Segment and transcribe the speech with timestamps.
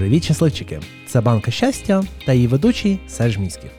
[0.00, 0.80] Привіт, щасливчики!
[1.06, 3.70] Це банка щастя та її ведучий Серж Міськів.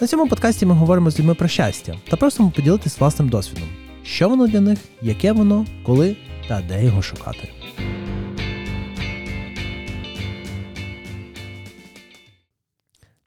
[0.00, 3.68] На цьому подкасті ми говоримо з людьми про щастя та просимо поділитись власним досвідом,
[4.04, 6.16] що воно для них, яке воно, коли
[6.48, 7.52] та де його шукати.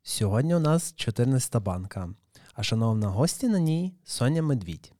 [0.03, 2.09] Сьогодні у нас 14 банка,
[2.53, 4.91] а шановна гостя на ній Соня Медвідь.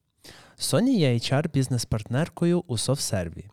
[0.57, 3.44] Соня є HR-бізнес-партнеркою у SoftServe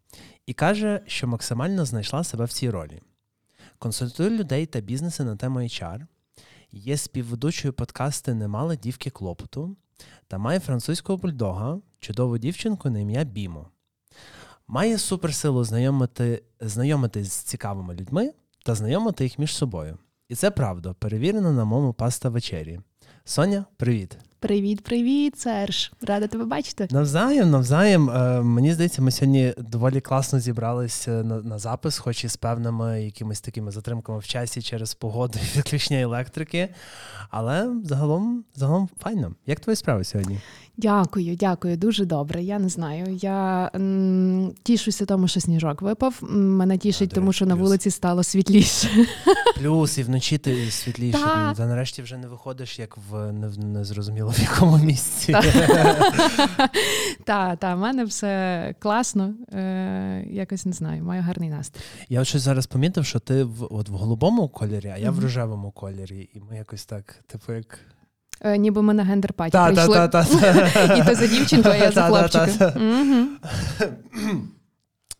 [0.46, 3.00] і каже, що максимально знайшла себе в цій ролі.
[3.78, 6.06] Консультує людей та бізнеси на тему HR,
[6.72, 9.76] є співведучою подкасти Немало дівки клопоту
[10.28, 13.68] та має французького бульдога, чудову дівчинку на ім'я Бімо.
[14.68, 18.32] Має суперсилу знайомити, знайомитись з цікавими людьми
[18.64, 19.98] та знайомити їх між собою.
[20.28, 22.80] І це правда, перевірено на моєму паста вечері.
[23.24, 24.18] Соня, привіт!
[24.44, 25.92] Привіт, привіт, Серж.
[26.02, 26.88] Рада тебе бачити.
[26.90, 28.10] Навзаєм, навзаєм.
[28.10, 33.02] Е, мені здається, ми сьогодні доволі класно зібралися на, на запис, хоч і з певними
[33.04, 36.68] якимись такими затримками в часі через погоду і відключення електрики.
[37.30, 39.34] Але загалом, загалом файно.
[39.46, 40.40] Як твої справи сьогодні?
[40.76, 42.42] Дякую, дякую, дуже добре.
[42.42, 43.14] Я не знаю.
[43.14, 46.18] Я м, тішуся тому, що сніжок випав.
[46.30, 48.88] Мене тішить, А, тому що на вулиці стало світліше.
[49.58, 51.18] Плюс і вночі ти світліше.
[51.18, 51.54] Та.
[51.54, 55.36] Та нарешті вже не виходиш, як в не, незрозуміло в якому місці.
[57.24, 59.34] Та, та, в мене все класно.
[59.52, 61.80] Е, якось не знаю, маю гарний настрій.
[62.08, 65.18] Я от щось зараз помітив, що ти в от в голубому кольорі, а я в
[65.18, 66.28] рожевому кольорі.
[66.34, 67.78] І ми якось так, типу, як.
[68.44, 69.94] Е, ніби ми на гендер-паті Та, та, прийшли.
[69.94, 70.94] та, та.
[70.96, 72.74] І ти за дівчинку, а я за хлопчика.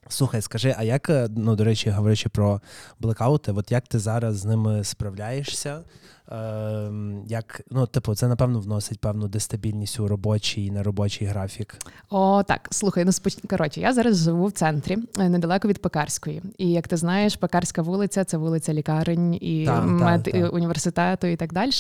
[0.09, 2.61] Слухай, скажи, а як, е, ну, до речі, говорячи про
[3.01, 5.81] блекаути, от як ти зараз з ними справляєшся?
[6.31, 11.77] Ем, як, ну, типу, це, напевно, вносить певну дестабільність у робочий і неробочий графік.
[12.11, 13.37] О, так, слухай, ну споч...
[13.51, 16.43] коротше, я зараз живу в центрі, е, недалеко від Пекарської.
[16.59, 20.35] І як ти знаєш, Пекарська вулиця це вулиця лікарень і Так, так, мед так.
[20.35, 21.71] і університету і так далі.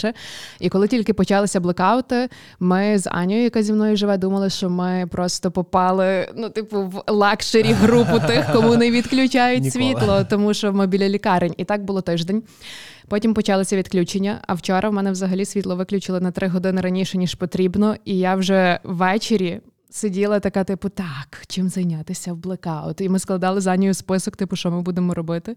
[0.60, 2.28] І коли тільки почалися блекаути,
[2.60, 7.02] ми з Анею, яка зі мною живе, думали, що ми просто попали, ну, типу, в
[7.12, 11.54] luxury групу тих, кому не відключають світло, тому що ми біля лікарень.
[11.56, 12.42] І так було тиждень.
[13.08, 14.40] Потім почалися відключення.
[14.46, 17.96] А вчора в мене взагалі світло виключили на три години раніше, ніж потрібно.
[18.04, 19.60] І я вже ввечері
[19.90, 23.00] сиділа така, типу, так, чим зайнятися в блекаут.
[23.00, 25.56] І ми складали за нею список, типу, що ми будемо робити.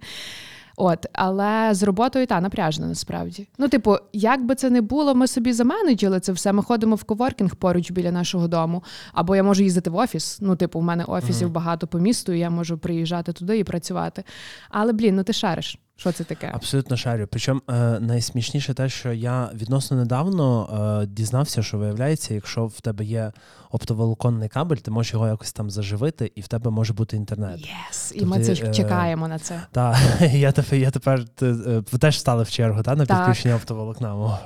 [0.80, 3.48] От, але з роботою та напряжно насправді.
[3.58, 6.54] Ну, типу, як би це не було, ми собі заменеджили це все.
[6.54, 8.84] Ми ходимо в коворкінг поруч біля нашого дому.
[9.14, 10.38] Або я можу їздити в офіс.
[10.42, 11.54] Ну, типу, в мене офісів Мгм.
[11.54, 14.24] багато по місту, і я можу приїжджати туди і працювати.
[14.70, 15.80] Але блін, ну ти шариш.
[15.98, 16.52] Що це таке?
[16.54, 17.28] Абсолютно шарю.
[17.32, 20.70] Причому е, найсмішніше те, що я відносно недавно
[21.02, 23.32] е, дізнався, що виявляється, якщо в тебе є
[23.72, 27.60] оптоволоконний кабель, ти можеш його якось там заживити, і в тебе може бути інтернет.
[27.60, 29.62] Yes, і Тобто, ми це е, чекаємо на це.
[29.72, 29.98] Та
[30.34, 33.18] я тепер, я тепер ти, е, теж стали в чергу та, на Так.
[33.18, 34.16] підключення оптоволокна.
[34.16, 34.40] мого.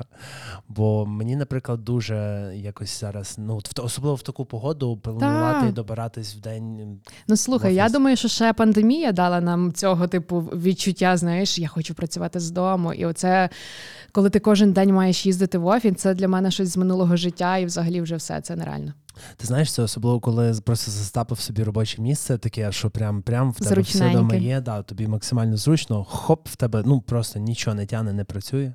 [0.68, 6.36] Бо мені, наприклад, дуже якось зараз, ну в особливо в таку погоду, планувати і добиратись
[6.36, 7.00] в день.
[7.28, 7.94] Ну слухай, я офіс.
[7.94, 11.18] думаю, що ще пандемія дала нам цього типу відчуття.
[11.18, 12.94] Знаєш, я хочу працювати з дому.
[12.94, 13.50] І оце,
[14.12, 17.58] коли ти кожен день маєш їздити в офіс, це для мене щось з минулого життя,
[17.58, 18.94] і взагалі вже все це нереально.
[19.38, 23.60] Ти знаєш, це особливо, коли просто застапив собі робоче місце, таке, що прям прям в
[23.60, 27.86] тебе все вдома є, да, тобі максимально зручно, хоп, в тебе ну просто нічого не
[27.86, 28.74] тяне, не працює.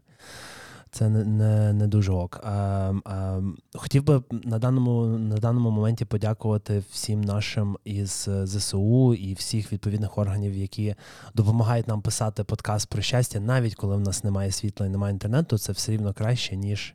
[0.97, 2.41] Це не, не, не дуже ок.
[2.45, 3.41] А, а,
[3.75, 9.73] хотів би на даному, на даному моменті подякувати всім нашим із е, ЗСУ і всіх
[9.73, 10.95] відповідних органів, які
[11.34, 15.59] допомагають нам писати подкаст про щастя, навіть коли в нас немає світла і немає інтернету,
[15.59, 16.95] це все рівно краще, ніж,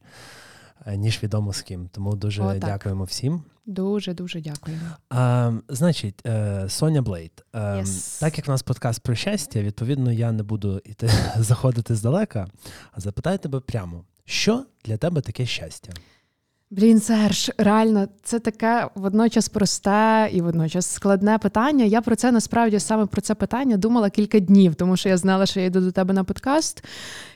[0.85, 1.89] е, ніж відомо з ким.
[1.91, 3.44] Тому дуже О, дякуємо всім.
[3.66, 4.77] Дуже дуже дякую.
[5.09, 7.31] А, значить, е, Соня Блейд.
[7.53, 8.19] Е, Yes.
[8.19, 12.47] Так як в нас подкаст про щастя, відповідно, я не буду іти заходити здалека,
[12.91, 15.94] а запитаю тебе прямо: що для тебе таке щастя?
[16.73, 21.85] Блін, Серж, реально, це таке водночас просте і водночас складне питання.
[21.85, 25.45] Я про це насправді саме про це питання думала кілька днів, тому що я знала,
[25.45, 26.83] що я йду до тебе на подкаст.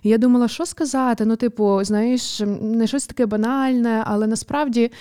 [0.03, 1.25] І я думала, що сказати.
[1.25, 4.91] Ну, типу, знаєш, не щось таке банальне, але насправді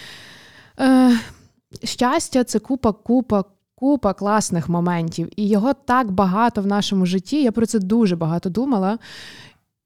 [0.80, 1.18] е,
[1.84, 3.44] щастя це купа, купа.
[3.76, 7.42] Купа класних моментів, і його так багато в нашому житті.
[7.42, 8.98] Я про це дуже багато думала.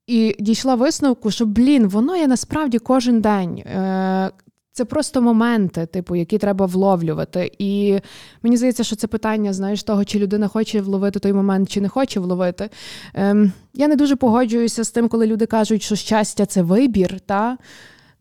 [0.07, 3.57] І дійшла висновку, що блін, воно є насправді кожен день.
[3.57, 4.31] Е,
[4.71, 7.51] Це просто моменти, типу, які треба вловлювати.
[7.59, 7.99] І
[8.43, 11.89] мені здається, що це питання, знаєш, того, чи людина хоче вловити той момент, чи не
[11.89, 12.69] хоче вловити.
[13.13, 17.19] Ем, я не дуже погоджуюся з тим, коли люди кажуть, що щастя це вибір.
[17.19, 17.57] Та?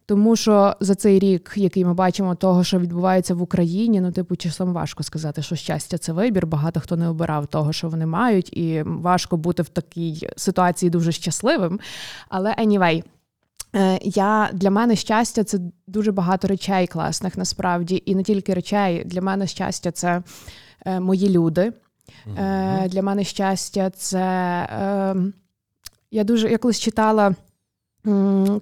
[0.08, 4.37] Тому що за цей рік, який ми бачимо, того, що відбувається в Україні, ну типу,
[4.37, 6.46] часом важко сказати, що щастя це вибір.
[6.46, 11.12] Багато хто не обирав того, що вони мають, і важко бути в такій ситуації дуже
[11.12, 11.81] щасливим.
[12.28, 13.05] Але anyway,
[13.75, 19.05] е, я для мене щастя це дуже багато речей класних насправді, і не тільки речей.
[19.05, 20.22] Для мене щастя це
[20.87, 21.72] е, мої люди.
[22.26, 22.88] Mm-hmm.
[22.88, 24.19] Для мене щастя, це
[24.72, 25.32] ем,
[26.10, 27.34] я дуже я колись читала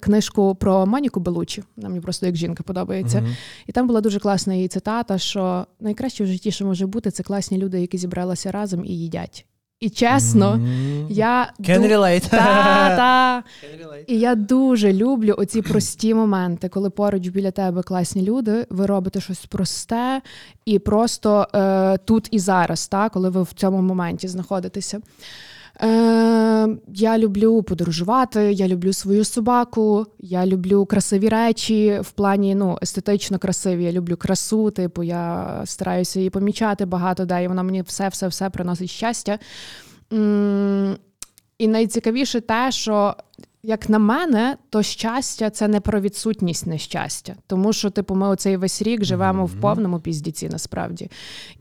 [0.01, 1.63] книжку про Моніку Белучі.
[1.77, 3.19] Вона мені просто як жінка подобається.
[3.19, 3.37] Mm-hmm.
[3.67, 7.23] І там була дуже класна її цитата: що найкраще в житті, що може бути, це
[7.23, 9.47] класні люди, які зібралися разом і їдять.
[9.81, 11.07] І чесно, mm-hmm.
[11.11, 11.89] я Can ду...
[11.89, 12.31] relate.
[12.31, 12.37] Та,
[12.97, 13.45] та.
[13.67, 14.05] Can relate.
[14.07, 19.21] І я дуже люблю оці прості моменти, коли поруч біля тебе класні люди, ви робите
[19.21, 20.23] щось просте
[20.65, 25.01] і просто е, тут і зараз, та, коли ви в цьому моменті знаходитеся.
[25.83, 32.79] Е, Я люблю подорожувати, я люблю свою собаку, я люблю красиві речі в плані ну,
[32.83, 33.85] естетично красиві.
[33.85, 38.91] Я люблю красу, типу, я стараюся її помічати багато, де і вона мені все-все-все приносить
[38.91, 39.39] щастя.
[41.59, 43.15] І найцікавіше те, що
[43.67, 47.35] як на мене, то щастя це не про відсутність нещастя.
[47.47, 49.59] Тому що, типу, ми оцей весь рік живемо mm-hmm.
[49.59, 51.11] в повному піздіці, насправді.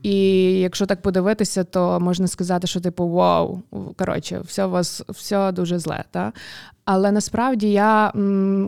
[0.02, 0.14] І
[0.60, 3.62] якщо так подивитися, то можна сказати, що типу вау,
[3.96, 6.04] коротше, все у вас все дуже зле.
[6.10, 6.32] Та?
[6.84, 8.12] Але насправді я,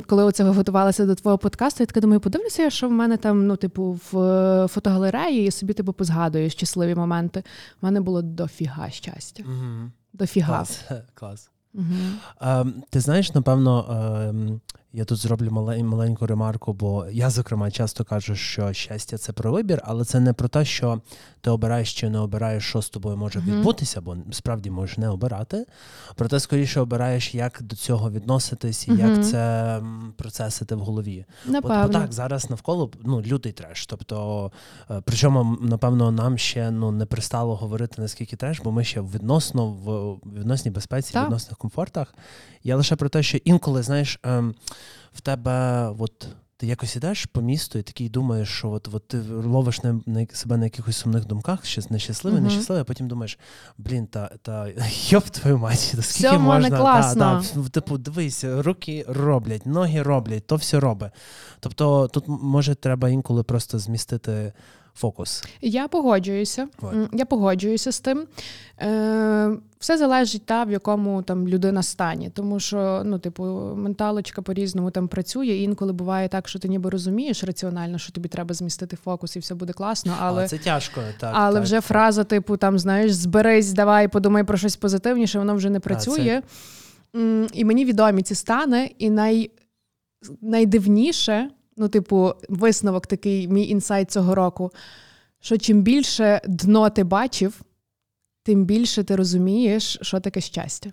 [0.06, 3.56] коли оце готувалася до твого подкасту, я така думаю, подивлюся, що в мене там, ну,
[3.56, 7.42] типу, в фотогалереї і собі типу позгадую щасливі моменти.
[7.82, 9.42] У мене було дофіга щастя.
[9.42, 9.90] Mm-hmm.
[10.12, 10.56] Дофіга.
[10.56, 10.84] Клас.
[11.14, 11.50] Клас.
[11.78, 12.66] Угу.
[12.90, 14.58] Ти знаєш, напевно, е,
[14.92, 15.50] я тут зроблю
[15.82, 20.32] маленьку ремарку, бо я, зокрема, часто кажу, що щастя це про вибір, але це не
[20.32, 21.00] про те, що
[21.40, 25.66] ти обираєш чи не обираєш, що з тобою може відбутися, бо справді можеш не обирати.
[26.14, 29.80] Проте, скоріше обираєш, як до цього відноситись і як це
[30.16, 31.24] процесити в голові.
[31.46, 31.82] Напевно.
[31.82, 33.86] Бо, бо так, зараз навколо ну, лютий треш.
[33.86, 34.52] Тобто,
[34.90, 39.66] е, причому, напевно, нам ще ну, не пристало говорити наскільки треш, бо ми ще відносно
[39.66, 42.14] в відносній безпеці, в відносних комфортах.
[42.64, 44.54] Я лише про те, що інколи, знаєш, ем,
[45.12, 46.28] в тебе от.
[46.60, 50.26] Ти якось ідеш по місту і такий думаєш, що от от ти ловиш на, на
[50.32, 52.42] себе на якихось сумних думках, що нещасливе, uh-huh.
[52.42, 53.38] нещасливе, а потім думаєш,
[53.78, 54.68] блін, та та
[55.08, 57.42] йоп твою мать, та скільки все можна класно.
[57.54, 61.12] Та, та, типу, дивись, руки роблять, ноги роблять, то все робить.
[61.60, 64.52] Тобто тут може треба інколи просто змістити
[64.98, 65.44] фокус.
[65.60, 66.68] Я погоджуюся.
[66.80, 66.94] Вот.
[67.12, 68.26] Я погоджуюся з тим.
[68.80, 72.30] Е, Все залежить та, в якому там людина стані.
[72.34, 73.44] Тому що, ну, типу,
[73.76, 75.46] менталочка по-різному там працює.
[75.46, 79.38] І інколи буває так, що ти ніби розумієш раціонально, що тобі треба змістити фокус і
[79.38, 80.14] все буде класно.
[80.20, 81.30] Але а, це тяжко, так.
[81.34, 81.64] Але так.
[81.64, 86.42] вже фраза, типу, там, знаєш, зберись, давай, подумай про щось позитивніше, воно вже не працює.
[86.44, 87.46] А, це...
[87.52, 89.50] І мені відомі ці стани, і най...
[90.40, 91.50] найдивніше.
[91.78, 94.70] Ну, типу, висновок такий, мій інсайт цього року.
[95.40, 97.60] Що чим більше дно ти бачив,
[98.42, 100.90] тим більше ти розумієш, що таке щастя.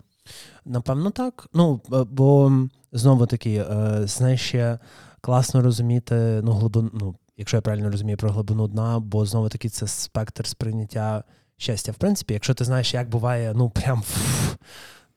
[0.65, 1.47] Напевно, так.
[1.53, 2.51] Ну, бо
[2.91, 4.79] знову таки, е, знаєш, ще
[5.21, 9.69] класно розуміти ну, глибину, ну, якщо я правильно розумію про глибину дна, бо знову таки
[9.69, 11.23] це спектр сприйняття
[11.57, 11.91] щастя.
[11.91, 14.03] В принципі, якщо ти знаєш, як буває, ну прям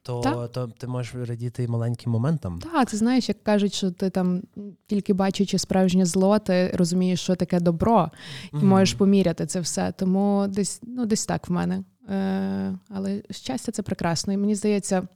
[0.08, 2.58] то то ти можеш радіти і маленьким моментам.
[2.72, 4.42] Так, ти знаєш, як кажуть, що ти там
[4.86, 8.10] тільки бачачи справжнє зло, ти розумієш, що таке добро,
[8.52, 8.64] і mm-hmm.
[8.64, 9.92] можеш поміряти це все.
[9.92, 11.84] Тому десь ну, десь так в мене.
[12.08, 14.32] Е, Але щастя, це прекрасно.
[14.32, 15.08] І мені здається,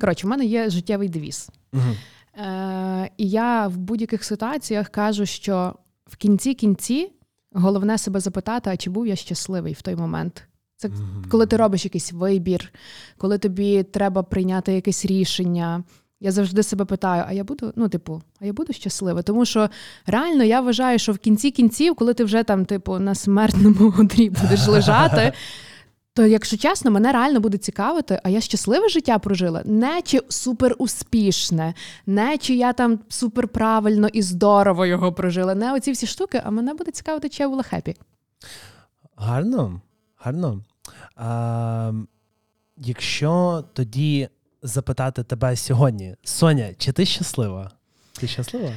[0.00, 1.50] коротше, в мене є життєвий девіз.
[1.72, 1.96] Mm-hmm.
[2.42, 5.74] Е, І я в будь-яких ситуаціях кажу, що
[6.06, 7.12] в кінці кінці
[7.52, 10.48] головне себе запитати, а чи був я щасливий в той момент.
[10.76, 10.90] Це
[11.30, 12.72] коли ти робиш якийсь вибір,
[13.18, 15.84] коли тобі треба прийняти якесь рішення.
[16.20, 19.22] Я завжди себе питаю: а я буду, ну, типу, а я буду щаслива?
[19.22, 19.68] Тому що
[20.06, 24.30] реально я вважаю, що в кінці кінців, коли ти вже там, типу, на смертному одрі
[24.30, 25.32] будеш лежати,
[26.14, 30.74] то, якщо чесно, мене реально буде цікавити, а я щасливе життя прожила, не чи супер
[30.78, 31.74] успішне,
[32.06, 36.50] не чи я там супер правильно і здорово його прожила, не оці всі штуки, а
[36.50, 37.96] мене буде цікавити, чи я була хепі.
[39.16, 39.80] Гарно.
[40.26, 40.60] Гарно.
[41.16, 41.92] А,
[42.76, 44.28] Якщо тоді
[44.62, 47.70] запитати тебе сьогодні, Соня, чи ти щаслива?
[48.20, 48.72] Ти щаслива?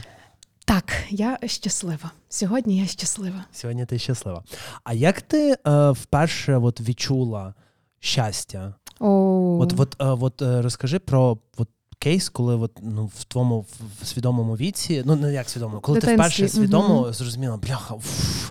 [0.65, 2.11] Так, я щаслива.
[2.29, 3.45] Сьогодні я щаслива.
[3.51, 4.43] Сьогодні ти щаслива.
[4.83, 7.53] А як ти е, вперше от відчула
[7.99, 8.73] щастя?
[8.99, 9.61] Oh.
[9.61, 13.65] От от, е, от е, розкажи про от, кейс, коли от, ну, в твоєму
[14.01, 16.17] в свідомому віці, ну не як свідомо, коли Дитинстві.
[16.17, 17.13] ти вперше свідомо mm-hmm.
[17.13, 18.49] зрозуміла, бляха, уф,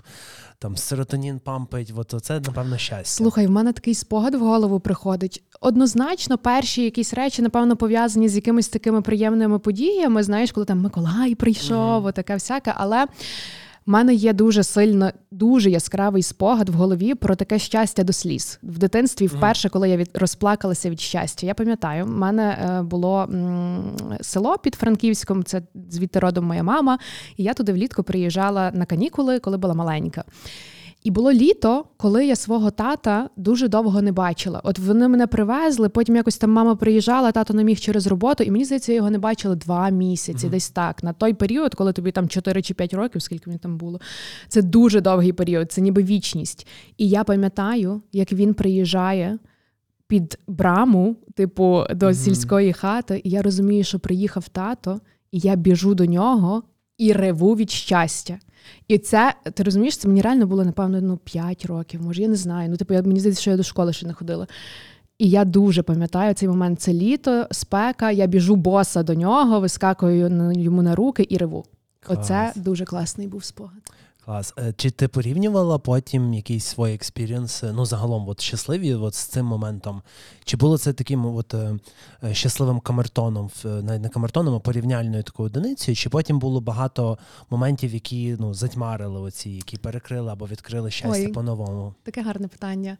[0.59, 3.23] там серотонін пампить, от це, напевно, щастя.
[3.23, 5.43] Слухай, в мене такий спогад в голову приходить.
[5.61, 10.23] Однозначно, перші якісь речі, напевно, пов'язані з якимись такими приємними подіями.
[10.23, 12.13] Знаєш, коли там Миколай прийшов, mm-hmm.
[12.13, 13.05] таке всяке, але.
[13.89, 18.59] У мене є дуже сильно, дуже яскравий спогад в голові про таке щастя до сліз
[18.63, 19.27] в дитинстві.
[19.27, 23.83] Вперше, коли я від розплакалася від щастя, я пам'ятаю, в мене е, було м,
[24.21, 25.43] село під Франківськом.
[25.43, 26.99] Це звідти родом моя мама,
[27.37, 30.23] і я туди влітку приїжджала на канікули, коли була маленька.
[31.03, 34.61] І було літо, коли я свого тата дуже довго не бачила.
[34.63, 38.51] От вони мене привезли, потім якось там мама приїжджала, тато не міг через роботу, і
[38.51, 40.49] мені здається, я його не бачила два місяці, mm-hmm.
[40.49, 41.03] десь так.
[41.03, 43.99] На той період, коли тобі там 4 чи 5 років, скільки мені там було.
[44.47, 46.67] Це дуже довгий період, це ніби вічність.
[46.97, 49.37] І я пам'ятаю, як він приїжджає.
[50.07, 52.13] Під браму, типу, до mm-hmm.
[52.13, 54.99] сільської хати, і я розумію, що приїхав тато,
[55.31, 56.63] і я біжу до нього
[56.97, 58.39] і реву від щастя.
[58.87, 62.35] І це, ти розумієш, це мені реально було, напевно, ну, 5 років, може, я не
[62.35, 62.69] знаю.
[62.69, 64.47] Ну, типу, я, мені здається, що я до школи ще не ходила.
[65.17, 66.81] І я дуже пам'ятаю цей момент.
[66.81, 71.65] Це літо, спека, я біжу боса до нього, вискакую йому на руки і реву.
[71.99, 72.19] Клас.
[72.19, 73.91] Оце дуже класний був спогад.
[74.29, 74.53] Клас.
[74.59, 79.45] Е, чи ти порівнювала потім якісь свої експірієнси, ну загалом от щасливі от з цим
[79.45, 80.01] моментом?
[80.45, 81.75] Чи було це таким от е,
[82.23, 83.49] е, щасливим камертоном,
[83.83, 85.95] не камертоном, а порівняльною такою одиницею?
[85.95, 87.17] Чи потім було багато
[87.49, 91.93] моментів, які ну затьмарили оці, які перекрили або відкрили щастя Ой, по-новому?
[92.03, 92.97] Таке гарне питання.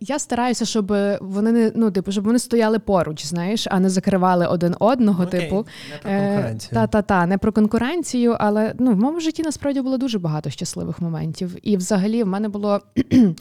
[0.00, 4.46] Я стараюся, щоб вони не ну, типу, щоб вони стояли поруч, знаєш, а не закривали
[4.46, 5.24] один одного.
[5.24, 6.74] Окей, типу не про конкуренцію.
[6.74, 11.56] Та-та-та, не про конкуренцію, але ну в моєму житті насправді було дуже багато щасливих моментів.
[11.62, 12.80] І взагалі в мене було.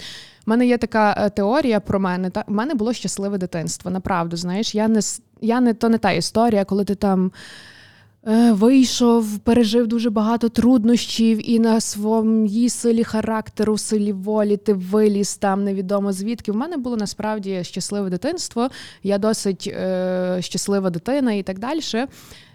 [0.45, 2.29] У мене є така е, теорія про мене.
[2.29, 3.91] Та в мене було щасливе дитинство.
[3.91, 4.99] Направду, знаєш, я не
[5.41, 7.31] я не то не та історія, коли ти там
[8.27, 15.37] е, вийшов, пережив дуже багато труднощів, і на своїй силі характеру, силі волі ти виліз
[15.37, 16.51] там невідомо звідки.
[16.51, 18.69] В мене було насправді щасливе дитинство.
[19.03, 21.81] Я досить е, щаслива дитина і так далі.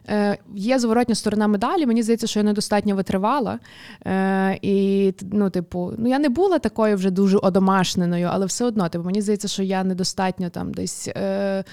[0.09, 1.87] Е, Є зворотня сторона медалі.
[1.87, 3.59] Мені здається, що я недостатньо витривала.
[4.07, 8.89] Е, І ну, типу, ну я не була такою вже дуже одомашненою, але все одно,
[8.89, 11.09] типу, мені здається, що я недостатньо там десь.
[11.09, 11.65] Е,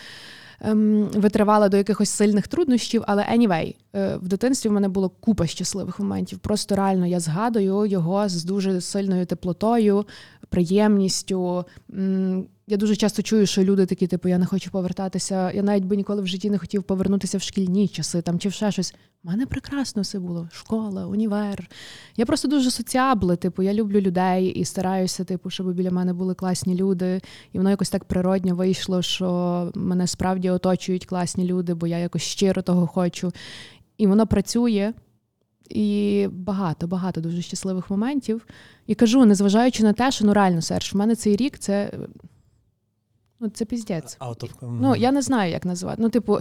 [0.61, 5.47] ем, Витривала до якихось сильних труднощів, але anyway, е, в дитинстві в мене було купа
[5.47, 6.39] щасливих моментів.
[6.39, 10.05] Просто реально я згадую його з дуже сильною теплотою,
[10.49, 11.65] приємністю.
[12.67, 15.51] Я дуже часто чую, що люди такі, типу, я не хочу повертатися.
[15.51, 18.53] Я навіть би ніколи в житті не хотів повернутися в шкільні часи там чи в
[18.53, 18.93] ще щось.
[19.23, 20.49] У мене прекрасно все було.
[20.51, 21.69] Школа, універ.
[22.17, 26.33] Я просто дуже соціабле, типу, я люблю людей і стараюся, типу, щоб біля мене були
[26.33, 27.21] класні люди.
[27.53, 32.21] І воно якось так природньо вийшло, що мене справді оточують класні люди, бо я якось
[32.21, 33.31] щиро того хочу.
[33.97, 34.93] І воно працює.
[35.69, 38.47] І багато, багато дуже щасливих моментів.
[38.87, 41.91] І кажу, незважаючи на те, що ну реально Серж, в мене цей рік це
[43.39, 44.17] ну це піздець.
[44.19, 44.49] Of...
[44.61, 46.01] Ну я не знаю, як назвати.
[46.01, 46.39] Ну, типу,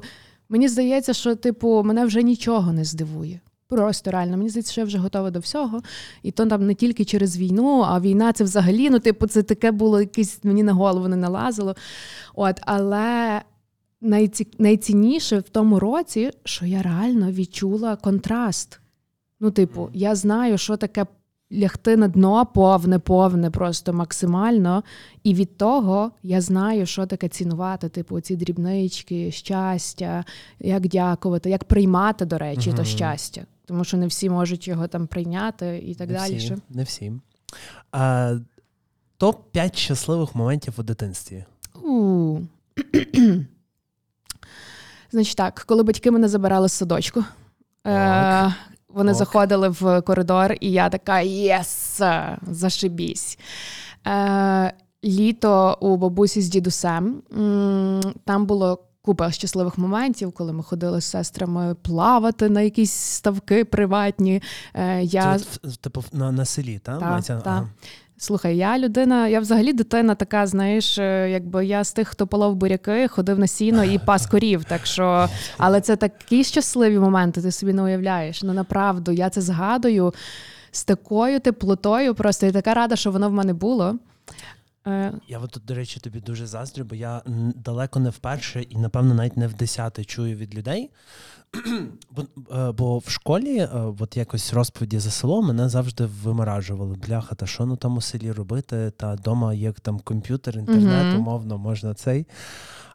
[0.49, 3.41] мені здається, що типу, мене вже нічого не здивує.
[3.67, 5.83] Просто реально, мені здається, що я вже готова до всього.
[6.23, 9.71] І то там не тільки через війну, а війна це взагалі, ну, типу, це таке
[9.71, 11.75] було якесь мені на голову не налазило.
[12.35, 13.43] От, Але
[14.01, 14.47] найці...
[14.59, 18.81] найцінніше в тому році, що я реально відчула контраст.
[19.41, 21.07] Ну, типу, я знаю, що таке
[21.55, 24.85] лягти на дно повне, повне, просто максимально.
[25.23, 30.25] І від того я знаю, що таке цінувати, типу, ці дрібнички, щастя,
[30.61, 32.79] як дякувати, як приймати, до речі, угу.
[32.79, 33.47] то щастя.
[33.67, 36.37] Тому що не всі можуть його там прийняти і так не далі.
[36.37, 37.13] Всі, не всі.
[37.93, 38.37] А,
[39.17, 41.45] Топ 5 щасливих моментів у дитинстві.
[41.83, 42.39] У.
[45.11, 47.25] Значить так, коли батьки мене забирали з садочку,
[47.87, 48.55] е,
[48.95, 49.19] вони Ок.
[49.19, 52.01] заходили в коридор, і я така єс,
[52.51, 53.39] зашибісь.
[54.07, 54.73] Е,
[55.05, 57.23] Літо у бабусі з дідусем.
[58.25, 64.43] Там було купа щасливих моментів, коли ми ходили з сестрами плавати на якісь ставки приватні.
[64.75, 65.39] Е, я...
[65.39, 67.01] Це, Типу на на селі, так?
[67.01, 67.65] Так, так.
[68.17, 72.55] Слухай, я людина, я взагалі дитина така, знаєш, е, якби я з тих, хто полов
[72.55, 74.65] буряки, ходив на сіно і пас корів.
[74.65, 75.29] Так що,
[75.59, 78.43] але це такі щасливі моменти, ти собі не уявляєш.
[78.43, 80.15] Ну направду, я це згадую
[80.73, 82.15] з такою теплотою.
[82.15, 83.99] Просто я така рада, що воно в мене було.
[84.87, 87.23] Е, я от тут, до речі, тобі дуже заздрю, бо я
[87.55, 90.91] далеко не вперше і, напевно, навіть не в десяте чую від людей.
[92.11, 92.23] Бо,
[92.57, 93.69] е, бо в школі, е,
[93.99, 96.97] от якось розповіді за село, мене завжди виморажували.
[97.09, 98.93] Бляха, та що ну там у селі робити?
[98.97, 102.27] Та вдома є там комп'ютер, інтернет, умовно, можна цей.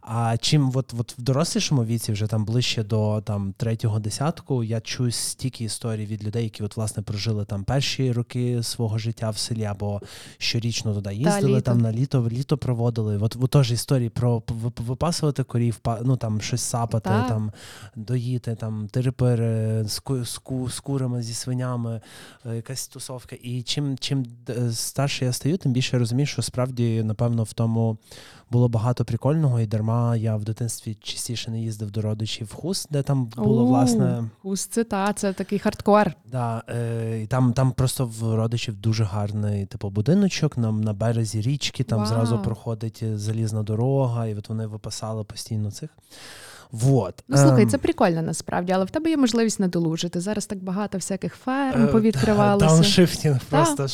[0.01, 4.81] А чим от, от в дорослішому віці, вже там ближче до там третього десятку, я
[4.81, 9.37] чую стільки історій від людей, які от власне прожили там перші роки свого життя в
[9.37, 10.01] селі, або
[10.37, 11.61] щорічно туди їздили, літо.
[11.61, 13.17] там на літо літо проводили.
[13.17, 14.43] От, от теж історії про
[14.77, 17.27] випасувати корів, ну там щось сапати, Так.
[17.27, 17.51] там
[17.95, 20.01] доїти, там терепири з,
[20.68, 22.01] з курами, зі свинями,
[22.46, 23.36] е, якась тусовка.
[23.41, 27.53] І чим, чим е, старше я стаю, тим більше я розумію, що справді, напевно, в
[27.53, 27.98] тому
[28.51, 32.88] було багато прикольного, і дарма я в дитинстві частіше не їздив до родичів в Хуст,
[32.91, 34.29] де там було, О, власне.
[34.41, 36.12] Гус, це та, це такий хардкор.
[36.25, 41.41] Да, е, і там, там просто в родичів дуже гарний типу будиночок на, на березі
[41.41, 42.08] річки, там Вау.
[42.08, 45.89] зразу проходить е, залізна дорога, і от вони випасали постійно цих.
[46.71, 47.23] Вот.
[47.27, 50.21] Ну слухай, Ем, це прикольно насправді, але в тебе є можливість надолужити.
[50.21, 52.65] Зараз так багато всяких ферм е, повідкривалося.
[52.67, 53.88] Downshifting просто.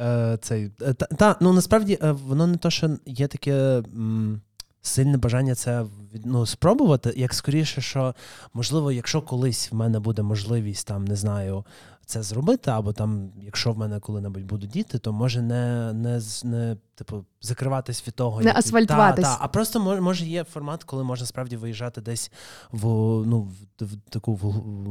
[0.00, 4.40] Е, цей, е, та, та, ну насправді воно не то, що є таке м,
[4.82, 5.84] сильне бажання це
[6.24, 8.14] ну, спробувати, як скоріше, що
[8.54, 11.64] можливо, якщо колись в мене буде можливість там, не знаю,
[12.06, 16.76] це зробити, або там, якщо в мене коли-небудь будуть діти, то може не, не, не
[17.00, 19.24] типу, закриватись від того, Не асфальтуватись.
[19.24, 22.32] Та, та, а просто може, є формат, коли можна справді виїжджати десь
[22.72, 22.86] в,
[23.26, 24.40] ну, в, в таку в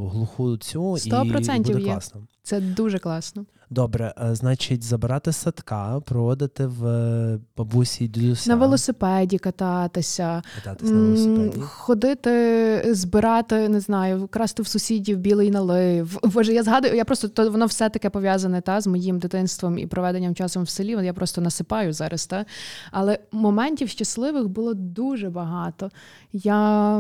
[0.09, 1.85] глуху цю і 100% буде є.
[1.85, 2.21] класно.
[2.43, 3.45] Це дуже класно.
[3.71, 8.49] Добре, е, значить, забирати садка, проводити в е, бабусі дідуся.
[8.49, 11.61] На велосипеді кататися, Кататись на велосипеді.
[11.61, 16.19] ходити, збирати, не знаю, красти в сусідів білий налив.
[16.23, 19.87] Боже, я згадую, я просто то воно все таке пов'язане та з моїм дитинством і
[19.87, 21.05] проведенням часом в селі.
[21.05, 22.45] Я просто насипаю зараз, та
[22.91, 25.91] але моментів щасливих було дуже багато.
[26.33, 26.97] Я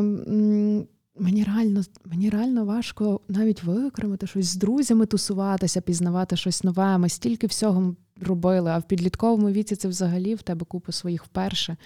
[1.15, 6.97] мені реально мені реально важко навіть викремити щось з друзями тусуватися, пізнавати щось нове.
[6.97, 11.77] Ми стільки всього робили, а в підлітковому віці це взагалі в тебе купа своїх вперше.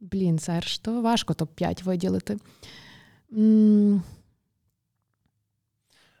[0.00, 2.38] Блін, Серж, то важко топ-5 виділити.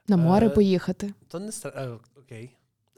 [0.08, 1.14] На море Е, поїхати.
[1.28, 1.72] То не стра...
[1.76, 2.50] е, окей.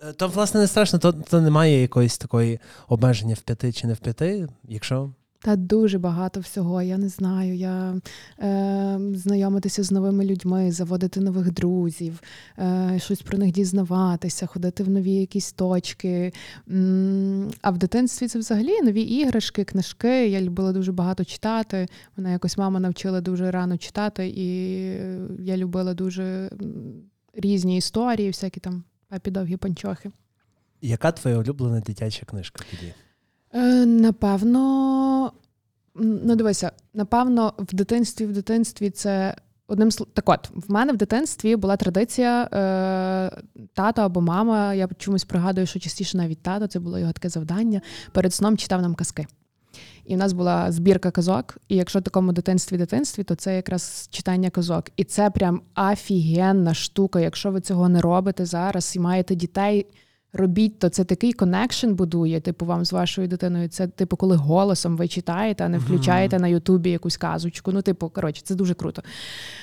[0.03, 3.93] Е, То, власне, не страшно, то, то немає якоїсь такої обмеження в п'яти чи не
[3.93, 5.11] в п'яти, якщо.
[5.41, 6.83] Та дуже багато всього.
[6.83, 7.55] Я не знаю.
[7.55, 8.01] Я
[8.41, 12.21] е, знайомитися з новими людьми, заводити нових друзів,
[12.59, 16.33] е, щось про них дізнаватися, ходити в нові якісь точки.
[17.63, 20.29] А в дитинстві це взагалі нові іграшки, книжки.
[20.29, 21.89] Я любила дуже багато читати.
[22.17, 24.47] Мене якось мама навчила дуже рано читати, і
[25.45, 26.51] я любила дуже
[27.35, 30.11] різні історії, всякі там папі довгі панчохи.
[30.83, 32.95] Яка твоя улюблена дитяча книжка тоді?
[33.55, 35.33] Е, напевно,
[35.95, 40.97] ну дивися, напевно, в дитинстві, в дитинстві це одним сло- Так от, в мене в
[40.97, 43.43] дитинстві була традиція е,
[43.75, 44.75] тато або мама.
[44.75, 47.81] Я чомусь пригадую, що частіше навіть тато, це було його таке завдання.
[48.13, 49.27] Перед сном читав нам казки.
[50.07, 51.59] І в нас була збірка казок.
[51.69, 54.91] І якщо в такому дитинстві дитинстві, то це якраз читання казок.
[54.97, 55.61] І це прям
[55.93, 57.21] офігенна штука.
[57.21, 59.87] Якщо ви цього не робите зараз і маєте дітей,
[60.33, 63.69] робіть, то це такий connection будує, типу, вам з вашою дитиною.
[63.69, 67.73] Це, типу, коли голосом ви читаєте, а не включаєте на Ютубі якусь казочку.
[67.73, 69.03] Ну, типу, коротше, це дуже круто.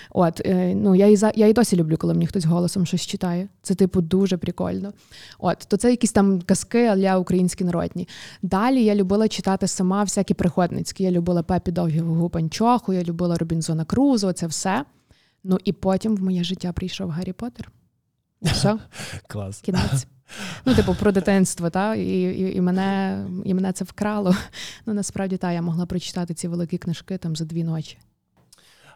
[0.09, 3.05] От, е, ну, я і, за, я і досі люблю, коли мені хтось голосом щось
[3.05, 3.47] читає.
[3.61, 4.93] Це, типу, дуже прикольно.
[5.39, 8.07] От, то це якісь там казки для українські народні.
[8.41, 11.03] Далі я любила читати сама всякі пригодницькі.
[11.03, 14.85] Я любила Пепі Довгого Панчоху, я любила Робінзона Крузо, це все.
[15.43, 17.71] Ну і потім в моє життя прийшов Гаррі Поттер.
[18.41, 18.77] Все,
[19.27, 19.61] Клас.
[19.61, 20.07] кінець.
[20.65, 21.95] Ну, типу, про дитинство, та?
[21.95, 24.35] І, і, і, мене, і мене це вкрало.
[24.85, 27.97] Ну, насправді, та, я могла прочитати ці великі книжки там за дві ночі.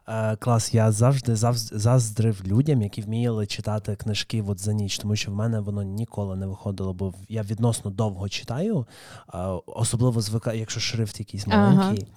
[0.09, 5.31] Е, клас, я завжди заздрив людям, які вміли читати книжки от за ніч, тому що
[5.31, 8.87] в мене воно ніколи не виходило, бо я відносно довго читаю,
[9.33, 11.71] е, особливо звика, якщо шрифт якийсь Ага.
[11.71, 12.07] маленький.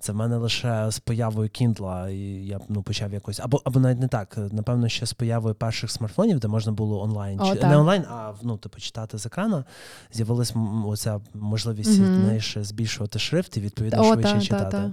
[0.00, 3.40] Це в мене лише з появою Kindle, і я ну, почав якось.
[3.40, 4.38] Або, або навіть не так.
[4.52, 7.70] Напевно, ще з появою перших смартфонів, де можна було онлайн О, чи так.
[7.70, 9.64] не онлайн, а ну, типу, читати з екрану,
[10.12, 14.70] з'явилась м, оця можливість знаєш, збільшувати шрифт і відповідно О, швидше та, та, читати.
[14.76, 14.92] та.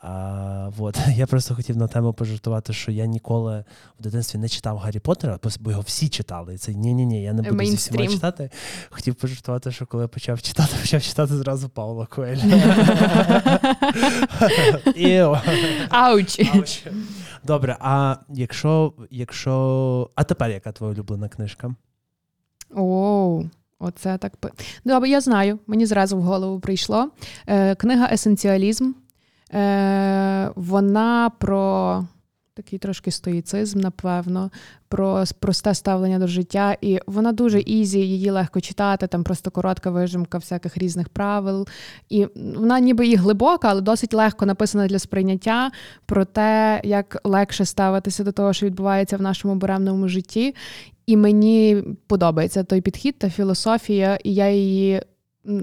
[0.00, 0.98] А, вот.
[1.16, 3.64] Я просто хотів на тему пожартувати, що я ніколи
[4.00, 6.54] в дитинстві не читав Гаррі Поттера, бо- його всі читали.
[6.54, 8.50] І це ні-ні-ні, я не буду зі всіма читати.
[8.90, 12.42] Хотів пожартувати, що коли я почав читати, почав читати зразу Павла Коеля.
[15.90, 16.40] Ouch!
[16.54, 16.86] Ouch.
[17.44, 20.10] Добре, а якщо, якщо.
[20.14, 21.74] А тепер яка твоя улюблена книжка?
[22.76, 23.44] Oh,
[23.78, 24.32] оце так.
[24.84, 27.10] Добре, я знаю, мені зразу в голову прийшло.
[27.46, 28.92] Е, книга Есенціалізм.
[29.54, 32.04] Е, вона про
[32.58, 34.50] такий трошки стоїцизм, напевно,
[34.88, 36.76] про просте ставлення до життя.
[36.80, 41.68] І вона дуже easy, її легко читати, там просто коротка вижимка всяких різних правил.
[42.08, 45.70] І вона ніби і глибока, але досить легко написана для сприйняття
[46.06, 50.54] про те, як легше ставитися до того, що відбувається в нашому буремному житті.
[51.06, 55.02] І мені подобається той підхід та філософія, і я її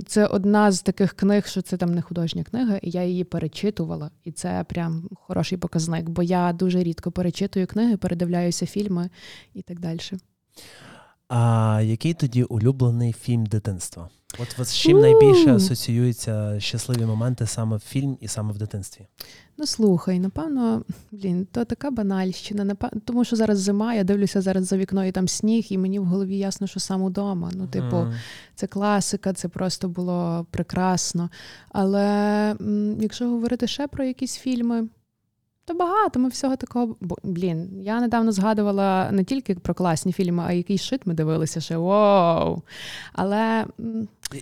[0.07, 4.11] це одна з таких книг, що це там не художня книга, і я її перечитувала,
[4.23, 9.09] і це прям хороший показник, бо я дуже рідко перечитую книги, передивляюся фільми
[9.53, 9.99] і так далі.
[11.27, 14.09] А який тоді улюблений фільм дитинства?
[14.39, 19.05] От з чим найбільше асоціюються щасливі моменти саме в фільм і саме в дитинстві?
[19.57, 22.63] Ну слухай, напевно, блін, то така банальщина.
[22.63, 25.99] Напевно, тому що зараз зима, я дивлюся зараз за вікно і там сніг, і мені
[25.99, 27.51] в голові ясно, що сам удома.
[27.53, 28.13] Ну, типу, mm.
[28.55, 31.29] це класика, це просто було прекрасно.
[31.69, 32.05] Але
[32.61, 34.87] м, якщо говорити ще про якісь фільми.
[35.67, 36.95] То багато ми всього такого.
[37.23, 41.77] Блін, я недавно згадувала не тільки про класні фільми, а який шит ми дивилися ще.
[41.77, 42.61] Воу!
[43.13, 43.65] Але.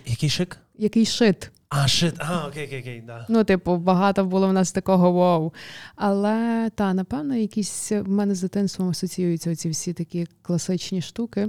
[0.06, 0.56] Який шик?
[0.78, 1.50] Який шит.
[1.68, 3.26] А, шит, а, окей, окей, окей, да.
[3.28, 5.52] Ну, типу, багато було в нас такого воу.
[5.96, 11.48] Але та, напевно, якісь в мене з дитинством асоціюються оці всі такі класичні штуки.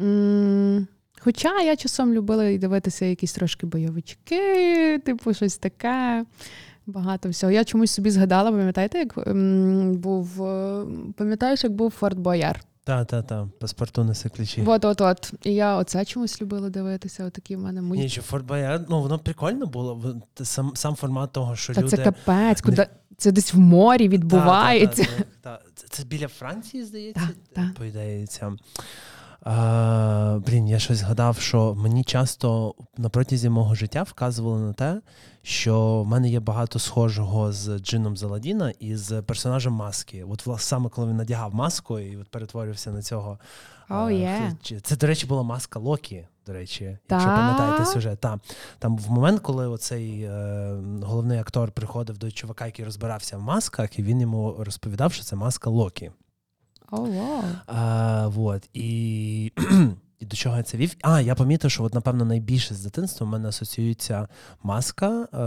[0.00, 0.86] М-м-
[1.20, 6.24] Хоча я часом любила і дивитися якісь трошки бойовички, типу, щось таке.
[6.86, 7.52] Багато всього.
[7.52, 10.42] Я чомусь собі згадала, пам'ятаєте, як м- був.
[10.46, 10.84] Е,
[11.16, 12.60] пам'ятаєш, як був Форт Бояр?
[12.86, 14.62] Так, паспорту несе ключі.
[14.66, 15.32] От, от, от.
[15.42, 17.24] І я оце чомусь любила дивитися.
[17.24, 18.02] Отакі в мене мульти.
[18.02, 20.16] Ні, що Форт Боярд, ну воно прикольно було.
[20.42, 21.96] Сам сам формат того, що Та люди...
[21.96, 25.04] це капець, куди це десь в морі відбувається.
[25.04, 27.70] Та, та, та, це, це біля Франції, здається, та,
[29.48, 35.00] А, Блін, я щось згадав, що мені часто на протязі мого життя вказували на те,
[35.42, 40.24] що в мене є багато схожого з Джином Заладіна і з персонажем маски.
[40.28, 43.38] От саме коли він надягав маску і от перетворився на цього.
[43.90, 44.80] Oh, yeah.
[44.80, 46.26] Це, до речі, була маска Локі.
[46.46, 48.20] До речі, якщо пам'ятаєте сюжет.
[48.20, 48.40] Та,
[48.78, 53.98] там в момент, коли оцей е, головний актор приходив до чувака, який розбирався в масках,
[53.98, 56.10] і він йому розповідав, що це маска Локі.
[56.92, 57.44] Oh, wow.
[57.66, 58.68] А, вот.
[58.74, 59.52] І
[60.20, 60.96] і до чого я це вів?
[61.02, 64.28] А, я помітив, що от, напевно, найбільше з дитинства в мене асоціюється
[64.62, 65.38] маска е,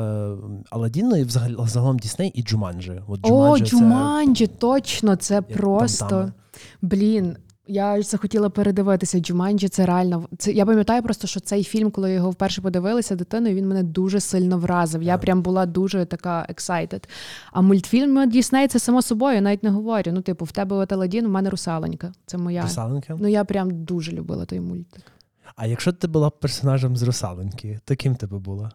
[0.70, 3.02] Аладдіна і взагалі загалом Дісней і Джуманджі.
[3.08, 4.54] От Джуманджі О, Джуманджі, це...
[4.54, 6.06] точно, це просто.
[6.10, 6.34] Там-там.
[6.82, 7.38] Блін,
[7.70, 9.70] я захотіла передивитися Джуманджі.
[9.70, 10.52] Це реально це.
[10.52, 14.20] Я пам'ятаю просто, що цей фільм, коли я його вперше подивилася дитиною, він мене дуже
[14.20, 15.04] сильно вразив.
[15.04, 17.04] Я прям була дуже така excited.
[17.52, 20.12] А мультфільм Дісней це само собою, я навіть не говорю.
[20.12, 22.12] Ну, типу, в тебе от Аладдін, у мене русаленька.
[22.26, 23.18] Це моя русаленька.
[23.20, 25.04] Ну я прям дуже любила той мультик.
[25.56, 28.72] А якщо ти була персонажем з русаленьки, то ким тебе була?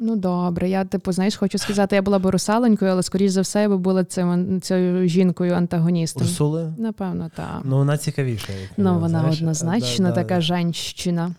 [0.00, 3.62] Ну добре, я типу, знаєш, хочу сказати, я була би русаленькою, але скоріш за все
[3.62, 6.22] я би була цим цією жінкою антагоністом.
[6.22, 6.74] Урсули?
[6.78, 7.60] Напевно, так.
[7.64, 8.52] Ну вона цікавіша.
[8.52, 9.38] Як ну вона знаєш?
[9.38, 11.34] однозначно да, така да, женщина.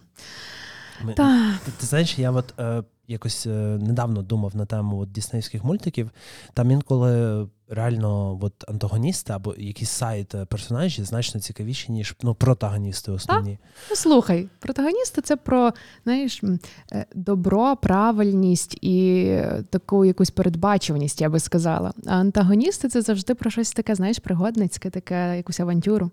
[1.04, 1.54] Ми, Та.
[1.66, 3.50] Ти, ти знаєш, я от е, якось е,
[3.82, 6.12] недавно думав на тему от, діснейських мультиків.
[6.54, 13.12] Там інколи реально от, антагоністи або якісь сайт е, персонажі значно цікавіші, ніж ну, протагоністи
[13.12, 13.58] основні.
[13.90, 16.42] Ну, Слухай, протагоністи це про знаєш,
[16.92, 19.38] е, добро, правильність і
[19.70, 21.94] таку якусь передбачуваність, я би сказала.
[22.06, 26.12] А антагоністи це завжди про щось таке, знаєш, пригодницьке, таке, якусь авантюру.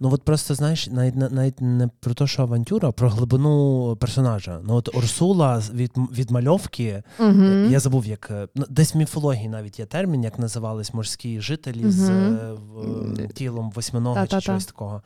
[0.00, 4.60] Ну от просто знаєш, навіть навіть не про те, що авантюра, а про глибину персонажа.
[4.64, 7.44] Ну от Урсула від від мальовки, угу.
[7.70, 11.82] я забув, як е, ну, десь в міфології навіть є термін, як називались морські жителі
[11.82, 11.90] угу.
[11.90, 12.10] з
[12.52, 15.02] в, тілом восьминога чи щось такого.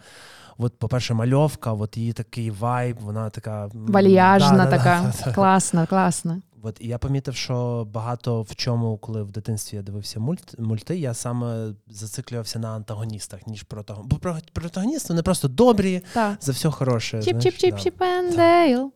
[0.58, 6.42] От, по-перше, мальовка, от її такий вайб, вона така вальяжна, да, така да, класна, класна.
[6.64, 10.98] От і я помітив, що багато в чому, коли в дитинстві я дивився мульт, мульти,
[10.98, 14.20] я саме зациклювався на антагоністах, ніж протагоністах.
[14.22, 16.36] Бо протагоністи вони просто добрі, та.
[16.40, 17.18] за все хороше.
[17.18, 18.90] Chip-chip-chip-chip-and-Dale.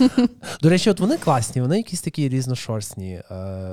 [0.62, 3.12] До речі, от вони класні, вони якісь такі різношорстні.
[3.14, 3.24] Е,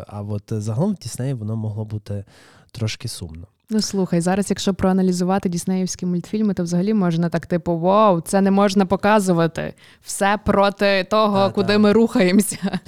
[0.07, 2.25] а от загалом в Діснеї воно могло бути
[2.71, 3.47] трошки сумно.
[3.73, 8.51] Ну слухай, зараз, якщо проаналізувати діснеївські мультфільми, то взагалі можна так, типу, вау, це не
[8.51, 9.73] можна показувати.
[10.01, 11.79] Все проти того, а, куди та.
[11.79, 12.79] ми рухаємося.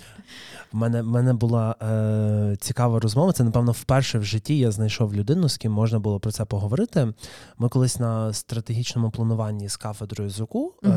[0.73, 3.31] В мене в мене була е, цікава розмова.
[3.31, 7.13] Це, напевно, вперше в житті я знайшов людину, з ким можна було про це поговорити.
[7.57, 10.89] Ми колись на стратегічному плануванні з кафедрою ЗУКу е,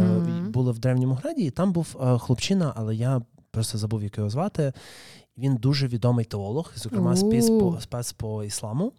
[0.48, 4.30] були в Древньому Граді, і там був е, хлопчина, але я просто забув, як його
[4.30, 4.72] звати.
[5.38, 8.92] Він дуже відомий теолог, зокрема спец по, спец по ісламу.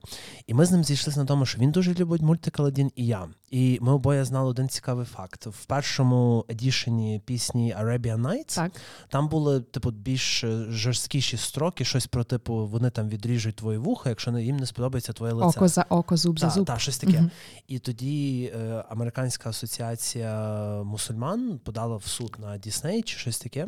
[0.47, 3.28] І ми з ним зійшлися на тому, що він дуже любить мультик Аладдін і я.
[3.50, 5.45] І ми обоє знали один цікавий факт.
[5.45, 8.71] В першому едішені пісні Arabian Nights так.
[9.10, 14.39] там були типу більш жорсткіші строки, щось про типу вони там відріжуть твої вуха, якщо
[14.39, 15.60] їм не сподобається твоє лице.
[15.60, 16.65] Око за око, зуб за зуб.
[16.65, 17.17] Так, щось таке.
[17.17, 17.30] uh
[17.67, 23.67] І тоді е, Американська асоціація мусульман подала в суд на Дісней чи щось таке.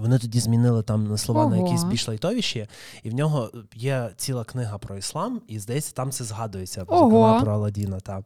[0.00, 1.50] І вони тоді змінили там слова Ого.
[1.50, 2.66] на якісь більш лайтовіші,
[3.02, 7.52] і в нього є ціла книга про іслам, і здається, там це згадується зокрема про
[7.52, 8.00] Аладдіна.
[8.00, 8.22] Та.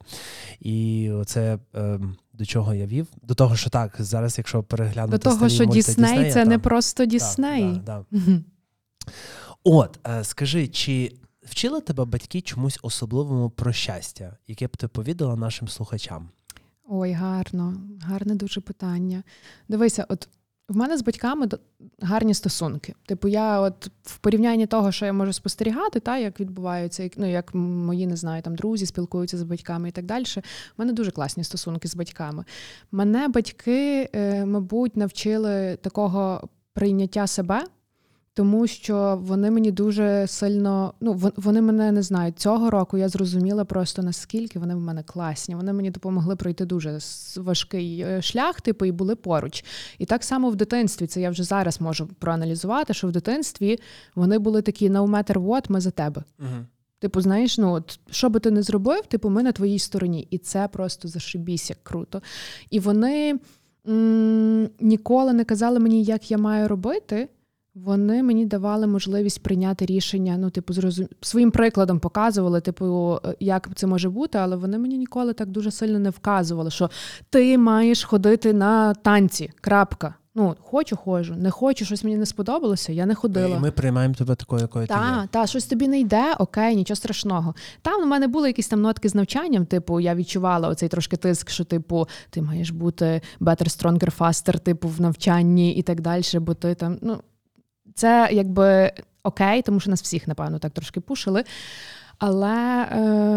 [0.60, 2.00] І це е,
[2.32, 3.06] до чого я вів?
[3.22, 5.18] До того, що так, зараз, якщо переглянути.
[5.18, 7.72] До того, що Дісней це там, не просто Дісней.
[7.86, 8.40] Да, да, да.
[9.64, 15.36] От, е, скажи, чи вчили тебе батьки чомусь особливому про щастя, яке б ти повідала
[15.36, 16.28] нашим слухачам?
[16.88, 19.22] Ой, гарно, гарне дуже питання.
[19.68, 20.28] Дивися, от.
[20.68, 21.48] В мене з батьками
[22.00, 22.94] гарні стосунки.
[23.06, 27.30] Типу, я от в порівнянні того, що я можу спостерігати, та як відбуваються, як ну
[27.30, 30.24] як мої не знаю, там друзі спілкуються з батьками і так далі.
[30.24, 30.42] в
[30.76, 32.44] мене дуже класні стосунки з батьками.
[32.92, 37.64] Мене батьки, е, мабуть, навчили такого прийняття себе
[38.34, 40.94] тому що вони мені дуже сильно.
[41.00, 42.38] Ну вони мене не знають.
[42.38, 45.54] Цього року я зрозуміла просто наскільки вони в мене класні.
[45.54, 46.98] Вони мені допомогли пройти дуже
[47.36, 49.64] важкий е, шлях, типу, і були поруч.
[49.98, 51.06] І так само в дитинстві.
[51.06, 53.78] Це я вже зараз можу проаналізувати, що в дитинстві
[54.14, 56.22] вони були такі no matter what, ми за тебе.
[56.38, 56.66] Угу.
[56.98, 60.28] Типу, знаєш, ну от що би ти не зробив, типу, ми на твоїй стороні.
[60.30, 62.22] І це просто зашибісь, як круто.
[62.70, 63.38] І вони
[63.88, 67.28] м- ніколи не казали мені, як я маю робити.
[67.74, 71.06] Вони мені давали можливість прийняти рішення, ну, типу, зрозум...
[71.20, 75.98] своїм прикладом показували, типу, як це може бути, але вони мені ніколи так дуже сильно
[75.98, 76.90] не вказували, що
[77.30, 79.50] ти маєш ходити на танці.
[79.60, 80.14] крапка.
[80.36, 83.56] Ну, хочу, ходжу, не хочу, щось мені не сподобалося, я не ходила.
[83.56, 85.28] І Ми приймаємо тебе такою, якою та, ти є.
[85.30, 87.54] Так, щось тобі не йде, окей, нічого страшного.
[87.82, 91.50] Там у мене були якісь там нотки з навчанням, типу, я відчувала оцей трошки тиск,
[91.50, 96.54] що, типу, ти маєш бути better, stronger, faster, типу, в навчанні і так далі, бо
[96.54, 97.20] ти там, ну,
[97.94, 101.44] це якби окей, тому що нас всіх, напевно, так трошки пушили.
[102.18, 102.86] Але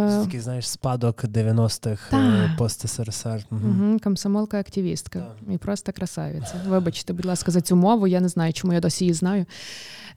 [0.10, 3.46] Це такий, знаєш, спадок 90-х е, пост СРСР.
[3.52, 4.00] Угу.
[4.04, 5.26] Комсомолка, активістка.
[5.54, 6.62] І просто красавиця.
[6.68, 8.08] Вибачте, будь ласка, за цю мову.
[8.08, 9.46] Я не знаю, чому я досі її знаю.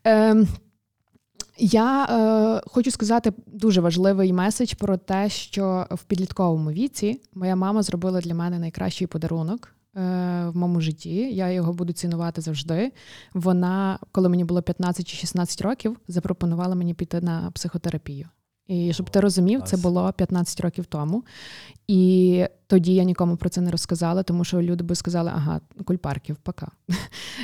[0.07, 0.47] Е,
[1.59, 7.83] я е, хочу сказати дуже важливий меседж про те, що в підлітковому віці моя мама
[7.83, 9.75] зробила для мене найкращий подарунок.
[9.97, 10.01] Е,
[10.49, 11.35] в моєму житті.
[11.35, 12.93] Я його буду цінувати завжди.
[13.35, 18.29] Вона, коли мені було 15 чи 16 років, запропонувала мені піти на психотерапію.
[18.71, 21.25] І щоб ти розумів, це було 15 років тому.
[21.89, 26.37] І тоді я нікому про це не розказала, тому що люди би сказали, ага, кульпарків,
[26.37, 26.69] пока.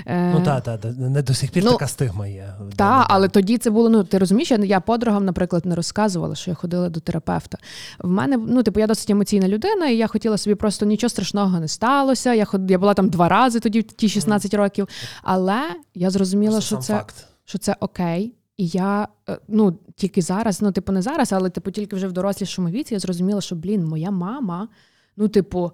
[0.07, 2.55] Е, ну так, так, не до сих пір ну, така стигма є.
[2.77, 6.51] Так, але тоді це було, ну ти розумієш, я я подругам, наприклад, не розказувала, що
[6.51, 7.59] я ходила до терапевта.
[7.99, 11.61] В мене, ну, типу, я досить емоційна людина, і я хотіла собі просто нічого страшного
[11.61, 12.35] не сталося.
[12.35, 12.71] Я ход...
[12.71, 14.89] я була там два рази тоді, в ті 16 років.
[15.23, 15.63] Але
[15.95, 17.05] я зрозуміла, що це,
[17.45, 18.36] що це окей.
[18.57, 22.13] І я е, ну тільки зараз, ну типу, не зараз, але типу, тільки вже в
[22.13, 24.69] дорослішому віці я зрозуміла, що блін, моя мама,
[25.17, 25.73] ну, типу,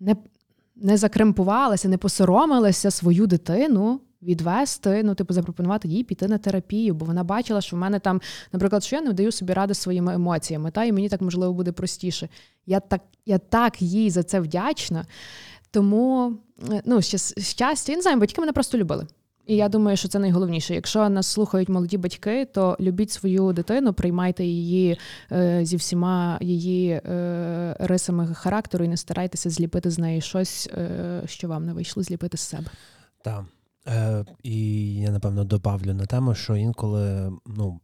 [0.00, 0.16] не
[0.82, 7.06] не закремпувалася, не посоромилася свою дитину відвести, ну, типу, запропонувати їй піти на терапію, бо
[7.06, 8.20] вона бачила, що в мене там,
[8.52, 11.72] наприклад, що я не вдаю собі ради своїми емоціями, та і мені так можливо буде
[11.72, 12.28] простіше.
[12.66, 15.06] Я так, Я так їй за це вдячна.
[15.70, 16.32] Тому
[16.72, 19.06] е, ну, щастя, я не знаю, батьки мене просто любили.
[19.46, 20.74] І я думаю, що це найголовніше.
[20.74, 24.98] Якщо нас слухають молоді батьки, то любіть свою дитину, приймайте її
[25.32, 31.22] е, зі всіма її е, рисами характеру і не старайтеся зліпити з неї щось, е,
[31.26, 32.66] що вам не вийшло зліпити з себе.
[33.24, 33.44] Так.
[33.86, 37.80] Е, І я напевно добавлю на тему, що інколи ну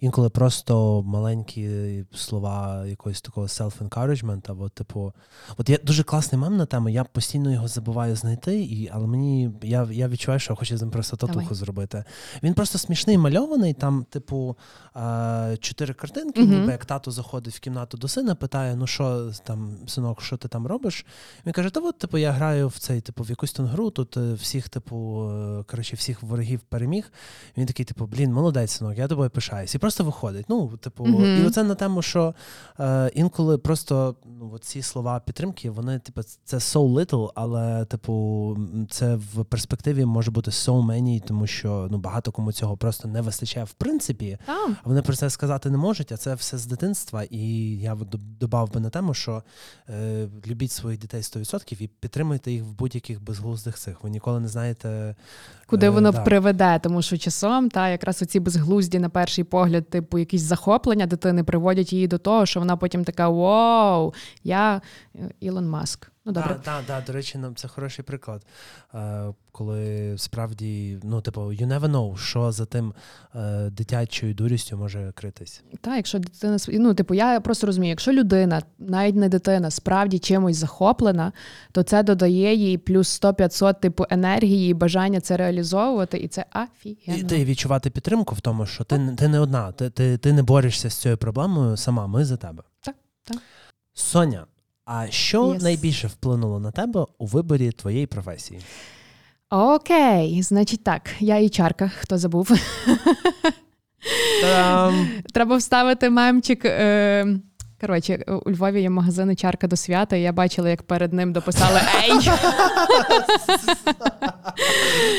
[0.00, 5.12] Інколи просто маленькі слова якогось такого self-encouragement, або типу,
[5.56, 9.50] от я дуже класний мем на тему, я постійно його забуваю знайти, і, але мені
[9.62, 11.54] я я відчуваю, що я хочу з ним просто татуху Давай.
[11.54, 12.04] зробити.
[12.42, 14.56] Він просто смішний мальований, там, типу,
[15.60, 16.60] чотири картинки, uh-huh.
[16.60, 20.48] ніби як тато заходить в кімнату до сина, питає: ну що там, синок, що ти
[20.48, 21.06] там робиш?
[21.46, 24.16] Він каже: Та от, типу, я граю в цей, типу, в якусь там гру, тут
[24.16, 27.12] е, всіх, типу, е, коротше, всіх ворогів переміг.
[27.56, 30.46] Він такий, типу, блін, молодець, синок, я тобою пишаюсь просто виходить.
[30.48, 31.42] Ну, типу, Мгм.
[31.42, 32.34] і оце на тему, що
[32.80, 38.58] е, інколи просто ну, ці слова підтримки, вони, типу, це so little, але, типу,
[38.90, 43.20] це в перспективі може бути so many, тому що ну, багато кому цього просто не
[43.20, 44.38] вистачає в принципі.
[44.46, 47.22] А вони про це сказати не можуть, а це все з дитинства.
[47.30, 47.96] І я
[48.40, 49.42] додав би на тему, що
[49.88, 54.02] е, любіть своїх дітей 100% і підтримуйте їх в будь-яких безглуздих цих.
[54.02, 55.14] Ви ніколи не знаєте,
[55.66, 56.20] Куди Е, воно да.
[56.20, 61.44] приведе, тому що часом та якраз оці безглузді на перший погляд, типу, якісь захоплення дитини
[61.44, 64.80] приводять її до того, що вона потім така: Вау, я
[65.14, 66.10] е, Ілон Маск.
[66.26, 68.42] Ну добре, Так, так, да, до речі, нам це хороший приклад.
[68.94, 72.94] Е, коли справді, ну, типу, you never know, що за тим
[73.34, 75.62] е, дитячою дурістю може критись.
[75.80, 80.56] та якщо дитина ну, типу, я просто розумію, якщо людина, навіть не дитина, справді чимось
[80.56, 81.32] захоплена,
[81.72, 86.44] то це додає їй плюс 100-500 типу енергії і бажання це реалізовувати, і це
[87.06, 90.42] І ти відчувати підтримку в тому, що ти, ти не одна, ти, ти, ти не
[90.42, 92.62] борешся з цією проблемою сама, ми за тебе.
[92.80, 93.38] Так, так.
[93.94, 94.46] Соня,
[94.86, 95.62] а що Yes.
[95.62, 98.60] найбільше вплинуло на тебе у виборі твоєї професії?
[99.50, 102.50] Окей, значить так, я і чарка, хто забув.
[104.42, 105.08] Та-дам!
[105.34, 106.64] Треба вставити мемчик.
[106.64, 107.26] Е,
[107.80, 111.80] коротше, у Львові є магазини чарка до свята, і я бачила, як перед ним дописали
[112.04, 112.30] Ей!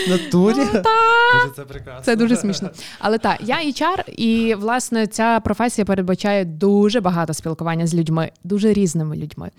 [0.10, 0.68] Натурі?
[0.74, 2.02] Ну, Це прекрасно.
[2.04, 2.70] Це дуже смішно.
[3.00, 8.74] Але так, я HR, і власне ця професія передбачає дуже багато спілкування з людьми, дуже
[8.74, 9.52] різними людьми.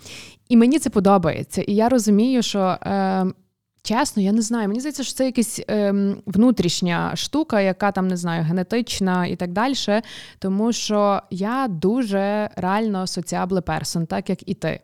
[0.48, 1.62] І мені це подобається.
[1.62, 2.60] І я розумію, що.
[2.82, 3.26] Е,
[3.88, 4.68] Чесно, я не знаю.
[4.68, 9.52] Мені здається, що це якась ем, внутрішня штука, яка там не знаю, генетична і так
[9.52, 9.74] далі.
[10.38, 14.80] Тому що я дуже реально соціабле персон, так як і ти.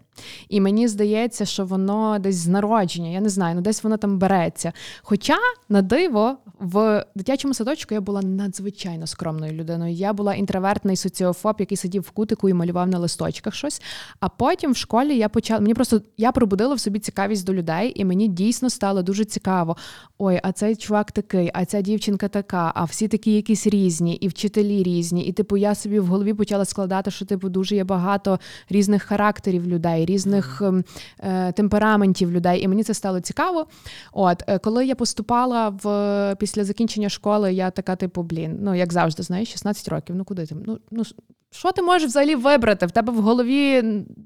[0.49, 4.19] І мені здається, що воно десь з народження, я не знаю, ну десь воно там
[4.19, 4.73] береться.
[5.03, 5.37] Хоча,
[5.69, 9.95] на диво, в дитячому садочку я була надзвичайно скромною людиною.
[9.95, 13.83] Я була інтровертний соціофоб, який сидів в кутику і малював на листочках щось.
[14.21, 15.61] А потім в школі я почала.
[15.61, 19.77] Мені просто я пробудила в собі цікавість до людей, і мені дійсно стало дуже цікаво.
[20.19, 24.29] Ой, а цей чувак такий, а ця дівчинка така, а всі такі якісь різні, і
[24.29, 25.27] вчителі різні.
[25.27, 29.67] І типу, я собі в голові почала складати, що типу дуже є багато різних характерів
[29.67, 30.85] людей, різних ем,
[31.19, 32.63] е, темпераментів людей.
[32.63, 33.67] І мені це стало цікаво.
[34.13, 38.93] От е, коли я поступала в після закінчення школи, я така, типу, блін, ну як
[38.93, 40.17] завжди, знаєш, 16 років.
[40.17, 40.57] Ну куди ти?
[40.67, 41.03] Ну ну
[41.51, 42.87] що ти можеш взагалі вибрати?
[42.87, 43.83] В тебе в голові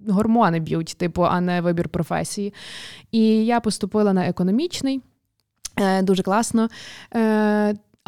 [0.08, 2.54] гормони б'ють, типу, а не вибір професії.
[3.12, 5.00] І я поступила на економічний.
[5.76, 6.68] Е, Дуже класно.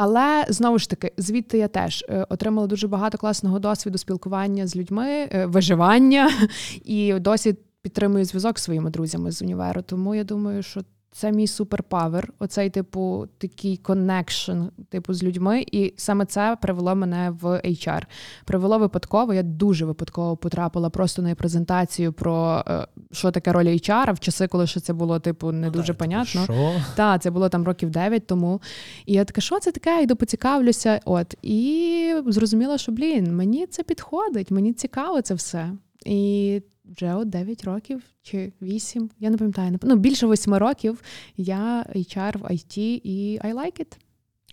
[0.02, 4.76] Але знову ж таки, звідти я теж е, отримала дуже багато класного досвіду спілкування з
[4.76, 6.30] людьми, е, виживання
[6.84, 9.82] і досі підтримую зв'язок з своїми друзями з універу.
[9.82, 10.80] Тому я думаю, що
[11.12, 15.64] це мій superpower, оцей типу такий connection, типу, з людьми.
[15.72, 18.02] І саме це привело мене в HR.
[18.44, 19.34] Привело випадково.
[19.34, 24.48] Я дуже випадково потрапила просто на презентацію про е, що таке роль HR, в часи,
[24.48, 26.44] коли ще це було типу не дуже понятно.
[26.44, 26.72] Що?
[26.96, 28.60] Так, це було там років 9 тому.
[29.06, 30.02] І я така, що це таке?
[30.02, 31.00] Йду поцікавлюся.
[31.04, 35.70] От і зрозуміла, що блін, мені це підходить, мені цікаво це все.
[36.04, 36.62] І
[36.96, 41.02] вже от 9 років чи 8, я не пам'ятаю, ну більше 8 років
[41.36, 43.96] я HR в IT і I like it.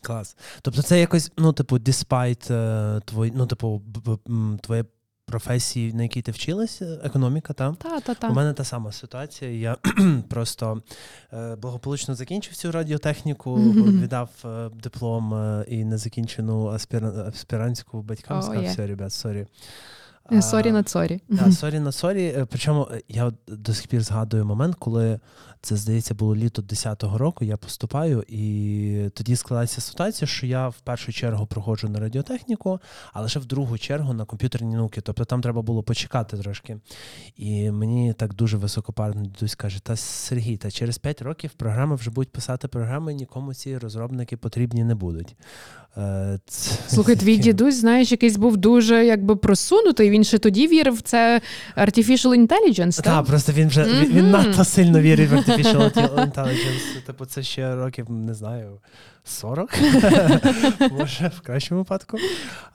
[0.02, 0.38] Клас.
[0.62, 4.86] Тобто це якось, ну, типу, despite е, твої, ну, типу, б-
[5.26, 7.76] професії, на якій ти вчилась, е, економіка, там?
[7.76, 8.30] Та, та, та.
[8.30, 9.52] У мене та сама ситуація.
[9.52, 9.78] Я
[10.30, 10.82] просто
[11.34, 13.56] е, благополучно закінчив цю радіотехніку,
[14.02, 18.41] віддав е, диплом е, і незакінчену аспіра- аспірантську батькам.
[18.41, 19.47] Сказав, все, ребят, сорі.
[20.31, 21.21] Е, Сорі на сорі.
[21.51, 22.25] Сорі на сорі.
[22.25, 25.19] Е, Причому е, я до сих пір згадую момент, коли
[25.61, 30.79] це, здається, було літо 10-го року, я поступаю, і тоді складається ситуація, що я в
[30.79, 32.79] першу чергу проходжу на радіотехніку,
[33.13, 35.01] а лише в другу чергу на комп'ютерні науки.
[35.01, 36.77] Тобто там треба було почекати трошки.
[37.35, 42.11] І мені так дуже високопарно дідусь каже: Та Сергій, та через 5 років програми вже
[42.11, 45.35] будуть писати програми, нікому ці розробники потрібні не будуть.
[45.97, 46.39] Е,
[46.88, 50.10] Слухай, твій дідусь, знаєш, якийсь був дуже якби просунутий.
[50.10, 51.41] Він ще тоді вірив в це
[51.77, 52.95] artificial intelligence.
[52.95, 55.93] Так, та, просто він вже він, він надто сильно вірив в artificial
[56.31, 57.05] intelligence.
[57.05, 58.79] Типу, це ще років, не знаю,
[59.27, 59.77] 40,
[60.91, 62.17] може, в кращому випадку.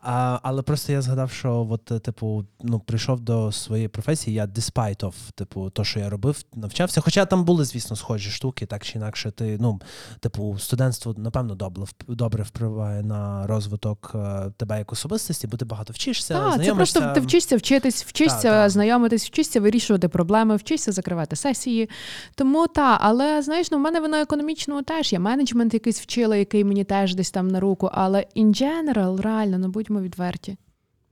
[0.02, 5.00] А, але просто я згадав, що от, типу, ну, прийшов до своєї професії, я despite
[5.00, 7.00] of, типу, то, що я робив, навчався.
[7.00, 9.80] Хоча там були, звісно, схожі штуки, так чи інакше, ти, ну,
[10.20, 15.92] типу, студентство, напевно, добре, добре впливає на розвиток е, тебе як особистості, бо ти багато
[15.92, 18.70] вчишся, Так, це просто ти вчишся вчитись, вчишся Так, так.
[18.70, 21.90] знайомитись, вчишся вирішувати проблеми, вчишся закривати сесії.
[22.34, 26.38] Тому та, але знаєш, ну в мене ви на економічному теж є менеджмент якийсь вчили,
[26.42, 27.90] який мені теж десь там на руку.
[27.92, 30.56] Але in general, реально, ну будьмо відверті.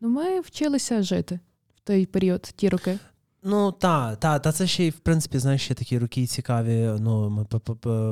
[0.00, 1.40] Ну, ми вчилися жити
[1.76, 2.98] в той період, ті роки.
[3.42, 6.90] Ну та, та, та це ще й в принципі, знаєш, ще такі роки цікаві.
[7.00, 7.44] Ну, ми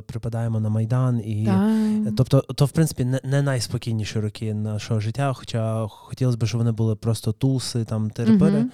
[0.03, 2.13] припадаємо на Майдан, і та.
[2.17, 5.33] тобто, то в принципі не, не найспокійніші роки нашого життя.
[5.33, 8.59] Хоча хотілося б, щоб вони були просто туси, там терепири.
[8.59, 8.71] Угу.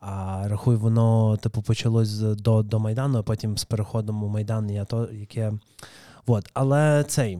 [0.00, 4.84] А рахуй, воно типу почалось до до Майдану, а потім з переходом у Майдан я
[4.84, 5.52] то яке.
[6.26, 6.50] От.
[6.54, 7.38] Але цей,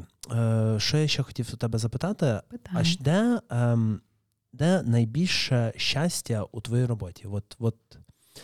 [0.78, 2.80] що я ще хотів у тебе запитати, Питання.
[2.80, 3.78] аж де е,
[4.52, 7.26] де найбільше щастя у твоїй роботі?
[7.30, 7.76] От, от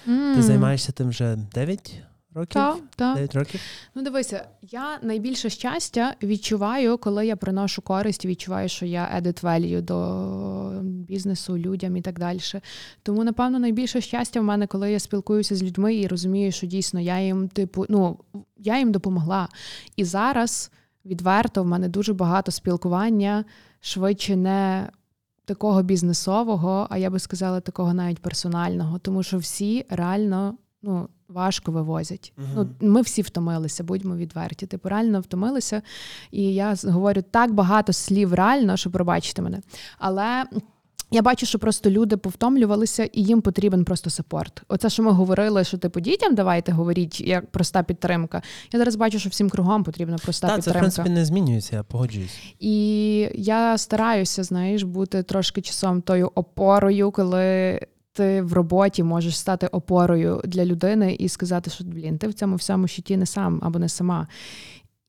[0.09, 0.35] mm.
[0.35, 2.03] Ти займаєшся тим вже 9
[2.35, 2.53] років?
[2.55, 3.15] Так, так.
[3.15, 3.61] 9 років?
[3.95, 9.83] Ну, дивися, я найбільше щастя відчуваю, коли я приношу користь, відчуваю, що я edit value
[9.83, 12.41] до бізнесу, людям і так далі.
[13.03, 17.01] Тому, напевно, найбільше щастя в мене, коли я спілкуюся з людьми і розумію, що дійсно
[17.01, 18.19] я їм, типу, ну,
[18.57, 19.49] я їм допомогла.
[19.97, 20.71] І зараз
[21.07, 23.45] відверто в мене дуже багато спілкування
[23.81, 24.89] швидше не
[25.45, 31.73] такого бізнесового, а я би сказала, такого навіть персонального, тому що всі реально ну, важко
[31.73, 32.33] вивозять.
[32.39, 32.67] Uh-huh.
[32.81, 34.67] Ну, Ми всі втомилися, будьмо відверті.
[34.67, 35.83] Типу реально втомилися.
[36.31, 39.61] І я говорю так багато слів реально, що пробачте мене.
[39.99, 40.45] Але
[41.11, 44.63] я бачу, що просто люди повтомлювалися, і їм потрібен просто саппорт.
[44.69, 48.43] Оце, що ми говорили, що типу дітям давайте говоріть, як проста підтримка.
[48.73, 50.81] Я зараз бачу, що всім кругом потрібна проста так, підтримка.
[50.81, 52.39] Це в принципі не змінюється, я погоджуюсь.
[52.61, 57.81] І я стараюся, знаєш, бути трошки часом тою опорою, коли.
[58.13, 62.57] Ти в роботі можеш стати опорою для людини і сказати, що блін, ти в цьому
[62.57, 64.29] всьому щиті не сам або не сама.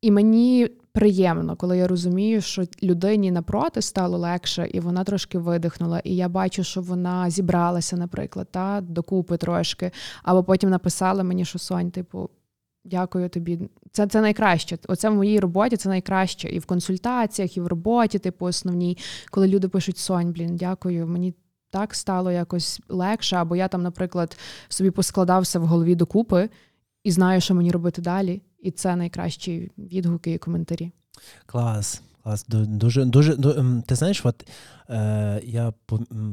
[0.01, 5.99] І мені приємно, коли я розумію, що людині напроти стало легше, і вона трошки видихнула.
[5.99, 9.91] І я бачу, що вона зібралася, наприклад, та докупи трошки,
[10.23, 12.29] або потім написала мені, що Сонь, типу.
[12.85, 13.59] Дякую тобі.
[13.91, 14.77] Це це найкраще.
[14.87, 16.49] Оце в моїй роботі це найкраще.
[16.49, 18.97] І в консультаціях, і в роботі, типу, основній,
[19.31, 21.33] коли люди пишуть Сонь, блін, дякую, мені
[21.69, 23.35] так стало якось легше.
[23.35, 24.37] Або я там, наприклад,
[24.69, 26.49] собі поскладався в голові докупи
[27.03, 28.41] і знаю, що мені робити далі.
[28.67, 30.91] І це найкращі відгуки і коментарі.
[31.45, 32.01] Клас.
[32.27, 32.45] Клас.
[32.47, 34.47] Дуже, дуже, ем, Ти знаєш, от
[34.89, 35.73] е, я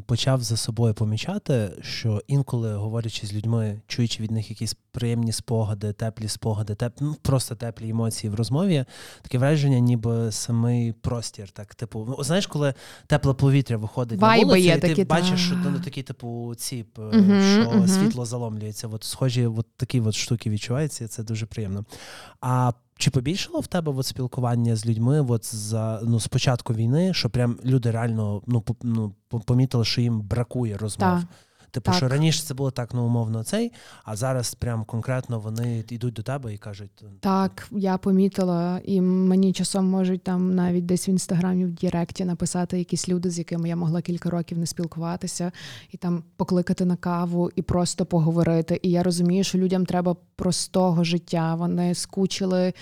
[0.06, 5.92] почав за собою помічати, що інколи, говорячи з людьми, чуючи від них якісь приємні спогади,
[5.92, 8.84] теплі спогади, теп, ну, просто теплі емоції в розмові,
[9.22, 11.50] таке враження, ніби самий простір.
[11.50, 12.74] Так, типу, ну, знаєш, коли
[13.06, 16.54] тепле повітря виходить Вайби на вулицю, є і ти такі, бачиш, що ну, такі, типу,
[16.56, 18.88] ці, uh що uh світло заломлюється.
[18.88, 21.84] От схожі от такі от штуки відчуваються, і це дуже приємно.
[22.40, 27.14] А чи побільшало в тебе от спілкування з людьми от за ну з початку війни,
[27.14, 29.12] що прям люди реально ну ну
[29.46, 31.10] помітили, що їм бракує розмов?
[31.10, 31.24] Так.
[31.74, 31.94] Типу, так.
[31.94, 33.72] що раніше це було так ну, умовно цей,
[34.04, 36.90] а зараз прям конкретно вони йдуть до тебе і кажуть.
[36.90, 42.24] «Типу, так, я помітила, і мені часом можуть там навіть десь в інстаграмі в Діректі
[42.24, 45.52] написати якісь люди, з якими я могла кілька років не спілкуватися,
[45.90, 48.80] і там покликати на каву і просто поговорити.
[48.82, 51.54] І я розумію, що людям треба простого життя.
[51.54, 52.72] Вони скучили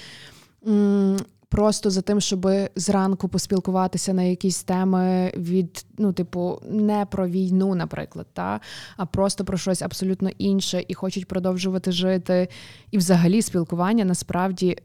[1.53, 7.75] просто за тим, щоб зранку поспілкуватися на якісь теми від, ну, типу, не про війну,
[7.75, 8.61] наприклад, та,
[8.97, 12.49] а просто про щось абсолютно інше, і хочуть продовжувати жити.
[12.91, 14.79] І взагалі спілкування насправді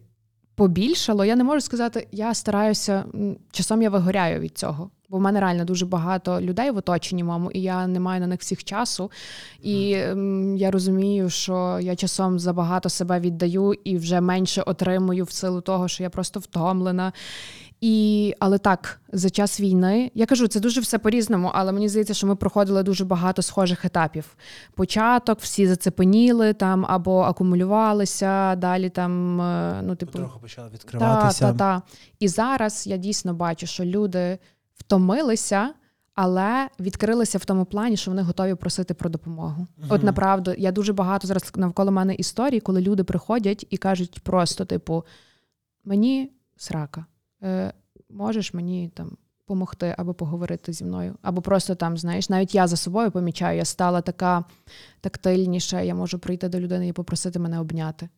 [0.58, 1.26] побільшало.
[1.26, 3.05] Я не можу сказати, я стараюся,
[3.51, 4.89] часом я вигоряю від цього.
[5.10, 8.28] Бо в мене реально дуже багато людей в оточенні маму, і я не маю на
[8.28, 9.12] них всіх часу.
[9.62, 15.32] І м, я розумію, що я часом забагато себе віддаю і вже менше отримую в
[15.32, 17.14] силу того, що я просто втомлена.
[17.82, 22.13] І, Але так, за час війни я кажу, це дуже все по-різному, але мені здається,
[22.13, 24.36] що ми проходили дуже багато схожих етапів.
[24.75, 31.39] Початок, всі зацепеніли там або акумулювалися, далі там е, ну, типу, трохи почали відкриватися.
[31.39, 31.82] Та, та, та.
[32.19, 34.38] І зараз я дійсно бачу, що люди
[34.75, 35.73] втомилися,
[36.15, 39.67] але відкрилися в тому плані, що вони готові просити про допомогу.
[39.82, 44.19] uh От направду, я дуже багато зараз навколо мене історій, коли люди приходять і кажуть
[44.23, 45.03] просто: типу,
[45.86, 47.05] мені срака,
[47.43, 47.73] е,
[48.09, 49.17] можеш мені там.
[49.45, 53.65] Помогти або поговорити зі мною, або просто там, знаєш, навіть я за собою помічаю, я
[53.65, 54.43] стала така
[55.01, 58.09] тактильніша, я можу прийти до людини і попросити мене обняти.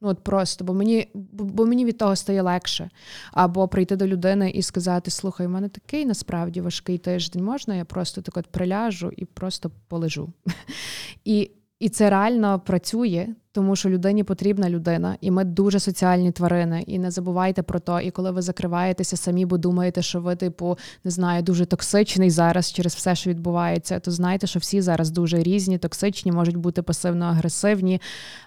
[0.00, 2.90] Ну от просто, бо мені бо мені від того стає легше.
[3.32, 7.84] Або прийти до людини і сказати: Слухай, у мене такий насправді важкий тиждень, можна, я
[7.84, 10.32] просто так от приляжу і просто полежу.
[11.24, 11.50] І
[11.80, 16.84] І це реально працює, тому що людині потрібна людина, і ми дуже соціальні тварини.
[16.86, 18.00] І не забувайте про то.
[18.00, 22.72] І коли ви закриваєтеся самі, бо думаєте, що ви, типу, не знаю, дуже токсичний зараз
[22.72, 28.00] через все, що відбувається, то знайте, що всі зараз дуже різні, токсичні, можуть бути пасивно-агресивні.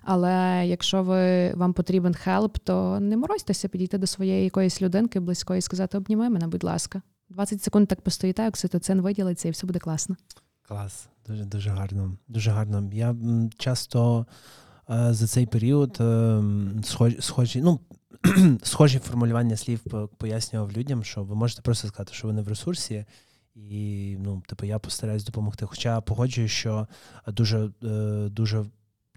[0.04, 5.60] Але якщо ви вам потрібен хелп, то не морозьтеся підійти до своєї якоїсь людинки близької
[5.60, 7.02] і сказати Обніми мене, будь ласка.
[7.30, 10.16] 20 секунд так постоїте, окситоцин виділиться, і все буде класно.
[10.68, 12.18] Клас, дуже дуже гарно.
[12.28, 12.90] Дуже гарно.
[12.94, 13.16] Я
[13.58, 14.26] часто
[14.90, 16.44] е, за цей період е,
[16.84, 17.80] схожі, схожі, ну,
[18.64, 19.80] схожі формулювання слів
[20.18, 23.06] пояснював людям, що ви можете просто сказати, що ви не в ресурсі,
[23.56, 25.66] і ну, типу, я постараюсь допомогти.
[25.66, 26.88] Хоча погоджую, що
[27.28, 28.66] дуже, е, дуже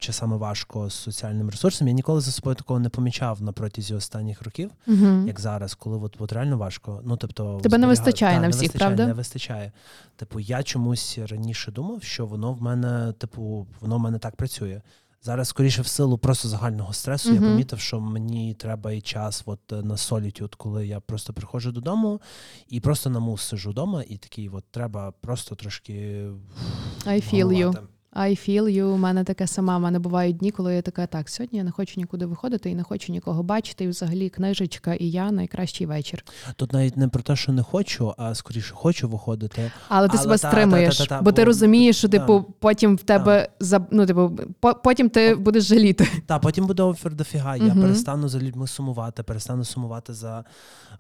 [0.01, 1.89] часами важко з соціальним ресурсом.
[1.89, 5.27] Я ніколи за собою такого не помічав на протязі останніх років Угу.
[5.27, 7.01] як зараз, коли от, от реально важко.
[7.05, 9.07] Ну, тобто, Тебе не вистачає Та, на не всіх, вистачає, правда?
[9.07, 9.73] Не вистачає.
[10.17, 14.81] Типу, я чомусь раніше думав, що воно в мене, типу, воно в мене так працює.
[15.23, 19.73] Зараз, скоріше, в силу просто загального стресу, я помітив, що мені треба і час от,
[19.73, 22.21] е, на солітюд, коли я просто приходжу додому
[22.69, 26.27] і просто на мус сижу вдома, і такий, от треба просто трошки
[27.07, 27.79] I feel you.
[28.17, 28.83] I feel you.
[28.85, 29.77] У мене таке сама.
[29.77, 32.75] У мене бувають дні, коли я така, так, сьогодні я не хочу нікуди виходити і
[32.75, 33.85] не хочу нікого бачити.
[33.85, 36.25] І взагалі книжечка і я найкращий вечір.
[36.57, 39.71] Тут навіть не про те, що не хочу, а скоріше хочу виходити.
[39.89, 42.19] Але ти себе та- стримуєш, та- та- та, бо ти розумієш, що та.
[42.19, 44.39] типу потім в тебе за ну, типу,
[44.85, 46.09] потім ти будеш жаліти.
[46.27, 47.57] Та потім буде офер дофіга.
[47.57, 50.45] Я перестану за людьми сумувати, перестану сумувати за е,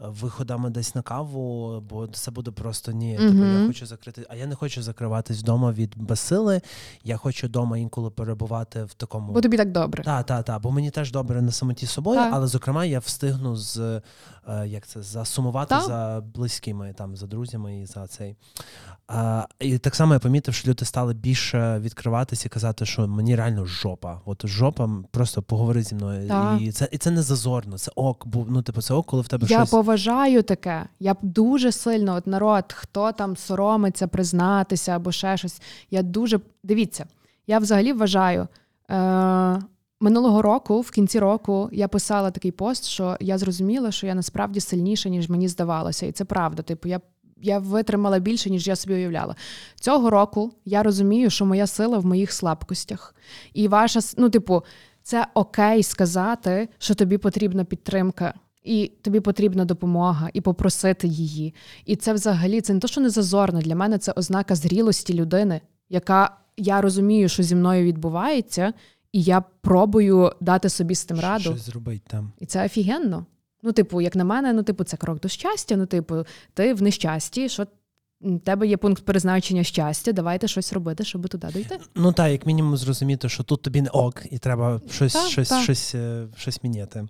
[0.00, 3.16] виходами десь на каву, бо це буде просто ні.
[3.16, 4.26] Типу, я хочу закрити.
[4.28, 6.60] А я не хочу закриватись вдома від безсили.
[7.06, 9.32] Я хочу дома інколи перебувати в такому.
[9.32, 10.02] Бо тобі так добре.
[10.02, 12.30] Та, та, та, бо мені теж добре на самоті з собою, Так.
[12.34, 14.02] але зокрема я встигну з
[14.48, 15.84] е, як це засумувати так.
[15.84, 18.36] за близькими, там за друзями і за цей.
[19.08, 23.36] А, і так само я помітив, що люди стали більше відкриватися і казати, що мені
[23.36, 24.20] реально жопа.
[24.24, 26.28] От жопа просто поговори зі мною.
[26.28, 26.60] Так.
[26.60, 29.28] І це і це не зазорно, це ок, бо ну, типу, це ок, коли в
[29.28, 29.70] тебе Я щось.
[29.70, 30.86] поважаю таке.
[31.00, 35.62] Я б дуже сильно, от народ, хто там соромиться признатися або ще щось.
[35.90, 37.06] Я дуже дивіться,
[37.46, 38.48] я взагалі вважаю.
[38.90, 39.62] Е-
[40.00, 44.60] Минулого року, в кінці року, я писала такий пост, що я зрозуміла, що я насправді
[44.60, 46.06] сильніша, ніж мені здавалося.
[46.06, 46.62] І це правда.
[46.62, 47.00] Типу, я,
[47.42, 49.36] я витримала більше, ніж я собі уявляла.
[49.80, 53.14] Цього року я розумію, що моя сила в моїх слабкостях.
[53.54, 54.62] І ваша, ну, типу,
[55.02, 58.34] це окей сказати, що тобі потрібна підтримка.
[58.64, 61.54] І тобі потрібна допомога, і попросити її.
[61.84, 63.60] І це взагалі це не то, що не зазорно.
[63.60, 68.72] Для мене це ознака зрілості людини, яка я розумію, що зі мною відбувається,
[69.12, 71.42] і я пробую дати собі з тим раду.
[71.42, 72.32] Щось зробити там.
[72.38, 73.26] І це офігенно.
[73.66, 75.76] Ну, типу, як на мене, ну, типу, це крок до щастя.
[75.76, 77.66] Ну, типу, ти в нещасті, що
[78.20, 81.78] в тебе є пункт призначення щастя, давайте щось робити, щоб туди дійти.
[81.94, 85.48] Ну так, як мінімум зрозуміти, що тут тобі не ок, і треба щось, та, щось,
[85.48, 85.62] та.
[85.62, 87.08] щось, щось, щось міняти.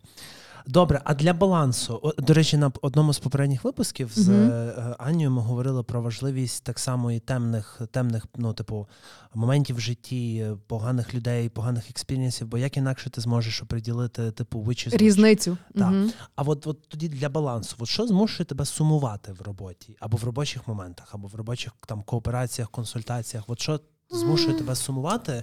[0.66, 5.42] Добре, а для балансу, до речі, на одному з попередніх випусків з е, Анею ми
[5.42, 8.88] говорили про важливість так само і темних, темних, ну, типу,
[9.34, 14.58] моментів в житті, е, поганих людей, поганих experience-ів, бо як інакше ти зможеш оприділити, типу,
[14.58, 14.96] which.
[14.96, 15.58] Різницю.
[15.74, 15.90] Так.
[15.90, 16.12] Мгм.
[16.36, 20.24] А от, от тоді для балансу, от що змушує тебе сумувати в роботі, або в
[20.24, 23.44] робочих моментах, або в робочих там коопераціях, консультаціях?
[23.46, 23.80] От що
[24.10, 25.42] змушує тебе сумувати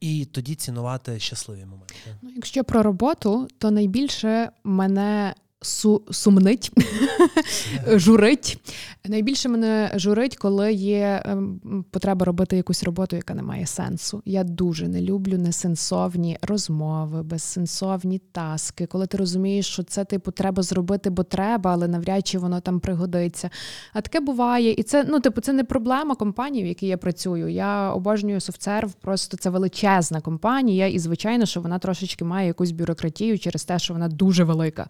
[0.00, 1.94] і тоді цінувати щасливі моменти?
[2.22, 6.72] Ну, якщо про роботу, то найбільше мене су- сумнить,
[7.94, 8.58] журить.
[9.04, 14.22] Найбільше мене журить, коли є ем, потреба робити якусь роботу, яка не має сенсу.
[14.24, 20.62] Я дуже не люблю несенсовні розмови, безсенсовні таски, коли ти розумієш, що це типу треба
[20.62, 23.50] зробити, бо треба, але навряд чи воно там пригодиться.
[23.92, 27.48] А таке буває, і це ну, типу, це не проблема компанії, в якій я працюю.
[27.48, 33.38] Я обожнюю SoftServe, просто це величезна компанія, і звичайно, що вона трошечки має якусь бюрократію
[33.38, 34.86] через те, що вона дуже велика.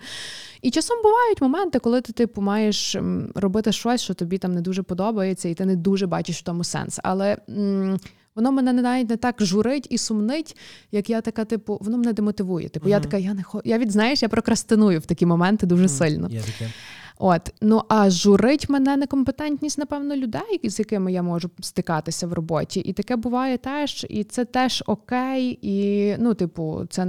[0.62, 2.96] І часом бувають моменти, коли ти типу маєш
[3.34, 6.64] робити щось, що тобі там не дуже подобається, і ти не дуже бачиш в тому
[6.64, 7.00] сенс.
[7.02, 7.98] Але м,
[8.34, 10.56] воно мене не- навіть не так журить і сумнить,
[10.92, 12.68] як я така, типу, воно мене демотивує.
[12.68, 13.62] Типу, я така, я не хо...
[13.64, 16.28] Я від знаєш, я прокрастиную в такі моменти дуже сильно.
[16.30, 16.70] Є таке.
[17.18, 22.80] От ну а журить мене некомпетентність, напевно, людей, з якими я можу стикатися в роботі.
[22.80, 27.06] І таке буває теж, і це теж окей, і ну, типу, це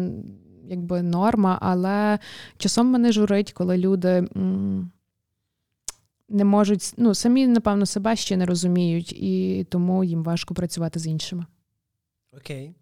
[0.69, 2.19] якби норма, але
[2.57, 4.27] часом мене журить, коли люди.
[6.29, 11.07] Не можуть, ну самі, напевно, себе ще не розуміють, і тому їм важко працювати з
[11.07, 11.45] іншими.
[12.37, 12.73] Окей.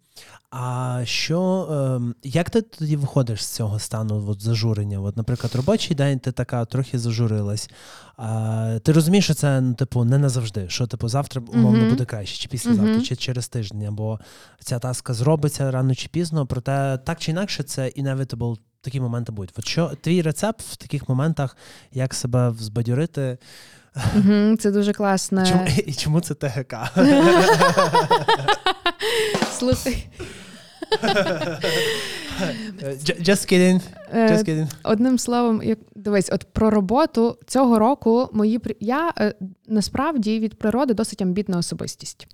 [0.50, 5.00] А що, ем, як ти тоді виходиш з цього стану от, зажурення?
[5.00, 7.70] От, Наприклад, робочий день ти така трохи зажурилась.
[8.16, 12.38] А, Ти розумієш, що це ну, типу, не назавжди, що типу, завтра умовно буде краще,
[12.38, 13.02] чи післязавтра, uh-huh.
[13.02, 14.20] чи через тиждень, бо
[14.60, 19.54] ця таска зробиться рано чи пізно, проте так чи інакше це inevitable такі моменти будуть.
[19.58, 21.56] От що твій рецепт в таких моментах,
[21.92, 23.38] як себе взбадьорити?
[24.58, 25.46] Це дуже класно.
[25.46, 26.74] Чому, і чому це ТГК?
[29.58, 30.06] Слухай.
[33.20, 33.80] Just kidding.
[34.12, 34.66] Е, Just kidding.
[34.82, 39.34] Одним словом, як дивись, от про роботу цього року мої я е,
[39.68, 42.26] насправді від природи досить амбітна особистість.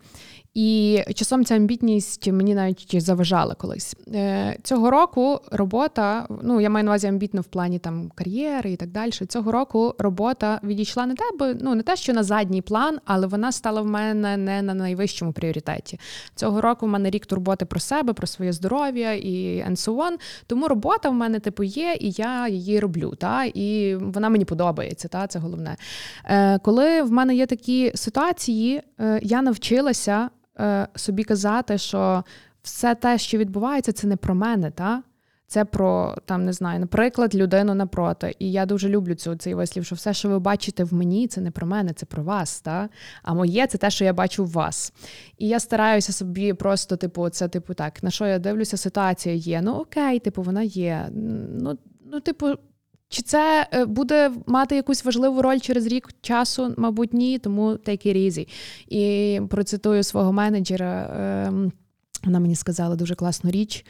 [0.59, 3.97] І часом ця амбітність мені навіть заважала колись.
[4.15, 8.77] Е, цього року робота, ну я маю на увазі амбітно в плані там кар'єри і
[8.77, 9.11] так далі.
[9.11, 11.25] Цього року робота відійшла не те,
[11.61, 15.33] ну не те, що на задній план, але вона стала в мене не на найвищому
[15.33, 16.01] пріоритеті.
[16.35, 20.17] Цього року в мене рік турботи про себе, про своє здоров'я і and so on.
[20.47, 23.15] Тому робота в мене типу є, і я її роблю.
[23.19, 25.09] Та і вона мені подобається.
[25.09, 25.77] Та це головне.
[26.25, 30.31] Е, Коли в мене є такі ситуації, е, я навчилася.
[30.61, 32.25] Е, собі казати, що
[32.63, 35.03] все те, що відбувається, це не про мене, та?
[35.51, 38.35] Це про там не знаю, наприклад, людину напроти.
[38.39, 41.41] І я дуже люблю цю цей вислів, що все, що ви бачите в мені, це
[41.41, 42.61] не про мене, це про вас.
[42.61, 42.89] Та?
[43.23, 44.93] А моє це те, що я бачу в вас.
[45.39, 49.63] І я стараюся собі просто, типу, це типу так, на що я дивлюся, ситуація є.
[49.63, 51.09] Ну окей, типу, вона є.
[51.13, 51.79] Ну,
[52.13, 52.47] ну, типу,
[53.09, 56.75] чи це е, буде мати якусь важливу роль через рік часу?
[56.77, 58.49] Мабуть, ні, тому take it easy.
[58.89, 61.11] І процитую свого менеджера.
[61.49, 61.73] Ем,
[62.25, 63.85] вона мені сказала дуже класну річ,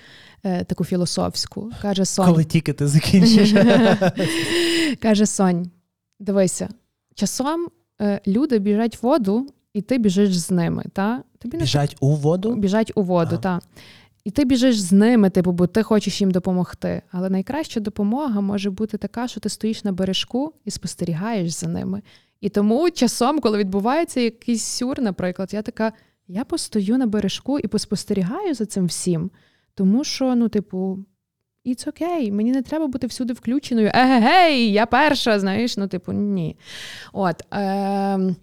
[0.45, 1.73] е, таку філософську.
[1.83, 2.27] Каже Сонь.
[2.27, 3.53] Коли тільки ти закінчиш.
[5.03, 5.71] Каже Сонь,
[6.21, 6.69] дивися,
[7.15, 7.69] часом
[8.01, 10.85] е, люди біжать в воду, і ти біжиш з ними.
[10.93, 11.23] Та?
[11.39, 12.09] Тобі Біжать не...
[12.09, 12.55] у воду?
[12.55, 13.63] Біжать у воду, так.
[14.29, 17.03] І ти біжиш з ними, типу, бо ти хочеш їм допомогти.
[17.11, 22.03] Але найкраща допомога може бути така, що ти стоїш на бережку і спостерігаєш за ними.
[22.41, 25.93] І тому часом, коли відбувається якийсь сюр, наприклад, я така:
[26.27, 29.31] я постою на бережку і поспостерігаю за цим всім.
[29.75, 30.99] Тому що, ну, типу,
[31.67, 33.91] it's окей, okay, мені не треба бути всюди включеною.
[33.95, 36.57] Еге-гей, я перша, знаєш, ну, типу, ні.
[37.13, 37.55] От.
[37.55, 38.35] Е-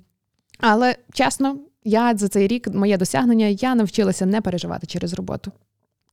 [0.59, 5.51] але чесно, я за цей рік моє досягнення я навчилася не переживати через роботу.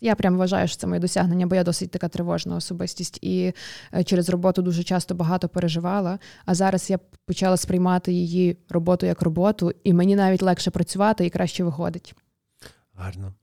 [0.05, 3.53] Я прям вважаю, що це моє досягнення, бо я досить така тривожна особистість і
[3.95, 6.19] е, через роботу дуже часто багато переживала.
[6.45, 11.31] А зараз я почала сприймати її роботу як роботу, і мені навіть легше працювати і
[11.31, 12.15] краще виходить.
[12.95, 13.35] Гарно.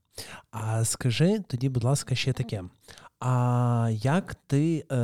[0.52, 2.64] А скажи тоді, будь ласка, ще таке.
[3.20, 4.96] А як ти е,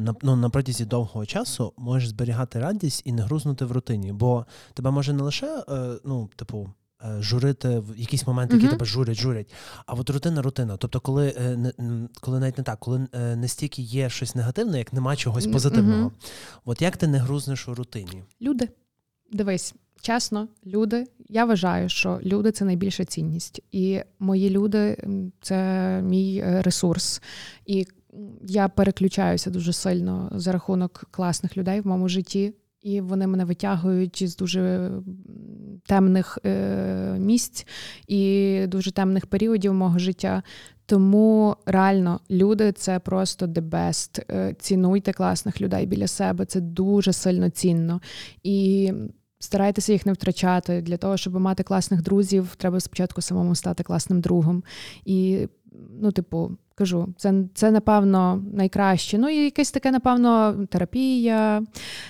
[0.00, 4.12] на, ну, на протязі довгого часу можеш зберігати радість і не грузнути в рутині?
[4.12, 6.70] Бо тебе може не лише е, ну, типу,
[7.20, 8.70] журити в якісь моменти, які uh-huh.
[8.70, 9.52] тебе журять, журять.
[9.86, 10.76] А от рутина, рутина.
[10.76, 11.72] Тобто, коли е,
[12.20, 16.08] коли навіть не так, коли е, не стільки є щось негативне, як нема чогось позитивного.
[16.08, 16.30] Uh-huh.
[16.64, 18.24] От як ти не грузнеш у рутині?
[18.40, 18.68] Люди,
[19.32, 21.06] дивись, чесно, люди.
[21.28, 24.96] Я вважаю, що люди це найбільша цінність, і мої люди
[25.40, 27.22] це мій ресурс.
[27.66, 27.86] І
[28.42, 32.54] я переключаюся дуже сильно за рахунок класних людей в моєму житті.
[32.82, 34.90] І вони мене витягують з дуже
[35.86, 37.66] темних е, місць
[38.06, 40.42] і дуже темних періодів мого життя.
[40.86, 44.22] Тому реально люди це просто the best.
[44.30, 46.44] Е, цінуйте класних людей біля себе.
[46.44, 48.00] Це дуже сильно цінно.
[48.42, 48.92] І
[49.38, 50.82] старайтеся їх не втрачати.
[50.82, 54.64] Для того, щоб мати класних друзів, треба спочатку самому стати класним другом.
[55.04, 55.48] І,
[56.00, 59.18] ну, типу, кажу, це це напевно найкраще.
[59.18, 61.62] Ну і якесь таке, напевно, терапія.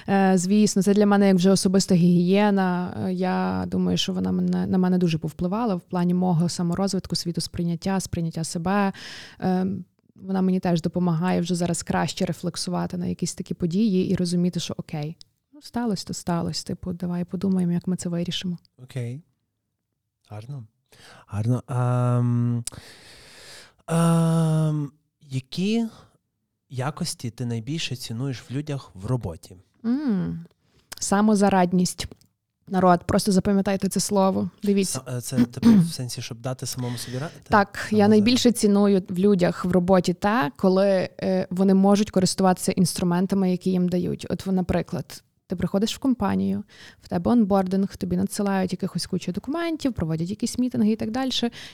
[0.09, 2.97] Е, звісно, це для мене як вже особиста гігієна.
[3.07, 7.41] Е, я думаю, що вона мене на мене дуже повпливала в плані мого саморозвитку, світу
[7.41, 8.93] сприйняття, сприйняття себе.
[9.41, 9.67] Е,
[10.15, 14.75] вона мені теж допомагає вже зараз краще рефлексувати на якісь такі події і розуміти, що
[14.77, 15.17] окей,
[15.53, 16.67] ну сталося, то сталося.
[16.67, 18.59] Типу, давай подумаємо, як ми це вирішимо.
[18.83, 19.23] Окей.
[20.31, 20.65] Гарно.
[21.27, 21.63] Гарно.
[21.69, 22.63] Um...
[23.89, 24.93] Ем,
[25.31, 25.87] Які
[26.71, 29.57] якості ти найбільше цінуєш в людях в роботі?
[29.85, 30.37] Mm.
[31.01, 32.07] Самозарадність.
[32.71, 34.51] Народ, просто запам'ятайте це слово.
[34.63, 35.01] Дивіться.
[35.17, 37.33] Е, це типу в сенсі, щоб дати самому собі ради?
[37.49, 43.51] Так, я найбільше ціную в людях в роботі те, коли е, вони можуть користуватися інструментами,
[43.51, 44.27] які їм дають.
[44.31, 46.65] От, наприклад, ти приходиш в компанію,
[47.03, 51.31] в тебе онбординг, тобі надсилають якихось кучу документів, проводять якісь мітинги і так далі.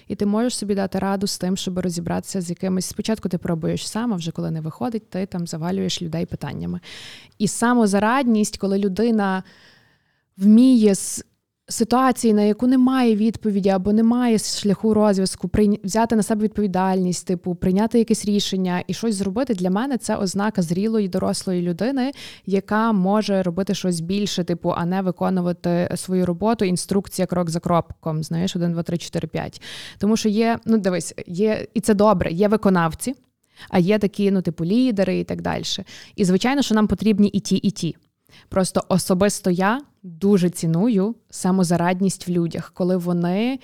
[0.08, 2.86] І ти можеш собі дати раду з тим, щоб розібратися з якимись.
[2.86, 6.80] Спочатку ти пробуєш сам, а вже коли не виходить, ти там завалюєш людей питаннями.
[7.38, 9.42] І самозарадність, коли людина
[10.36, 10.94] вміє
[11.68, 15.50] ситуації, на яку немає відповіді або немає шляху розв'язку,
[15.84, 20.62] взяти на себе відповідальність, типу прийняти якесь рішення і щось зробити для мене це ознака
[20.62, 22.12] зрілої дорослої людини,
[22.46, 26.64] яка може робити щось більше, типу, а не виконувати свою роботу.
[26.64, 28.22] Інструкція крок за кроком.
[28.22, 29.62] Знаєш, 1, 2, 3, 4, 5.
[29.98, 33.14] Тому що є, ну дивись, є і це добре, є виконавці.
[33.68, 35.62] А є такі, ну, типу, лідери і так далі.
[36.16, 37.96] І звичайно, що нам потрібні і ті, і ті.
[38.48, 43.58] Просто особисто я дуже ціную самозарадність в людях, коли вони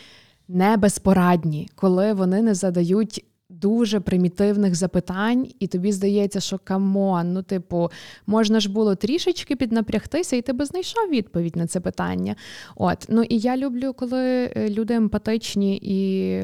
[0.49, 3.27] не безпорадні, коли вони не задають.
[3.53, 7.91] Дуже примітивних запитань, і тобі здається, що come on, ну, типу,
[8.27, 12.37] можна ж було трішечки піднапрягтися, і ти би знайшов відповідь на це питання.
[12.77, 14.21] От, ну і я люблю, коли
[14.57, 16.43] е, люди емпатичні і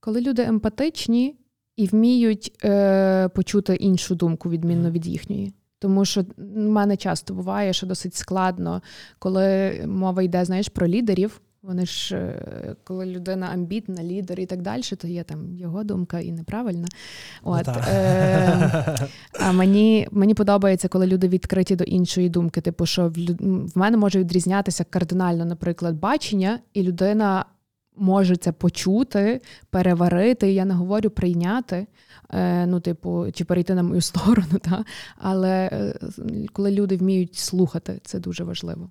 [0.00, 1.36] коли люди емпатичні
[1.76, 5.52] і вміють е, почути іншу думку, відмінно від їхньої.
[5.78, 8.82] Тому що в мене часто буває, що досить складно,
[9.18, 11.40] коли мова йде, знаєш, про лідерів.
[11.62, 16.20] Вони ж, е, коли людина амбітна, лідер і так далі, то є там його думка
[16.20, 16.88] і неправильна.
[17.44, 19.08] Ну От, е,
[19.40, 22.60] А мені мені подобається, коли люди відкриті до іншої думки.
[22.60, 23.12] Типу, що в,
[23.74, 27.44] в мене може відрізнятися кардинально, наприклад, бачення, і людина
[27.96, 30.52] може це почути, переварити.
[30.52, 31.86] Я не говорю прийняти.
[32.32, 34.84] Е, ну, типу, чи перейти на мою сторону, та?
[35.16, 35.94] але е,
[36.52, 38.90] коли люди вміють слухати, це дуже важливо.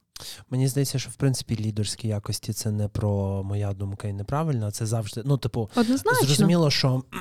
[0.49, 4.85] Мені здається, що в принципі лідерські якості це не про моя думка і неправильно, це
[4.85, 5.21] завжди.
[5.25, 6.27] Ну, типу, Однозначно.
[6.27, 7.03] зрозуміло, що.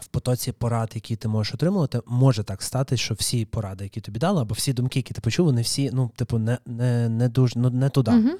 [0.00, 4.18] В потоці порад, які ти можеш отримувати, може так стати, що всі поради, які тобі
[4.18, 7.58] дали, або всі думки, які ти почув, вони всі, ну, типу, не не, не дуже
[7.58, 8.10] ну, не туди.
[8.10, 8.32] Uh-huh.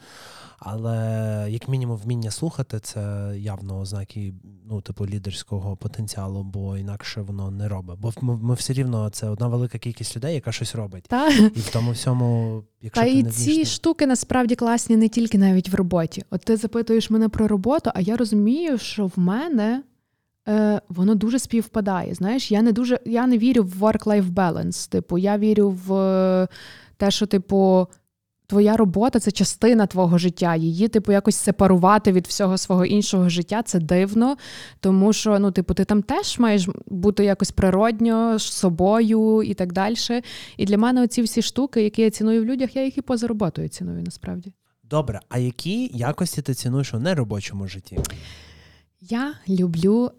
[0.60, 4.34] Але як мінімум вміння слухати, це явно ознаки
[4.68, 7.98] ну, типу лідерського потенціалу, бо інакше воно не робить.
[8.00, 11.04] Бо ми, ми все рівно це одна велика кількість людей, яка щось робить.
[11.08, 11.28] Та.
[11.28, 15.38] І в тому всьому, якщо Та ти і не ці штуки насправді класні не тільки
[15.38, 16.24] навіть в роботі.
[16.30, 19.82] От ти запитуєш мене про роботу, а я розумію, що в мене.
[20.48, 22.14] Е, воно дуже співпадає.
[22.14, 24.90] Знаєш, я не дуже я не вірю в work-life balance.
[24.90, 26.48] Типу, я вірю в е,
[26.96, 27.88] те, що, типу,
[28.50, 30.56] твоя робота це частина твого життя.
[30.56, 34.36] Її, типу, якось сепарувати від всього свого іншого життя це дивно,
[34.80, 39.72] тому що ну, типу, ти там теж маєш бути якось природньо з собою і так
[39.72, 39.94] далі.
[40.56, 43.26] І для мене оці всі штуки, які я ціную в людях, я їх і поза
[43.26, 44.52] роботою ціную насправді.
[44.84, 47.98] Добре, а які якості ти цінуєш у неробочому житті?
[49.00, 50.10] Я люблю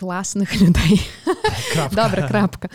[0.00, 1.10] класних людей.
[1.72, 2.02] Крапка.
[2.04, 2.68] Добре, крапка.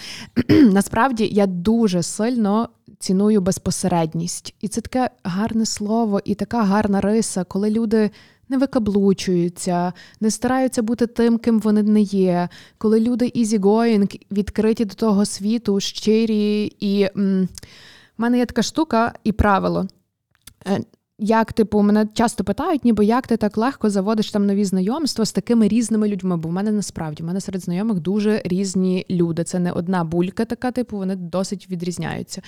[0.50, 2.70] Насправді я дуже сильно
[3.00, 4.56] ціную безпосередність.
[4.62, 8.12] І це таке гарне слово і така гарна риса, коли люди
[8.50, 12.50] не викаблучуються, не стараються бути тим, ким вони не є.
[12.78, 16.76] Коли люди easygoing, відкриті до того світу, щирі.
[16.80, 17.50] І м-
[18.18, 19.88] в мене є така штука і правило.
[21.20, 25.32] Як, типу, мене часто питають, ніби як ти так легко заводиш там нові знайомства з
[25.32, 26.38] такими різними людьми?
[26.38, 29.44] Бо в мене насправді в мене серед знайомих дуже різні люди.
[29.44, 32.42] Це не одна булька, така, типу, вони досить відрізняються.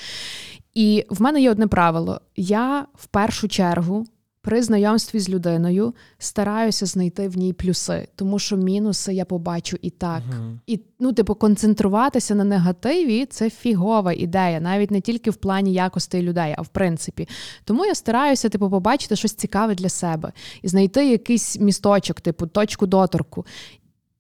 [0.74, 4.06] І в мене є одне правило: я в першу чергу
[4.48, 9.90] при знайомстві з людиною стараюся знайти в ній плюси, тому що мінуси я побачу і
[9.90, 10.24] так.
[10.24, 10.58] Uh-huh.
[10.68, 16.22] І ну, типу, концентруватися на негативі це фігова ідея, навіть не тільки в плані якостей
[16.22, 17.28] людей, а в принципі.
[17.64, 20.32] Тому я стараюся, типу, побачити щось цікаве для себе
[20.62, 23.46] і знайти якийсь місточок, типу, точку доторку.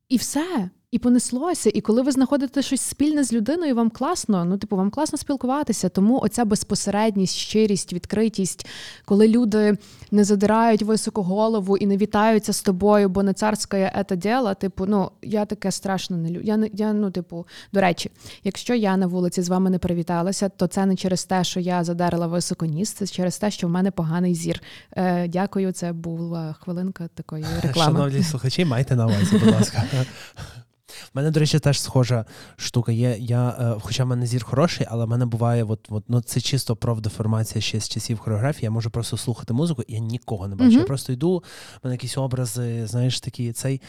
[0.09, 0.69] І все.
[0.91, 4.89] І понеслося, і коли ви знаходите щось спільне з людиною, вам класно, ну типу, вам
[4.89, 5.89] класно спілкуватися.
[5.89, 8.67] Тому оця безпосередність, щирість, відкритість,
[9.05, 9.77] коли люди
[10.11, 14.85] не задирають високу голову і не вітаються з тобою, бо не царське це діло, типу,
[14.85, 16.41] ну я таке страшно не люблю.
[16.43, 18.11] Я не я, ну, типу, до речі,
[18.43, 21.83] якщо я на вулиці з вами не привіталася, то це не через те, що я
[21.83, 24.61] задерла високо ніс, це через те, що в мене поганий зір.
[24.91, 27.93] Е, Дякую, це була хвилинка такої реклами.
[27.93, 29.83] Шановні слухачі, майте на увазі, будь ласка.
[31.05, 32.25] У мене, до речі, теж схожа
[32.55, 32.91] штука.
[32.91, 36.21] Є, я, е, Хоча в мене зір хороший, але в мене буває, от, от, ну,
[36.21, 38.63] це чисто профдеформація ще з часів хореографії.
[38.63, 40.71] Я можу просто слухати музику, і я нікого не бачу.
[40.71, 40.79] Mm-hmm.
[40.79, 43.81] Я просто йду, в мене якісь образи, знаєш, такі цей.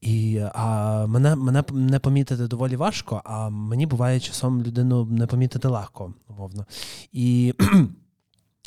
[0.00, 5.68] І а мене мене не помітити доволі важко, а мені буває часом людину не помітити
[5.68, 6.66] легко, умовно.
[7.12, 7.54] І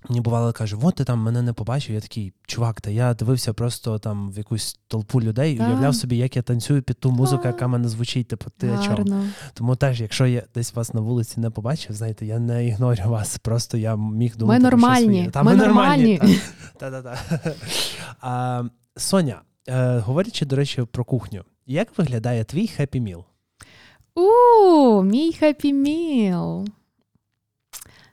[0.10, 1.96] Мені бувало каже, от ти там мене не побачив.
[1.96, 6.18] Я такий, чувак, та я дивився просто там в якусь толпу людей і уявляв собі,
[6.18, 9.24] як я танцюю під ту музику, яка мене звучить, типу, ти о чому.
[9.54, 13.38] Тому теж, якщо я десь вас на вулиці не побачив, знаєте, я не ігнорю вас.
[13.38, 15.30] Просто я міг думати, ми нормальні.
[15.34, 16.22] Та, ми, ми нормальні.
[16.80, 18.70] Та-та-та.
[18.98, 23.24] Соня, е, говорячи, до речі, про кухню, як виглядає твій хеппі міл?
[24.16, 26.68] У, мій Happy Meal.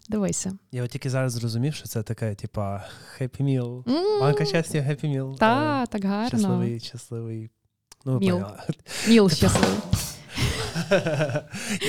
[0.09, 0.53] Дивися.
[0.73, 2.85] Я от тільки зараз зрозумів, що це таке, типа,
[3.21, 3.91] Happy Meal.
[3.91, 5.37] М, Банка щастя, Happy Meal.
[5.39, 6.29] Та, Е, так гарно.
[6.29, 7.51] Щасливий, щасливий.
[8.05, 8.73] Ну, Meal.
[9.09, 9.79] Meal щасливий.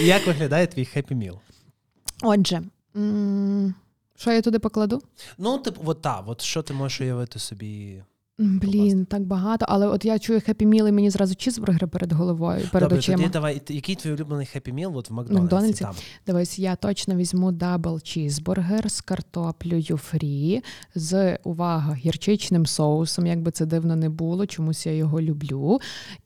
[0.03, 1.39] Як виглядає твій Happy Meal?
[2.24, 2.61] Отже,
[2.95, 3.74] м,
[4.15, 5.01] що я туди покладу?
[5.38, 8.03] Ну, типу, от та, от що ти можеш уявити собі.
[8.40, 12.62] Блін, так багато, але от я чую Happy Meal і мені зразу чізбургери перед головою,
[12.72, 13.18] перед Добре, очима.
[13.18, 15.42] тоді давай, який твій улюблений Happy Meal от в Макдональдсі?
[15.56, 15.84] Макдональдсі?
[15.84, 15.96] Там.
[16.28, 20.64] Дивись, я точно візьму double чізбургер з картоплею фрі,
[20.96, 25.80] з увага, гірчичним соусом, як би це дивно не було, чомусь я його люблю.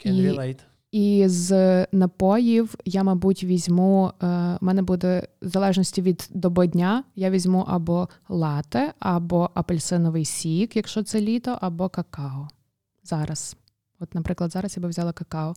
[0.05, 0.59] Can I- relate.
[0.91, 1.51] І з
[1.91, 4.07] напоїв я, мабуть, візьму.
[4.07, 10.25] Е, в мене буде в залежності від доби дня, я візьму або лате, або апельсиновий
[10.25, 12.47] сік, якщо це літо, або какао.
[13.03, 13.55] Зараз.
[13.99, 15.53] От, наприклад, зараз я би взяла какао.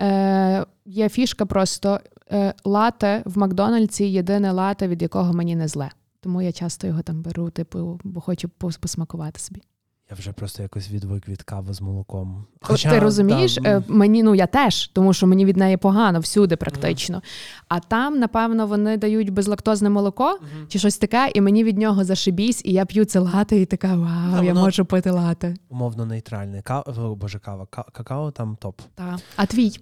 [0.00, 2.00] Е, є фішка просто
[2.32, 5.90] е, лате в Макдональдсі єдине лате, від якого мені не зле.
[6.20, 9.62] Тому я часто його там беру, типу, бо хочу пос- посмакувати собі.
[10.10, 12.46] Я вже просто якось відвик від кави з молоком.
[12.68, 16.20] От ти розумієш, да, е, мені ну я теж, тому що мені від неї погано
[16.20, 17.22] всюди, практично.
[17.68, 20.66] А там, напевно, вони дають безлактозне молоко мгм.
[20.68, 23.96] чи щось таке, і мені від нього зашибісь, і я п'ю це лате, і така
[23.96, 25.56] вау, Та я воно- можу пити лате.
[25.68, 26.62] умовно нейтральний.
[26.62, 27.66] Кава, боже, кава.
[27.66, 28.80] Какао там топ.
[28.94, 29.18] Та.
[29.36, 29.72] А твій?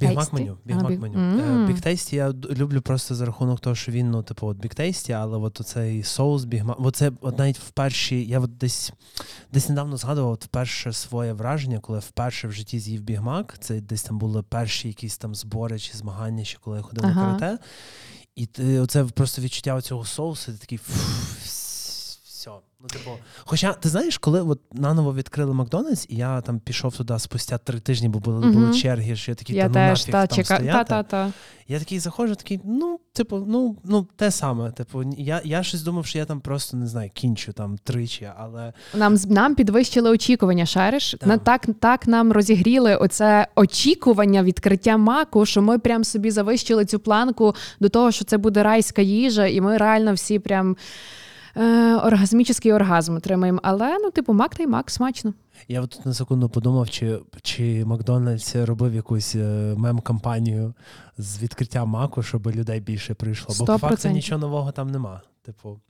[0.00, 0.58] Бігмак меню.
[0.64, 1.18] Бігмак меню.
[1.18, 1.64] М.
[1.64, 5.12] Е, Біг тейсті я люблю просто за рахунок того, що він, ну, типу, от бігтейсті,
[5.12, 6.76] але от оцей соус бігмак.
[6.80, 8.92] Оце от навіть в перші, я от десь
[9.52, 13.56] десь недавно згадував от вперше своє враження, коли вперше в житті з'їв бігмак.
[13.60, 17.10] Це десь там були перші якісь там збори чи змагання, ще коли я ходив на
[17.10, 17.24] Ага.
[17.38, 17.58] карате.
[18.36, 20.92] І ти, оце просто відчуття цього соусу, ти такий «Фу.
[22.80, 23.10] Ну, типу,
[23.44, 27.80] хоча ти знаєш, коли от наново відкрили Макдональдс, і я там пішов туди спустя три
[27.80, 30.56] тижні, бо були, були черги, що я такий, я та ну нафіг та, там чека...
[30.56, 30.88] стояти.
[30.88, 31.32] та, та.
[31.68, 34.70] Я такий заходжу, такий, ну, типу, ну, ну, те саме.
[34.70, 38.72] Типу, я, я щось думав, що я там просто не знаю, кінчу там тричі, але
[38.94, 41.10] Нам нам підвищили очікування, шариш.
[41.10, 41.28] Так.
[41.28, 46.98] На так, так нам розігріли оце очікування відкриття маку, що ми прям собі завищили цю
[46.98, 50.76] планку до того, що це буде райська їжа, і ми реально всі прям.
[51.56, 53.60] Е, оргазмічний оргазм отримаємо.
[53.62, 55.34] Але ну, типу, мак та й мак смачно.
[55.68, 60.74] я от тут на секунду подумав, чи, чи Макдональдс робив якусь е, мем-кампанію
[61.18, 63.54] з відкриття маку, щоб людей більше прийшло.
[63.58, 65.20] Бо по факту нічого нового там нема.
[65.42, 65.80] Типу.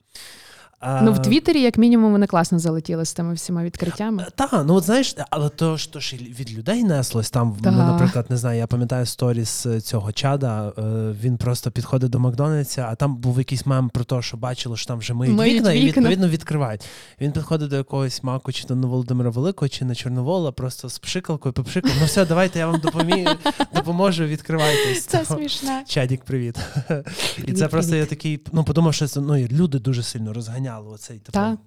[1.01, 4.25] Ну, в Твіттері, як мінімум, вони класно залетіли з тими всіма відкриттями.
[4.35, 7.29] Та, ну от знаєш, але то ж ж від людей неслось.
[7.29, 7.71] Там, Та.
[7.71, 10.73] ну, наприклад, не знаю, я пам'ятаю сторіс е, цього чада.
[10.77, 10.81] е,
[11.21, 14.87] Він просто підходить до Макдональдса, а там був якийсь мем про те, що бачили, що
[14.87, 16.85] там вже миють, вікна, і відповідно відкривають.
[17.21, 20.99] Він підходить до якогось маку, чи то на Володимира Великого, чи на Чорновола, просто з
[20.99, 21.91] пшикалкою, попшикав.
[21.99, 23.29] Ну все, давайте я вам допомію,
[23.75, 25.05] допоможу, відкривайтесь.
[25.05, 25.69] Це смішно.
[25.87, 26.59] Чадік, привіт.
[27.47, 30.33] і це просто я такий, ну подумав, що це ну, люди дуже сильно
[30.67, 31.57] розганяли оцей типу, Та.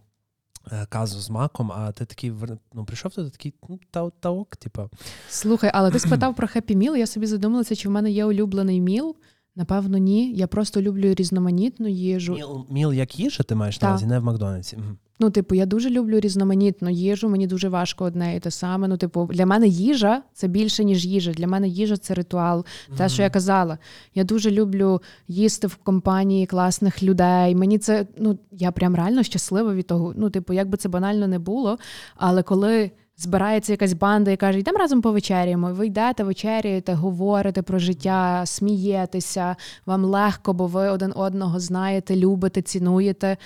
[0.72, 2.32] е, казу з маком, а ти такий
[2.72, 4.90] ну, прийшов туди такий, ну, та, та ок, типу.
[5.28, 6.96] Слухай, але ти спитав про Happy Meal.
[6.96, 9.16] Я собі задумалася, чи в мене є улюблений meal.
[9.60, 10.32] Напевно, ні.
[10.32, 12.34] Я просто люблю різноманітну їжу.
[12.34, 14.78] Міл, міл як їжа, ти маєш на увазі, не в Макдональдсі.
[15.18, 17.28] Ну, типу, я дуже люблю різноманітну їжу.
[17.28, 18.88] Мені дуже важко одне і те саме.
[18.88, 21.32] Ну, типу, для мене їжа це більше, ніж їжа.
[21.32, 22.64] Для мене їжа це ритуал.
[22.96, 23.78] Те, що я казала.
[24.14, 27.54] Я дуже люблю їсти в компанії класних людей.
[27.54, 30.14] Мені це, ну, я прям реально щаслива від того.
[30.16, 31.78] Ну, типу, як би це банально не було.
[32.16, 32.90] Але коли.
[33.20, 35.72] Збирається якась банда і каже, йдемо разом повечеряємо.
[35.72, 39.56] Ви йдете, вечеряєте, говорите про життя, смієтеся,
[39.86, 43.36] вам легко, бо ви один одного знаєте, любите, цінуєте.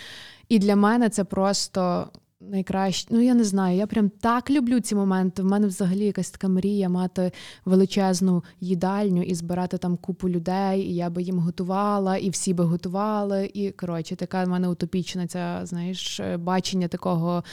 [0.48, 2.08] І для мене це просто
[2.40, 3.08] найкраще.
[3.10, 3.76] Ну я не знаю.
[3.76, 5.42] Я прям так люблю ці моменти.
[5.42, 7.32] В мене взагалі якась така мрія мати
[7.64, 10.80] величезну їдальню і збирати там купу людей.
[10.80, 13.50] І я би їм готувала, і всі би готували.
[13.54, 17.44] І коротше, така в мене утопічна ця, знаєш, бачення такого.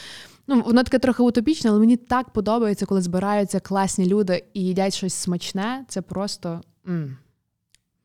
[0.52, 4.93] Ну, воно таке трохи утопічне, але мені так подобається, коли збираються класні люди і їдять
[4.93, 5.86] щось смачне.
[5.88, 6.62] Це просто.
[6.88, 7.18] м.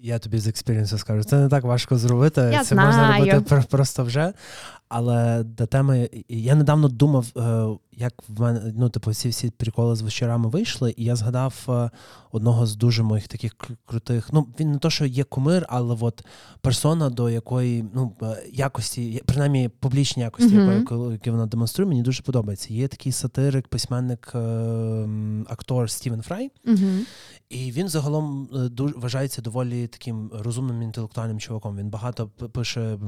[0.00, 2.40] Я тобі з експірієнсу скажу, це не так важко зробити.
[2.52, 4.32] Я це можна робити пр- просто вже.
[4.88, 9.96] Але до теми, я недавно думав, е, як в мене ну, типу, ці всі приколи
[9.96, 11.90] з вечорами вийшли, і я згадав е,
[12.32, 13.56] одного з дуже моїх таких
[13.86, 14.28] крутих.
[14.32, 16.24] Ну, він не то, що є кумир, але от
[16.60, 22.22] персона, до якої ну, е, якості, принаймні публічні якості, коли- які вона демонструє, мені дуже
[22.22, 22.74] подобається.
[22.74, 24.32] Є такий сатирик, письменник,
[25.48, 26.50] актор Стівен Фрай.
[26.66, 26.76] Угу.
[27.48, 31.76] І він загалом дуже вважається доволі таким розумним інтелектуальним чуваком.
[31.76, 32.98] Він багато пише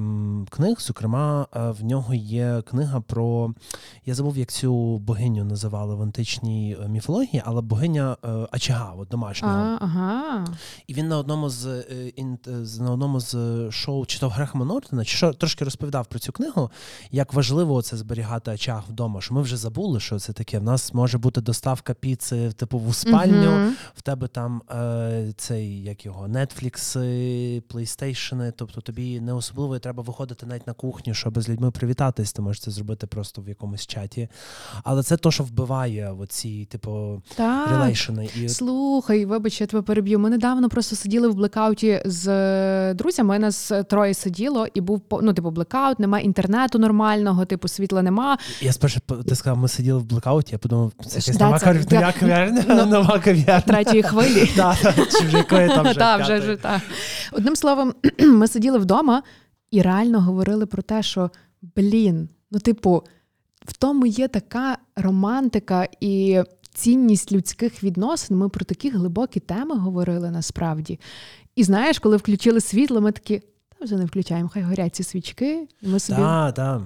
[0.50, 3.54] книг, зокрема, в нього є книга про.
[4.06, 9.08] Я забув, як цю богиню називали в античній е, міфології, але богиня е, Ачага, от
[9.08, 9.54] домашнього.
[9.54, 10.44] А, ага.
[10.86, 12.12] І він на одному з е,
[12.80, 13.36] на одному з
[13.70, 16.70] шоу чи то Грехема Нортона, чи що трошки розповідав про цю книгу,
[17.10, 19.20] як важливо це зберігати очаг вдома.
[19.20, 20.58] Що ми вже забули, що це таке.
[20.58, 23.50] В нас може бути доставка піци, типу в спальню.
[23.50, 23.76] Мгм.
[23.94, 26.98] В тебе там е, цей як його Netflix,
[27.68, 32.32] PlayStation, тобто тобі не особливо треба виходити навіть на кухню, щоб людьми привітатись.
[32.32, 34.28] Ти можеш це зробити просто в якомусь чаті.
[34.84, 37.22] Але це то, що вбиває оці, типу,
[37.70, 38.28] релейшени.
[38.36, 40.18] І Слухай, вибач, я тебе переб'ю.
[40.18, 43.38] Ми недавно просто сиділи в блекауті з е, друзями.
[43.38, 48.38] Нас троє сиділо, і був ну, типу, блекаут, немає інтернету нормального, типу, світла нема.
[48.60, 51.66] я спершу ти сказав, ми сиділи в блекауті, я подумав, це якась Да, нова це-
[51.90, 53.60] я- нова кав'ярня, Ну, нова кав'ярня.
[53.60, 54.46] Третьої хвилі.
[55.18, 56.80] Чи вже якої там вже вже, вже.
[57.32, 59.22] Одним словом, ми сиділи вдома
[59.70, 61.30] і реально говорили про те, що
[61.62, 63.02] блін, ну, типу,
[63.66, 66.42] в тому є така романтика і
[66.74, 68.36] цінність людських відносин.
[68.36, 71.00] Ми про такі глибокі теми говорили насправді.
[71.56, 73.42] І знаєш, коли включили світло, ми такі.
[73.78, 76.18] Та вже не включаємо, хай горять ці свічки, ми собі.
[76.18, 76.82] Да, так.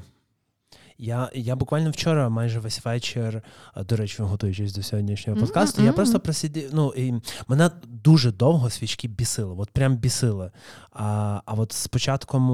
[1.03, 3.43] Я, я буквально вчора, майже весь вечір,
[3.89, 6.71] до речі, готуючись до сьогоднішнього подкасту, я просто просидів.
[6.73, 7.15] Ну, і
[7.49, 10.51] мене дуже довго свічки бісили, от прям бісили.
[10.93, 12.51] А, а от з початком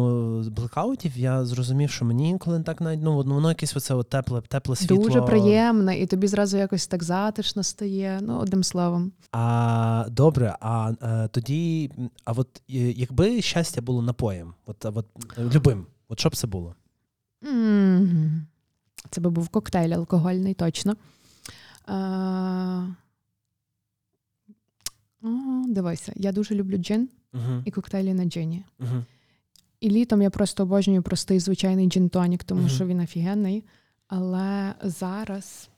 [0.47, 4.09] е, блекаутів я зрозумів, що мені інколи так навіть ну, воно воно якесь оце от
[4.09, 4.97] тепле, тепле світло.
[4.97, 8.19] Дуже приємно, і тобі зразу якось так затишно стає.
[8.23, 9.13] Ну, одним словом.
[9.33, 11.91] А добре, а е, тоді,
[12.25, 15.07] а от е, якби щастя було напоєм, от, от
[15.39, 16.75] любим, от що б це було?
[19.11, 20.97] Це би був коктейль алкогольний, точно.
[21.87, 22.87] А...
[25.23, 25.29] О,
[25.69, 28.65] дивися, я дуже люблю джин Угу, і коктейлі на джині.
[28.81, 29.05] угу.
[29.81, 32.71] І літом я просто обожнюю простий звичайний джин-тонік, тому Мгм.
[32.71, 33.65] що він офігенний.
[34.09, 35.69] Але зараз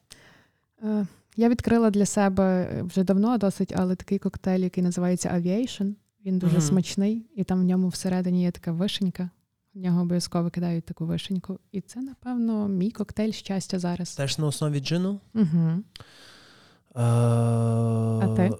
[0.85, 1.07] е,
[1.37, 5.95] я відкрила для себе вже давно досить, але такий коктейль, який називається Aviation.
[6.27, 9.31] Він дуже смачний, і там в ньому всередині є така вишенька.
[9.75, 11.59] В нього обов'язково кидають таку вишеньку.
[11.73, 14.17] І це, напевно, мій коктейль щастя зараз.
[14.17, 15.21] Теж на основі джину?
[15.35, 15.83] Угу.
[16.95, 18.51] А ти?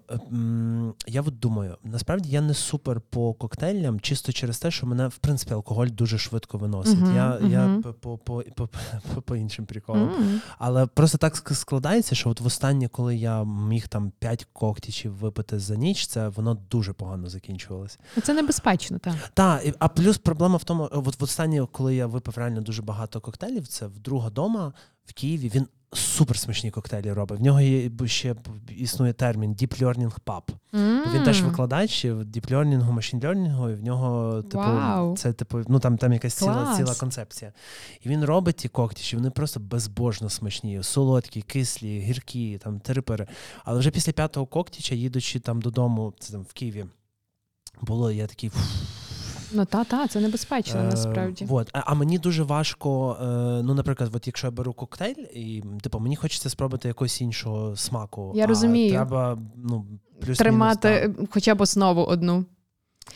[1.07, 5.17] Я от думаю, насправді я не супер по коктейлям, чисто через те, що мене, в
[5.17, 6.99] принципі, алкоголь дуже швидко виносить.
[6.99, 7.83] Мгм, я я мгм.
[7.83, 8.69] по, по, по,
[9.15, 10.11] по, по, іншим приколам.
[10.59, 15.77] Але просто так складається, що от востаннє, коли я міг там 5 коктічів випити за
[15.77, 17.99] ніч, це воно дуже погано закінчувалось.
[18.23, 19.15] Це небезпечно, так.
[19.35, 23.67] Так, а плюс проблема в тому, от востаннє, коли я випив реально дуже багато коктейлів,
[23.67, 24.73] це в друга дома
[25.05, 25.51] в Києві.
[25.55, 27.41] Він супер смачні коктейлі робить.
[27.41, 28.35] В нього є ще
[28.69, 30.43] існує термін Deep Learning Pub.
[31.15, 35.17] Він теж викладач в діплернінгу, машін-лернінгу, і в нього, типу, Вау.
[35.17, 37.53] це типу, ну там, там якась ціла, ціла концепція.
[38.01, 43.27] І він робить ті коктіші, вони просто безбожно смачні, солодкі, кислі, гіркі, там терипери.
[43.65, 46.87] Але вже після п'ятого коктіча, їдучи там додому, це там в Києві,
[47.83, 48.51] було, я такий.
[48.51, 49.00] «Фу».
[49.53, 51.45] Ну та, та, це небезпечно Е, насправді.
[51.45, 51.71] Вот.
[51.73, 53.25] А, а мені дуже важко, е,
[53.63, 58.33] ну, наприклад, от якщо я беру коктейль, і типу, мені хочеться спробувати якогось іншого смаку.
[58.35, 58.91] Я а розумію.
[58.91, 59.87] Треба ну,
[60.21, 62.45] плюс Тримати хоча б основу одну.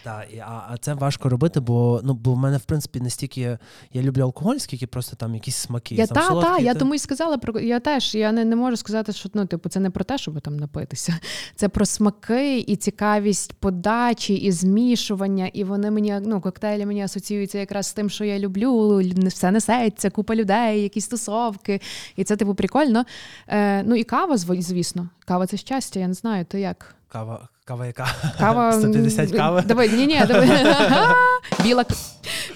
[0.03, 3.59] Так, а, а це важко робити, бо ну бо в мене в принципі не стільки
[3.93, 5.95] я люблю алкоголь, скільки просто там якісь смаки.
[5.95, 8.15] Я там, та, та, я та- тому й сказала про я теж.
[8.15, 11.19] Я не, не можу сказати, що ну, типу, це не про те, щоб там напитися.
[11.57, 15.47] Це про смаки і цікавість подачі, і змішування.
[15.47, 19.03] І вони мені ну, коктейлі мені асоціюються якраз з тим, що я люблю.
[19.27, 21.81] Все несеться, купа людей, якісь тусовки.
[22.17, 23.05] І це типу прикольно.
[23.49, 25.09] Е, ну і кава, звісно.
[25.25, 26.01] Кава це щастя.
[26.01, 26.45] Я не знаю.
[26.45, 26.95] Ти як?
[27.09, 28.07] Кава, кава яка?
[28.39, 29.63] Кава 150 кави?
[29.67, 30.49] Давай, ні, ні, давай.
[31.63, 31.85] Біла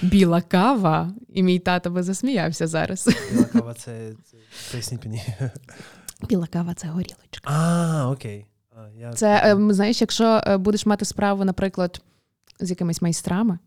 [0.03, 1.13] біла кава.
[1.29, 3.09] І мій тато би засміявся зараз.
[3.33, 4.13] Біла кава це,
[4.71, 5.25] поясніть мені.
[6.29, 7.51] Біла кава це горілочка.
[7.51, 8.47] А, окей.
[8.77, 9.13] А, я...
[9.13, 12.03] Це ем, знаєш, якщо е, будеш мати справу, наприклад,
[12.61, 13.59] з якимись майстрами,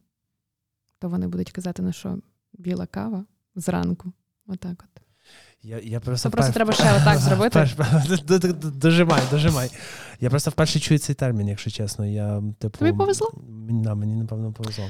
[1.00, 2.18] то вони будуть казати, ну що
[2.54, 3.26] біла кава
[3.56, 4.12] зранку.
[4.48, 4.91] Отак от.
[5.64, 7.70] Я, я просто Це просто треба ще отак зробити.
[8.74, 9.72] Дожимай, дожимай.
[10.20, 12.06] Я просто вперше чую цей термін, якщо чесно.
[12.06, 13.32] Я, типу, Тобі повезло?
[13.70, 14.86] Да, мені напевно повезло.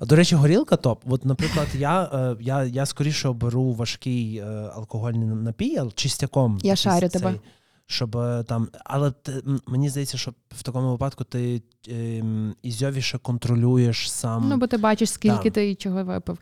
[0.00, 1.02] А, До речі, горілка топ.
[1.06, 4.44] От, наприклад, я, е, я, я скоріше оберу важкий е,
[4.74, 6.58] алкогольний напій, чистяком.
[6.62, 7.34] Я шарю цей, тебе.
[7.86, 14.12] Щоб е, там, але ти, мені здається, що в такому випадку ти ем, ізьовіше контролюєш
[14.12, 14.48] сам.
[14.48, 15.54] Ну, бо ти бачиш, скільки Да.
[15.54, 16.38] ти і чого випив.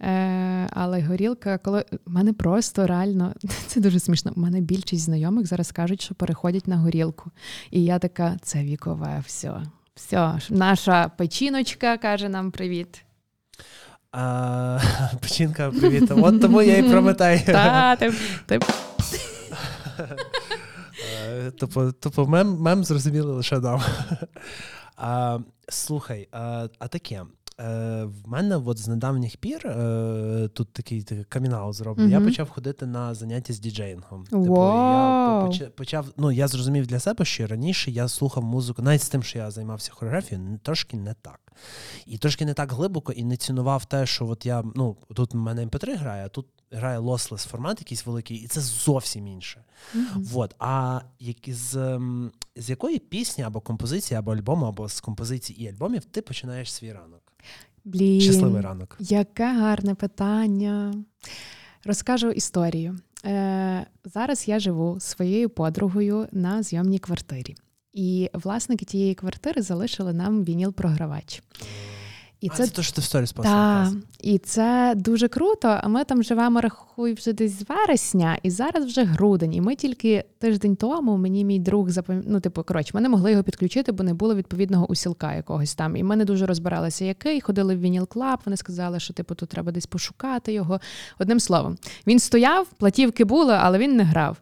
[0.00, 3.34] Е, але горілка, коли в мене просто реально
[3.66, 4.32] це дуже смішно.
[4.36, 7.30] У мене більшість знайомих зараз кажуть, що переходять на горілку.
[7.70, 9.62] І я така, це вікове, все.
[9.94, 13.04] Все, наша печіночка каже нам привіт.
[14.12, 14.78] А,
[15.20, 16.10] Печінка, привіт.
[16.10, 17.40] От тому я і прометаю.
[17.46, 18.12] Та, ти,
[18.46, 18.60] ти...
[21.58, 23.80] Тупо, тупо мем, мем зрозуміли лише нам.
[24.98, 27.22] А, Слухай, а, а таке.
[27.60, 32.02] Е, В мене от з недавніх пір е, тут такий, такий камінаут зроблю.
[32.02, 32.10] Mm-hmm.
[32.10, 34.24] Я почав ходити на заняття з діджеїнгом.
[34.30, 35.50] Wow.
[35.52, 39.08] Типу, я почав, ну я зрозумів для себе, що раніше я слухав музику, навіть з
[39.08, 41.40] тим, що я займався хореографією, трошки не так.
[42.06, 45.36] І трошки не так глибоко і не цінував те, що от я ну тут в
[45.36, 49.64] мене MP3 грає, а тут грає лослес формат, якийсь великий, і це зовсім інше.
[49.94, 50.02] Mm-hmm.
[50.14, 50.54] Вот.
[50.58, 52.00] А як з,
[52.56, 56.92] з якої пісні або композиції, або альбому, або з композицій і альбомів ти починаєш свій
[56.92, 57.32] ранок?
[57.84, 58.96] Блін, Щасливий ранок.
[59.00, 60.94] Яке гарне питання.
[61.84, 62.98] Розкажу історію.
[63.24, 67.56] Е, Зараз я живу зі своєю подругою на зйомній квартирі.
[67.92, 71.42] І власники тієї квартири залишили нам вініл-програвач.
[72.46, 73.88] І а, це те, що ти в сторіс Так,
[74.20, 75.80] І це дуже круто.
[75.82, 79.54] А ми там живемо, рахую, вже десь з вересня, і зараз вже грудень.
[79.54, 82.22] І ми тільки тиждень тому мені мій друг запам...
[82.26, 85.96] ну, типу, коротше, ми не могли його підключити, бо не було відповідного підсилка якогось там.
[85.96, 87.40] І ми не дуже розбиралися, який.
[87.40, 88.38] Ходили в Vinyl Club.
[88.44, 90.80] Вони сказали, що типу тут треба десь пошукати його.
[91.18, 91.76] Одним словом,
[92.06, 94.38] він стояв, платівки були, але він не грав.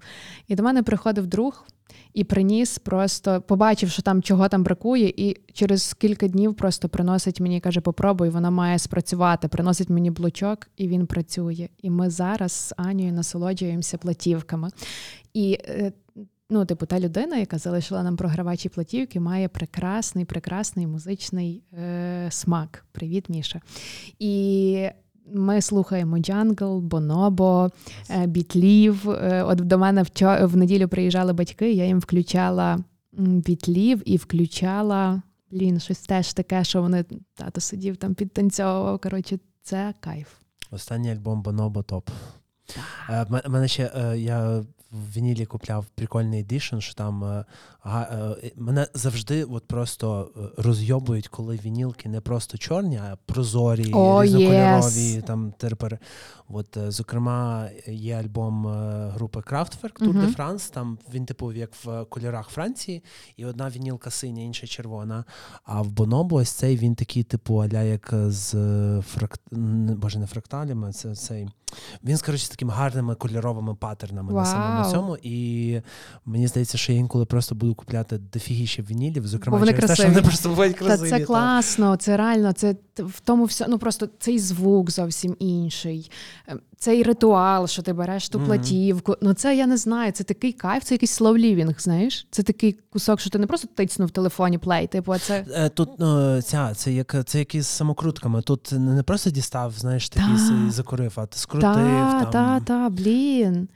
[0.49, 1.65] І до мене приходив друг
[2.14, 7.41] і приніс, просто побачив, що там чого там бракує, і через кілька днів просто приносить
[7.41, 9.49] мені, каже, попробуй, вона має спрацювати.
[9.49, 11.68] Приносить мені блочок, і він працює.
[11.82, 14.70] І ми зараз з Анією насолоджуємося платівками.
[15.35, 15.93] І е,
[16.51, 22.85] ну, типу, та людина, яка залишила нам програвачі платівки, має прекрасний, прекрасний музичний е, смак.
[22.93, 23.61] Привіт, Міша.
[24.18, 24.89] І
[25.33, 27.70] ми слухаємо Jungle, Бонобо,
[28.11, 29.11] е, Бітлів.
[29.11, 32.79] Е, от до мене в в неділю приїжджали батьки, я їм включала
[33.18, 37.05] бітлів і включала блін, щось теж таке, що вони
[37.35, 38.99] тато сидів там підтанцьовував.
[38.99, 40.29] Коротше, це кайф.
[40.70, 42.11] Останній альбом Бонобо топ.
[43.47, 44.64] У мене ще я
[44.95, 47.45] в вінілі купляв прикольний edition, що там е,
[47.87, 54.23] е, мене завжди от просто е, розйобують, коли вінілки не просто чорні, а прозорі, oh,
[54.23, 55.17] різнокольорові.
[55.17, 55.23] Yes.
[55.23, 55.99] Там терпер.
[56.49, 58.67] От, зокрема, є альбом
[59.11, 63.03] групи Kraftwerk Tour de France, Там він, типу, як в кольорах Франції,
[63.37, 65.25] і одна вінілка синя, інша червона.
[65.65, 68.53] А в Бонобо ось цей він такий, типу, аля як з
[69.03, 69.41] фракт...
[69.51, 71.49] боже, не фракталями, це цей.
[72.05, 74.37] Він, скоріше, з такими гарними кольоровими паттернами wow.
[74.37, 75.16] на самому цьому.
[75.22, 75.80] І
[76.24, 80.09] мені здається, що я інколи просто буду купляти дофігіше вінілів, зокрема, вони через те, що
[80.09, 81.11] вони просто бувають красиві.
[81.11, 83.66] Та це класно, це реально, це в тому все.
[83.68, 86.11] Ну просто цей звук зовсім інший.
[86.47, 88.47] Ем, цей ритуал, що ти береш ту mm-hmm.
[88.47, 89.16] платівку.
[89.20, 90.12] Ну це я не знаю.
[90.12, 92.26] Це такий кайф, це якийсь славлівінг, знаєш?
[92.30, 94.87] Це такий кусок, що ти не просто тицнув в телефоні плей.
[94.87, 98.43] Типу, а це е, тут ну, ця це як це як із самокрутками.
[98.43, 100.37] Тут не просто дістав, знаєш, такий
[100.70, 101.72] закурив, а ти скрутив.
[101.72, 103.68] Так, так, та, блін.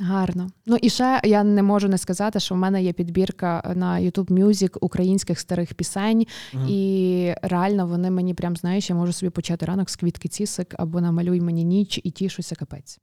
[0.00, 0.50] Гарно.
[0.66, 4.30] Ну і ще я не можу не сказати, що в мене є підбірка на YouTube
[4.30, 9.66] Music українських старих пісень, mm і реально вони мені прям знаєш, я можу собі почати
[9.66, 12.98] ранок з квітки цісик або намалюй мені ніч і тішуся капець.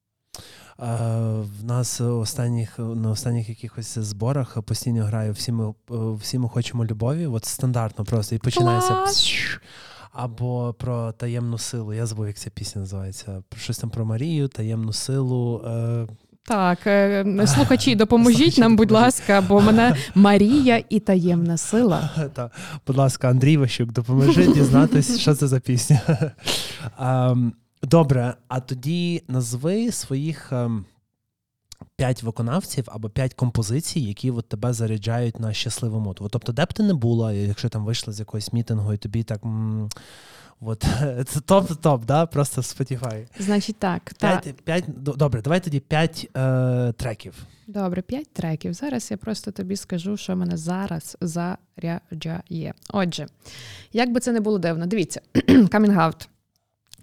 [0.78, 7.28] В нас останніх на останніх якихось зборах постійно граю всі ми всі ми хочемо любові.
[7.28, 8.94] От стандартно просто і починається.
[10.12, 11.94] Або про таємну силу.
[11.94, 13.44] Я забув, як ця пісня називається.
[13.58, 15.62] Щось там про Марію, таємну силу.
[16.46, 22.10] Так, е, слухачі, допоможіть нам, будь ласка, бо мене Марія і таємна сила.
[22.34, 22.52] Так,
[22.88, 26.02] Будь ласка, Андрій Ващук, допоможи дізнатися, що це за пісня.
[27.84, 30.86] Добре, а тоді назви своїх ем,
[31.96, 36.28] п'ять виконавців або п'ять композицій, які от тебе заряджають на щасливу моту.
[36.32, 39.42] Тобто, де б ти не була, якщо там вийшла з якогось мітингу, і тобі так.
[40.66, 40.80] От
[41.26, 42.26] це топ-топ, да?
[42.26, 43.28] Просто Spotify.
[43.40, 44.14] Значить, так.
[44.20, 44.52] П'ять, та...
[44.64, 47.34] п'ять, Добре, давай тоді п'ять е, треків.
[47.68, 48.74] Добре, п'ять треків.
[48.74, 52.74] Зараз я просто тобі скажу, що мене зараз заряджає.
[52.90, 53.28] Отже,
[53.94, 55.22] як би це не було дивно, дивіться,
[55.72, 56.30] coming out.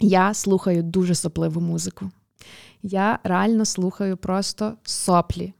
[0.00, 2.10] Я слухаю дуже сопливу музику.
[2.82, 5.52] Я реально слухаю просто соплі.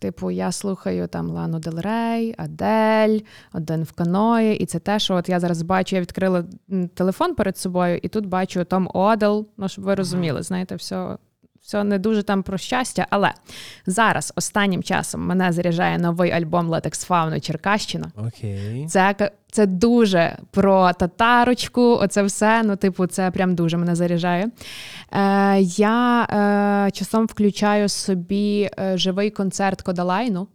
[0.00, 3.20] Типу, я слухаю там Лану Дел Рей, Адель,
[3.52, 6.44] один в каної, і це те, що от я зараз бачу, я відкрила
[6.94, 9.46] телефон перед собою, і тут бачу Tom Odell.
[9.56, 11.16] Ну, щоб ви розуміли, знаєте, все
[11.66, 13.06] все не дуже там про щастя.
[13.10, 13.32] Але
[13.86, 18.12] зараз останнім часом мене заряджає новий альбом Латекс Фауна Черкащина.
[18.16, 18.86] Окей.
[18.88, 21.82] Це це дуже про татарочку.
[21.82, 22.62] Оце все.
[22.62, 24.50] Ну, типу, це прям дуже мене заряджає.
[25.12, 30.48] Е, Я е, часом включаю собі е, живий концерт Кодалайну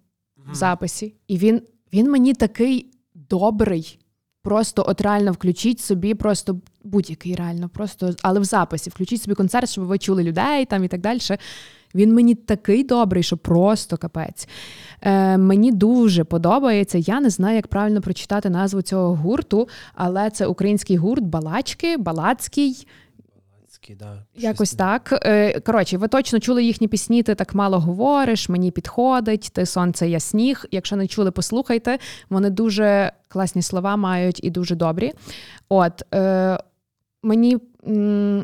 [0.51, 1.61] в записі, і він,
[1.93, 4.00] він мені такий добрий.
[4.43, 9.69] Просто от реально включіть собі, просто будь-який реально, просто, але в записі, включіть собі концерт,
[9.69, 11.19] щоб ви чули людей там і так далі.
[11.95, 14.47] Він мені такий добрий, що просто капець.
[15.01, 16.97] Е, Мені дуже подобається.
[16.97, 22.87] Я не знаю, як правильно прочитати назву цього гурту, але це український гурт Балачки, Балацький.
[23.99, 25.19] Да, Якось так.
[25.25, 30.09] Е, коротше, ви точно чули їхні пісні, ти так мало говориш, мені підходить, ти сонце,
[30.09, 30.65] я сніг.
[30.71, 31.97] Якщо не чули, послухайте.
[32.29, 35.13] Вони дуже класні слова мають і дуже добрі.
[35.69, 36.57] От е,
[37.23, 37.57] мені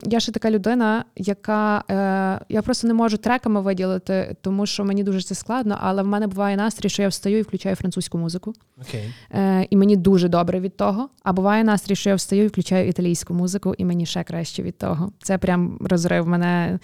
[0.03, 5.03] я ще така людина, яка е, я просто не можу треками виділити, тому що мені
[5.03, 8.53] дуже це складно, але в мене буває настрій, що я встаю і включаю французьку музику.
[8.81, 9.13] Okay.
[9.31, 11.09] Е, І мені дуже добре від того.
[11.23, 14.77] А буває настрій, що я встаю і включаю італійську музику, і мені ще краще від
[14.77, 15.11] того.
[15.21, 16.79] Це прям розрив мене.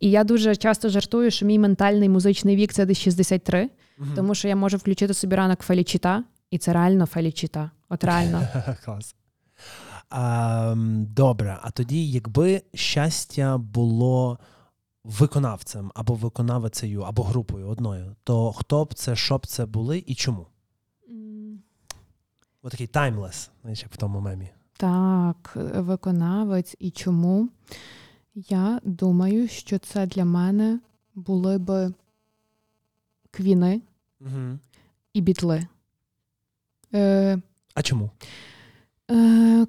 [0.00, 4.04] І я дуже часто жартую, що мій ментальний музичний вік це десь 63, mm-hmm.
[4.14, 7.70] тому що я можу включити собі ранок Фелічіта, і це реально Фелічіта.
[7.88, 8.42] От реально.
[8.84, 9.14] Клас.
[10.10, 10.74] А,
[11.10, 14.38] Добре, а тоді, якби щастя було
[15.04, 20.14] виконавцем або виконавицею, або групою одною, то хто б це, що б це були і
[20.14, 20.46] чому?
[21.12, 21.56] Mm.
[22.62, 24.48] Отакий таймлес, як в тому мемі.
[24.76, 27.48] Так, виконавець і чому?
[28.34, 30.80] Я думаю, що це для мене
[31.14, 31.92] були б
[33.30, 33.80] квіни
[34.20, 34.58] угу.
[35.12, 35.66] і бітли.
[36.94, 37.38] Е,
[37.74, 38.10] А чому?
[39.10, 39.66] Е,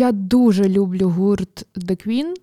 [0.00, 2.34] я дуже люблю гурт The Queen.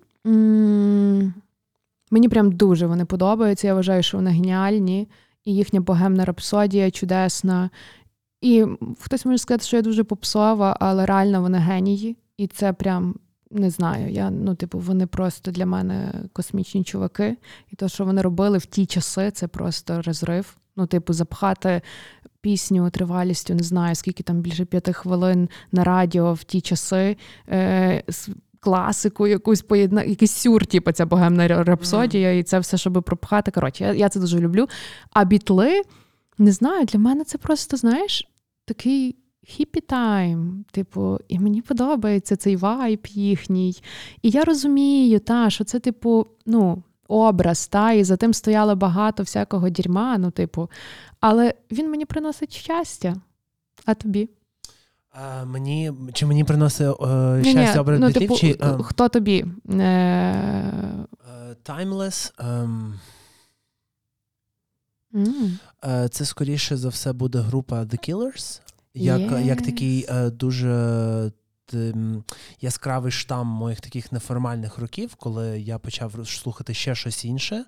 [2.10, 3.66] Мені прям дуже вони подобаються.
[3.66, 5.08] Я вважаю, що вони геніальні,
[5.44, 7.70] і їхня богемна рапсодія чудесна.
[8.40, 8.66] І
[9.00, 12.16] хтось може сказати, що я дуже попсова, але реально вони генії.
[12.36, 13.14] І це прям
[13.50, 14.12] не знаю.
[14.12, 17.36] Я, ну, типу, вони просто для мене космічні чуваки.
[17.70, 20.56] І те, що вони робили в ті часи, це просто розрив.
[20.76, 21.82] Ну, типу, запхати
[22.42, 27.16] пісню тривалістю, не знаю, скільки там більше п'яти хвилин на радіо в ті часи.
[27.48, 28.02] Е,
[28.60, 32.34] Класику, якусь поєдна, якийсь сюр, типу, ця богемна рапсодія, mm.
[32.34, 33.50] і це все, щоб пропхати.
[33.50, 34.68] Коротше, я я це дуже люблю.
[35.10, 35.82] А бітли,
[36.38, 38.28] не знаю, для мене це просто, знаєш,
[38.64, 40.64] такий хіпі тайм.
[40.70, 43.76] Типу, і мені подобається цей вайб їхній.
[44.22, 49.22] І я розумію, та, що це, типу, ну, образ, та, і за тим стояло багато
[49.22, 50.70] всякого дерьма, ну, типу,
[51.20, 53.14] але він мені приносить щастя.
[53.84, 54.28] А тобі?
[55.12, 58.12] А, мені, Чи мені приносить е, щастя образ ну.
[58.12, 59.44] Типу, чи, е, Хто тобі?
[59.70, 61.06] Е,
[61.64, 62.32] Timeless.
[62.38, 62.92] Um,
[65.14, 66.08] mm.
[66.08, 68.60] Це скоріше за все буде група The Killers,
[68.94, 69.46] як yes.
[69.46, 70.70] як такий е, дуже
[72.60, 77.64] яскравий штам моїх таких неформальних років, коли я почав слухати ще щось інше.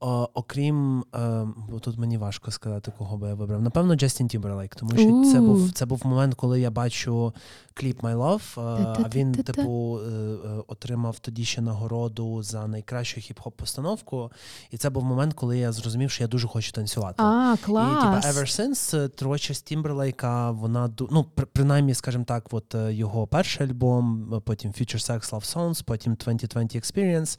[0.00, 3.62] О, окрім, е, бо тут мені важко сказати, кого би я вибрав.
[3.62, 5.32] Напевно, Джастін Тімберлейк, тому що uh.
[5.32, 7.32] це був це був момент, коли я бачу
[7.78, 13.20] кліп My Love, е, а він, типу, е, е, отримав тоді ще нагороду за найкращу
[13.20, 14.30] хіп-хоп постановку.
[14.70, 17.22] І це був момент, коли я зрозумів, що я дуже хочу танцювати.
[17.22, 17.92] А, клас.
[17.92, 24.42] І типу, ever since творчість Тімберлейка, вона ну, принаймні, скажімо так, от його перший альбом,
[24.44, 27.38] потім Future Sex Love Songs, потім 20/20 Experience,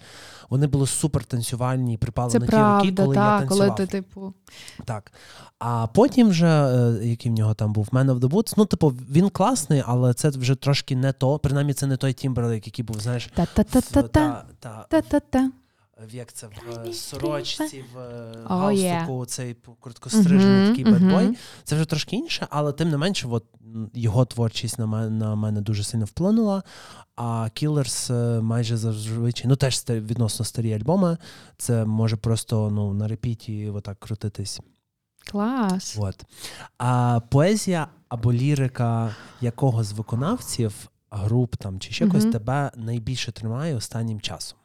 [0.49, 3.75] вони були супер танцювальні і припали правда, ті роки, коли та, я танцював.
[3.75, 4.33] коли ти, типу...
[4.85, 5.11] Так.
[5.59, 8.89] А потім вже, е, який в нього там був Man of the Woods, ну, типу,
[8.89, 11.39] він класний, але це вже трошки не то.
[11.39, 14.45] Принаймні, це не той Тімберлейк, який був, знаєш, Та-та-та-та-та.
[16.07, 19.25] В як це в сорочці, в oh, галстуку, yeah.
[19.25, 21.27] цей короткострижений uh-huh, такий bad boy.
[21.27, 21.37] Uh-huh.
[21.63, 23.45] Це вже трошки інше, але тим не менше, от,
[23.93, 26.63] його творчість на мене на мене дуже сильно вплинула.
[27.15, 28.11] А Killers
[28.41, 31.17] майже зазвичай, ну теж відносно старі альбоми.
[31.57, 34.59] Це може просто ну, на репіті отак крутитись.
[35.31, 35.97] Клас.
[35.99, 36.23] От.
[36.77, 42.33] А поезія або лірика якого з виконавців, груп там чи ще когось угу.
[42.33, 44.58] тебе найбільше тримає останнім часом?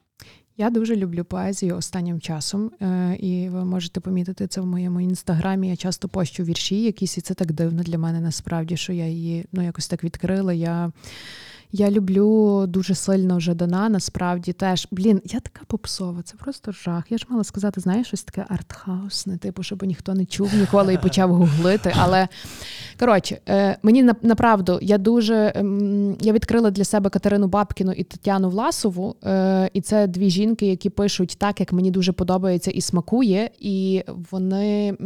[0.57, 5.69] Я дуже люблю поезію останнім часом, е, і ви можете помітити це в моєму інстаграмі.
[5.69, 9.47] Я часто пощу вірші, якісь і це так дивно для мене насправді, що я її
[9.53, 10.53] ну якось так відкрила.
[10.53, 10.93] Я
[11.75, 14.89] я люблю дуже сильно Жадана, насправді теж.
[14.91, 17.05] Блін, я така попсова, це просто жах.
[17.11, 20.99] Я ж мала сказати, знаєш, щось таке артхаусне, типу, щоб ніхто не чув ніколи і
[20.99, 21.95] почав гуглити.
[21.99, 22.29] Але
[23.01, 28.49] коротше, е, мені направду я дуже ем, я відкрила для себе Катерину Бабкіну і Тетяну
[28.49, 29.17] Власову.
[29.25, 33.51] Е, і це дві жінки, які пишуть так, як мені дуже подобається і смакує.
[33.59, 34.97] І вони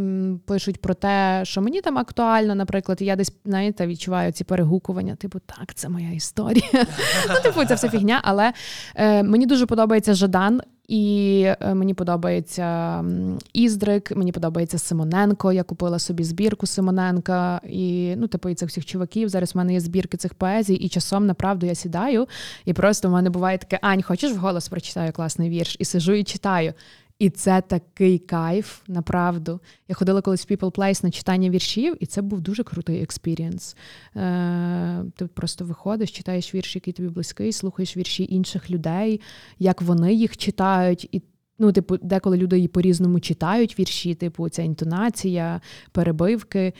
[0.46, 5.14] пишуть про те, що мені там актуально, наприклад, я десь знаєте, відчуваю ці перегукування.
[5.14, 6.86] Типу, так, це моя історія історія.
[7.28, 8.20] Ну, типу, це вся фігня.
[8.22, 8.52] Але
[8.94, 10.60] е, мені дуже подобається Жадан.
[10.88, 13.04] І е, мені подобається
[13.52, 15.52] Іздрик, мені подобається Симоненко.
[15.52, 19.28] Я купила собі збірку Симоненка і ну, типу, і цих всіх чуваків.
[19.28, 22.28] Зараз в мене є збірки цих поезій, і часом направду я сідаю.
[22.64, 25.76] І просто в мене буває таке: Ань, хочеш вголос прочитаю класний вірш?
[25.78, 26.74] І сижу і читаю.
[27.18, 29.60] І це такий кайф, направду.
[29.88, 33.76] Я ходила колись в People Place на читання віршів, і це був дуже крутий experience.
[34.16, 39.20] Е, Ти просто виходиш, читаєш вірш, який тобі близький, слухаєш вірші інших людей,
[39.58, 41.08] як вони їх читають.
[41.12, 41.22] І
[41.58, 45.60] ну, типу, деколи люди по-різному читають вірші, типу, ця інтонація,
[45.92, 46.72] перебивки.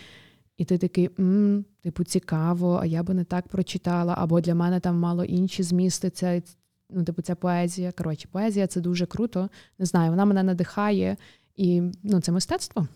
[0.57, 4.81] І ти такий, м, типу, цікаво, а я би не так прочитала, або для мене
[4.81, 6.11] там мало інші змісти.
[6.11, 6.43] Це
[6.91, 7.93] ну, типу, ця поезія.
[7.93, 9.49] Коротше, поезія це дуже круто.
[9.79, 11.17] Не знаю, вона мене надихає,
[11.57, 12.89] і ну, це мистецтво.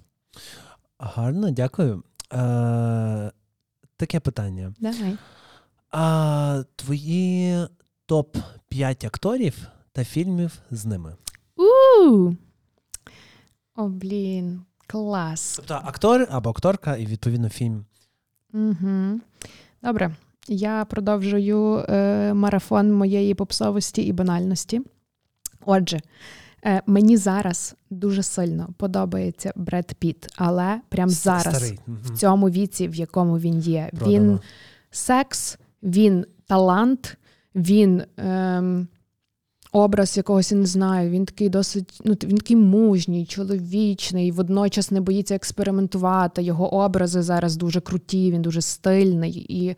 [0.99, 2.03] Гарно, дякую.
[2.33, 3.33] Е,
[3.97, 4.75] Таке питання.
[4.81, 5.17] Давай.
[5.91, 7.67] А твої
[8.09, 11.17] топ-5 акторів та фільмів з ними?
[11.57, 12.33] У!
[13.77, 15.55] О, блін, клас.
[15.57, 17.85] Тобто актор або акторка, і відповідно фільм.
[18.53, 19.21] Угу.
[19.83, 20.17] Добре.
[20.49, 24.81] Я продовжую е, марафон моєї попсовості і банальності.
[25.65, 26.01] Отже,
[26.65, 31.79] е, мені зараз дуже сильно подобається Бред Піт, але прямо зараз, Старий.
[31.87, 34.13] в цьому віці, в якому він є, Продано.
[34.13, 34.41] він
[34.91, 37.17] секс, він талант,
[37.55, 38.03] він.
[38.19, 38.87] Е,
[39.73, 41.11] образ якогось я не знаю.
[41.11, 46.43] Він такий досить, ну він такий мужній, чоловічний, водночас не боїться експериментувати.
[46.43, 49.77] Його образи зараз дуже круті, він дуже стильний, і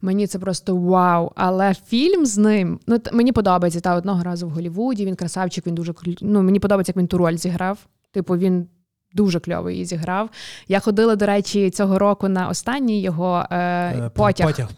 [0.00, 1.32] мені це просто вау.
[1.34, 5.06] Але фільм з ним ну мені подобається та одного разу в Голівуді.
[5.06, 7.78] Він красавчик, він дуже ну, мені подобається, як він ту роль зіграв.
[8.12, 8.66] Типу, він
[9.14, 10.30] Дуже кльово її зіграв.
[10.68, 14.46] Я ходила, до речі, цього року на останній його е, е потяг.
[14.46, 14.68] Потяг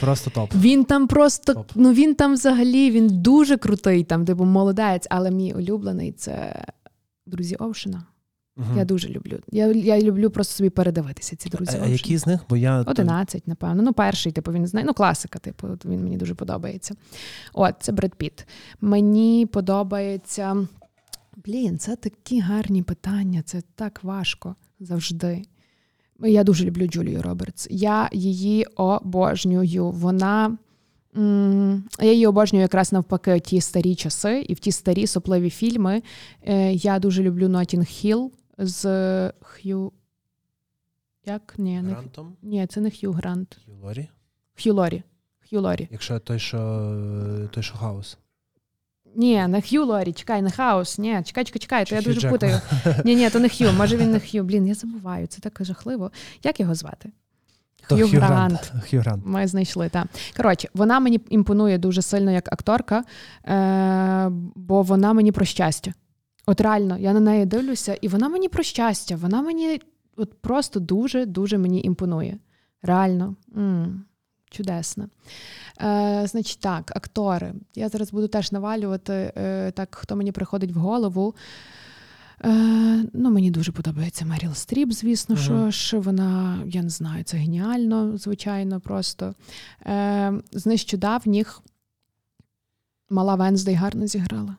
[0.00, 0.54] просто топ.
[0.54, 1.70] Він там просто топ.
[1.74, 6.64] ну він там взагалі він дуже крутий, там, типу, молодець, але мій улюблений це
[7.26, 8.02] друзі Овшина.
[8.58, 8.66] Угу.
[8.76, 9.38] Я дуже люблю.
[9.50, 11.78] Я я люблю просто собі передивитися ці друзі.
[11.80, 12.40] А, а які з них?
[12.48, 13.82] Бо я 11, напевно.
[13.82, 14.86] Ну, перший, типу, він знає.
[14.86, 16.94] Ну, класика, типу, він мені дуже подобається.
[17.52, 18.46] От, це Бред Піт.
[18.80, 20.66] Мені подобається.
[21.48, 25.42] Блін, це такі гарні питання, це так важко завжди.
[26.18, 27.66] Я дуже люблю Джулію Робертс.
[27.70, 29.90] Я її обожнюю.
[29.90, 30.58] Вона.
[32.00, 36.02] Я її обожнюю якраз навпаки ті старі часи і в ті старі сопливі фільми.
[36.42, 39.92] Е, я дуже люблю Нотінг Хіл з Х'ю.
[41.26, 41.54] Як?
[41.58, 41.96] Ні, не...
[42.42, 43.58] Ні, це не Х'ю Грант.
[43.64, 44.08] Х'ю Лорі?
[44.54, 45.02] Х'ю Лорі.
[45.40, 45.88] Х'ю Лорі.
[45.90, 48.18] Якщо той, що той, що хаос.
[49.16, 50.98] Ні, не Х'ю Лорі, чекай, не хаос.
[50.98, 52.32] Ні, чекай, чекай, чекай, то я дуже Джекман.
[52.32, 52.60] путаю.
[53.04, 54.44] Ні, ні, то не Х'ю, може він не Х'ю.
[54.44, 56.10] Блін, я забуваю, це так жахливо.
[56.42, 57.10] Як його звати?
[57.82, 58.72] Х'ю Грант.
[58.84, 59.22] Х'ю Грант.
[59.26, 60.06] Ми знайшли, так.
[60.36, 63.04] Коротше, вона мені імпонує дуже сильно як акторка,
[63.44, 65.92] е- бо вона мені про щастя.
[66.46, 69.16] От реально, я на неї дивлюся, і вона мені про щастя.
[69.16, 69.80] Вона мені
[70.16, 72.38] от просто дуже-дуже мені імпонує.
[72.82, 73.34] Реально.
[73.56, 74.04] М-м,
[74.50, 75.08] чудесно.
[75.80, 77.52] Е, Значить, так, актори.
[77.74, 81.34] Я зараз буду теж навалювати, е, так, хто мені приходить в голову.
[82.44, 87.24] Е, Ну, Мені дуже подобається Меріл Стріп, звісно, uh що ж вона, я не знаю,
[87.24, 89.34] це геніально, звичайно, просто.
[89.86, 91.62] Е, З нещодавніх
[93.10, 94.56] мала Wednesday гарно зіграла.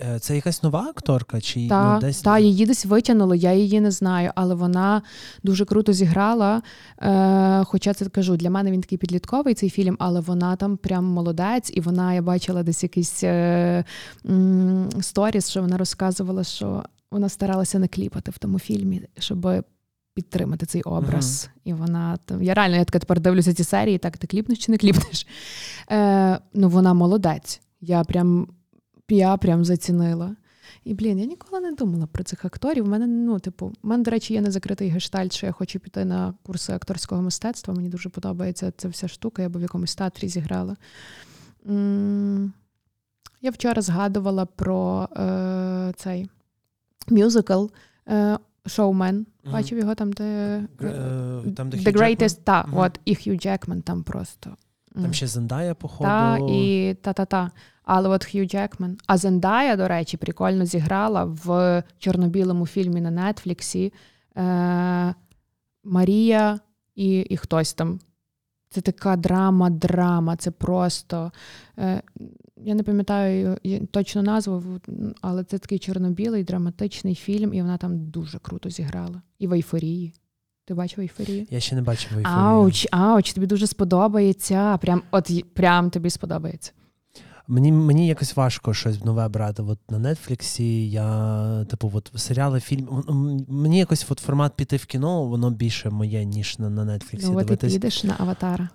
[0.00, 1.40] Е, це якась нова акторка?
[1.40, 5.02] Чи та, ну, десь та, її десь витягнули, я її не знаю, але вона
[5.42, 6.62] дуже круто зіграла.
[7.02, 11.04] Е, Хоча це кажу, для мене він такий підлітковий цей фільм, але вона там прям
[11.04, 13.84] молодець, і вона, я бачила десь якийсь е,
[14.26, 19.64] м, сторіс, що вона розказувала, що вона старалася не кліпати в тому фільмі, щоб.
[20.14, 21.24] Підтримати цей образ.
[21.44, 21.60] Uh-huh.
[21.64, 22.42] І вона там.
[22.42, 25.26] Я реально я така тепер дивлюся ці серії, так ти кліпнеш чи не кліпнеш.
[25.90, 27.60] Е, Ну, вона молодець.
[27.80, 28.48] Я прям
[29.08, 30.36] я прям зацінила.
[30.84, 32.84] І, блін, я ніколи не думала про цих акторів.
[32.84, 36.04] У мене, ну, типу, в мене, до речі, є незакритий гештальт, що я хочу піти
[36.04, 37.74] на курси акторського мистецтва.
[37.74, 40.76] Мені дуже подобається ця вся штука, я б в якомусь театрі зіграла.
[43.42, 46.30] Я вчора згадувала про е, цей
[47.08, 47.66] мюзикл
[48.08, 49.16] е, Шоумен.
[49.16, 49.52] Mm-hmm.
[49.52, 50.24] Бачив його там, де
[50.78, 52.80] uh, там, де The Greatest, та, mm-hmm.
[52.80, 54.56] от, і Хью Джекман там просто.
[55.02, 56.10] Там ще Зендая, походу.
[56.10, 57.50] Та, і та-та-та.
[57.84, 58.96] Але от Хью Джекман.
[59.06, 63.92] А Зендая, до речі, прикольно зіграла в чорно-білому фільмі на Нетфліксі
[64.36, 65.14] е,
[65.84, 66.60] Марія
[66.94, 68.00] і і хтось там.
[68.70, 70.36] Це така драма-драма.
[70.36, 71.32] Це просто.
[71.78, 72.02] Е,
[72.56, 73.56] Я не пам'ятаю
[73.90, 74.62] точно назву,
[75.20, 79.22] але це такий чорно-білий драматичний фільм, і вона там дуже круто зіграла.
[79.38, 80.14] І в ейфорії.
[80.68, 81.46] Ти бачив ейфорію?
[81.50, 82.38] Я ще не бачив ейфорію.
[82.38, 84.78] Ауч, ауч, тобі дуже сподобається.
[84.78, 86.72] Прям от прям тобі сподобається.
[87.50, 89.62] Мені мені якось важко щось нове брати.
[89.62, 93.04] От на Нетфліксі я, типу, от серіали, фільм.
[93.48, 97.30] Мені якось от формат піти в кіно, воно більше моє, ніж на на Нетфліксі.
[97.30, 98.68] Ну, ти підеш на аватара.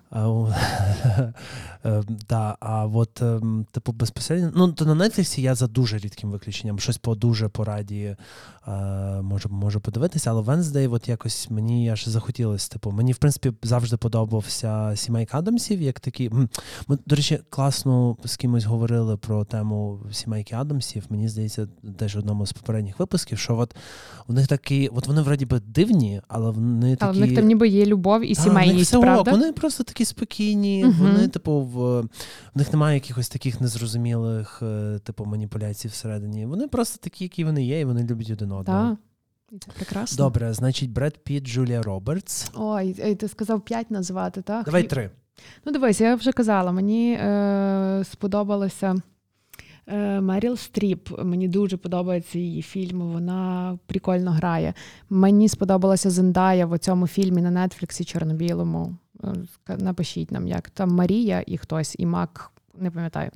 [2.26, 4.52] Так, а от, ем, типу, безпосередньо.
[4.56, 6.78] Ну, то на Нетфліксі я за дуже рідким виключенням.
[6.78, 8.16] Щось по дуже пораді
[8.68, 8.70] е,
[9.22, 12.68] можу можу подивитися, але Венздей, от якось мені аж захотілося.
[12.68, 16.30] Типу, мені, в принципі, завжди подобався Сімейк Адамсів, як такі.
[17.06, 21.04] До речі, класно з кимось говорили про тему Сімейки Адамсів.
[21.08, 23.76] Мені здається, теж в одному з попередніх випусків, що от
[24.28, 27.04] у них такі, от вони вроді би дивні, але вони такі.
[27.04, 29.30] Але в них там ніби є любов і сімейність, правда?
[29.30, 30.94] Вони просто такі спокійні, угу.
[30.98, 32.08] вони, типу, в, в
[32.54, 36.46] них немає якихось таких незрозумілих, е, типу, маніпуляцій всередині.
[36.46, 38.88] Вони просто такі, які вони є, і вони люблять один одного.
[38.88, 38.98] Так.
[39.60, 40.24] Це прекрасно.
[40.24, 42.50] Добре, значить, Бред Піт, Джулія Робертс.
[42.54, 44.64] Ой, ти сказав п'ять назвати, так?
[44.64, 45.10] Давай три.
[45.64, 48.94] Ну, дивись, я вже казала, мені е, сподобалося
[50.20, 51.08] Меріл Стріп.
[51.24, 54.74] Мені дуже подобається її фільм, вона прикольно грає.
[55.10, 58.96] Мені сподобалася Зендая в цьому фільмі на Нетфліксі чорно-білому.
[59.68, 63.30] Е, напишіть нам, як там Марія і хтось, і Мак, не пам'ятаю.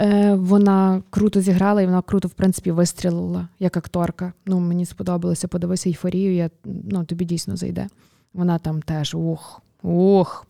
[0.00, 4.32] Е, Вона круто зіграла і вона круто, в принципі, вистрілила як акторка.
[4.46, 7.88] Ну, Мені сподобалося, подивися Ейфорію, я, ну, тобі дійсно зайде.
[8.34, 10.46] Вона там теж ух, ух.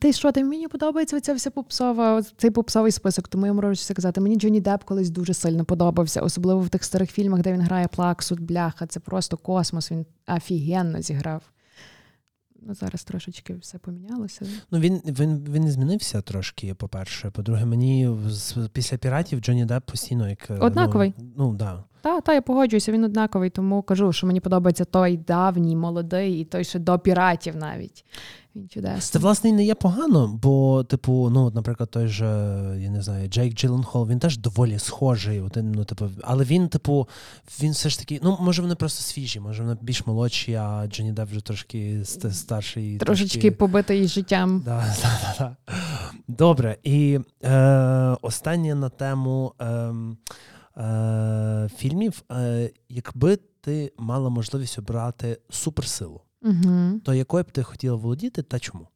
[0.00, 4.20] Ти що, ти мені подобається ця вся попсова, цей попсовий список, тому я можу сказати.
[4.20, 7.88] Мені Джонні Депп колись дуже сильно подобався, особливо в тих старих фільмах, де він грає
[7.88, 8.86] Плаксу, от, бляха.
[8.86, 9.90] Це просто космос.
[9.90, 11.42] Він офігенно зіграв.
[12.66, 14.46] Ну, зараз трошечки все помінялося.
[14.70, 16.74] Ну він він він змінився трошки.
[16.74, 18.10] По-перше, по-друге, мені
[18.72, 21.14] після піратів Джонні Депп постійно як е, однаковий.
[21.18, 21.84] Ну, ну да.
[22.00, 26.44] Та, та, я погоджуюся, він однаковий, тому кажу, що мені подобається той давній, молодий, і
[26.44, 28.04] той, що до піратів навіть.
[28.56, 29.00] Він чудесний.
[29.00, 32.26] Це власне не є погано, бо, типу, ну, наприклад, той же,
[32.80, 35.42] я не знаю, Джейк Джилленхол, він теж доволі схожий.
[35.56, 37.08] Ну, типу, але він, типу,
[37.62, 41.12] він все ж таки, ну, може, вони просто свіжі, може, вони більш молодші, а Джонні
[41.12, 42.98] Депп вже трошки старший.
[42.98, 43.50] Трошечки трошки...
[43.50, 44.62] побитий життям.
[44.64, 45.74] Да, да, да, да.
[46.28, 46.76] Добре.
[46.82, 49.52] І е, останнє на тему.
[49.60, 49.94] Е,
[50.76, 57.00] е, фільмів, е, якби ти мала можливість обрати суперсилу, угу.
[57.04, 58.88] то якою б ти хотіла володіти та чому?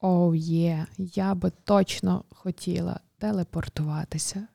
[0.00, 1.10] Оу, oh, є, yeah.
[1.14, 4.46] я би точно хотіла телепортуватися.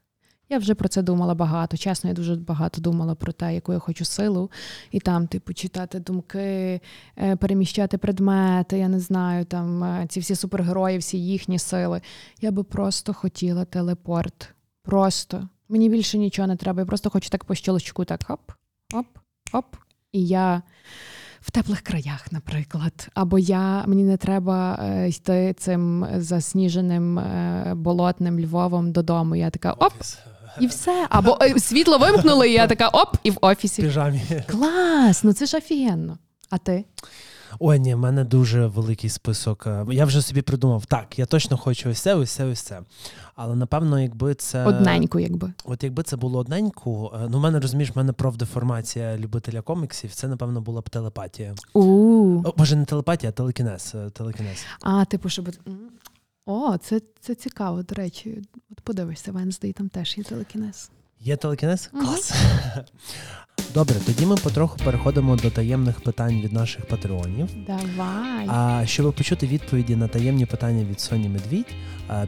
[0.49, 1.77] Я вже про це думала багато.
[1.77, 4.51] Чесно, я дуже багато думала про те, яку я хочу силу,
[4.91, 6.81] і там, типу, читати думки,
[7.17, 12.01] е, переміщати предмети, я не знаю, там е, ці всі супергерої, всі їхні сили.
[12.41, 14.49] Я би просто хотіла телепорт.
[14.83, 15.49] Просто.
[15.69, 16.81] Мені більше нічого не треба.
[16.81, 18.51] Я просто хочу так по щелчку, так оп,
[18.93, 19.07] оп,
[19.53, 19.75] оп.
[20.11, 20.61] І я
[21.45, 23.07] в теплих краях, наприклад.
[23.13, 29.35] Або я мені не треба е, йти цим засніженим е, болотним Львовом додому.
[29.35, 29.93] Я така оп.
[30.59, 31.07] І все.
[31.09, 33.81] Або е, світло вимкнули, і я така оп, і в офісі.
[33.81, 34.21] Піжамі.
[34.47, 35.23] Клас!
[35.23, 36.17] Ну це ж офігенно.
[36.49, 36.85] А ти?
[37.59, 39.67] Ой, ні, в мене дуже великий список.
[39.91, 42.81] Я вже собі придумав, так, я точно хочу ось це, ось це, ось це.
[43.35, 47.59] Але напевно, якби це одненьку, якби от якби це було одненьку, е, ну в мене
[47.59, 50.13] розумієш, в мене профдеформація любителя коміксів.
[50.13, 51.55] Це напевно була б телепатія.
[51.73, 53.91] О, Може, не телепатія, а телекінез.
[53.95, 54.65] Е, телекінез.
[54.81, 55.49] А, типу, щоб
[56.45, 57.83] о, це це цікаво.
[57.83, 58.41] До речі,
[58.71, 60.91] от подивишся, Венздей, там теж є телекінез.
[61.19, 61.89] Є телекінез?
[61.91, 62.33] Клас.
[63.75, 67.49] Добре, тоді ми потроху переходимо до таємних питань від наших патреонів.
[67.67, 68.47] Давай.
[68.47, 71.75] А щоб почути відповіді на таємні питання від Соні Медвідь,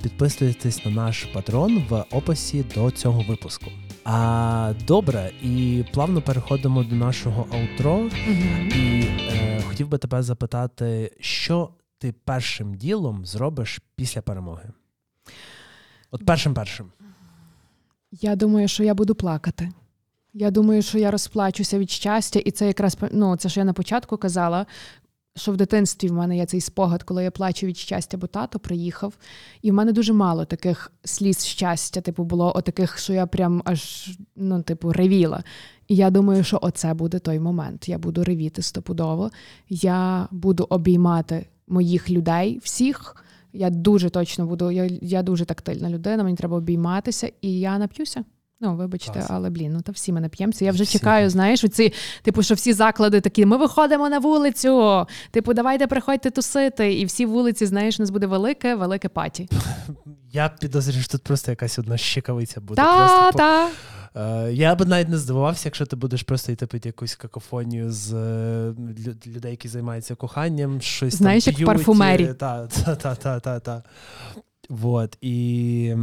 [0.02, 3.66] підписуйтесь на наш патрон в описі до цього випуску.
[4.06, 7.96] А добре, і плавно переходимо до нашого аутро.
[7.96, 8.10] Угу.
[8.76, 14.70] І е, хотів би тебе запитати, що ти першим ділом зробиш після перемоги?
[16.12, 16.92] От першим першим.
[18.12, 19.72] Я думаю, що я буду плакати.
[20.40, 23.74] Я думаю, що я розплачуся від щастя, і це якраз ну, це що я на
[23.74, 24.66] початку казала.
[25.36, 28.60] Що в дитинстві в мене є цей спогад, коли я плачу від щастя, бо тато
[28.60, 29.14] приїхав,
[29.62, 34.10] і в мене дуже мало таких сліз щастя, типу, було отаких, що я прям аж
[34.36, 35.44] ну, типу, ревіла.
[35.88, 37.90] І я думаю, що оце буде той момент.
[37.90, 39.32] Я буду ревіти стопудово.
[39.70, 43.26] Я буду обіймати моїх людей, всіх.
[43.54, 44.72] Я дуже точно буду.
[44.72, 48.24] Я я дуже тактильна людина, мені треба обійматися, і я нап'юся.
[48.60, 49.28] Ну, вибачте, Клас.
[49.30, 50.66] але блін, ну та всі ми нап'ємося.
[50.66, 50.98] Я вже всі.
[50.98, 55.06] чекаю, знаєш, оці, типу, що всі заклади такі: ми виходимо на вулицю.
[55.32, 56.94] Типу, давайте приходьте тусити.
[56.94, 59.50] І всі вулиці, знаєш, у нас буде велике, велике паті.
[60.32, 62.82] Я підозрюю, що тут просто якась одна щекавиця буде.
[62.82, 63.70] Та, та.
[64.16, 68.14] Е, я би навіть не здивувався, якщо ти будеш просто йти пити якусь какофонію з
[68.14, 68.74] е,
[69.28, 72.34] людей, які займаються коханням, щось Знаєш, там як парфумері.
[72.34, 73.84] Та, та, та, та, та, та.
[74.70, 75.96] Вот, і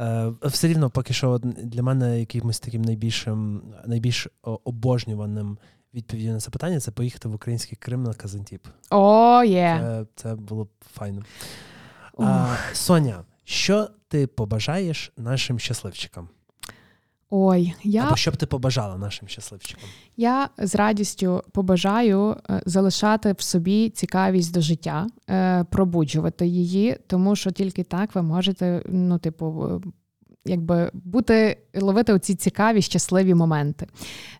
[0.00, 5.58] е, все рівно поки що для мене якимось таким найбільшим, найбільш обожнюваним
[5.94, 8.66] відповіддю на це питання це поїхати в український Крим на Казантіп.
[8.90, 9.78] О, є.
[9.82, 11.22] Це, це було б файно.
[12.18, 16.28] А, Соня, що ти побажаєш нашим щасливчикам?
[17.30, 19.84] Ой, я Або що б ти побажала нашим щасливчикам?
[20.16, 27.36] Я з радістю побажаю е, залишати в собі цікавість до життя, е, пробуджувати її, тому
[27.36, 29.80] що тільки так ви можете, ну, типу,
[30.44, 33.86] якби бути ловити оці цікаві, щасливі моменти.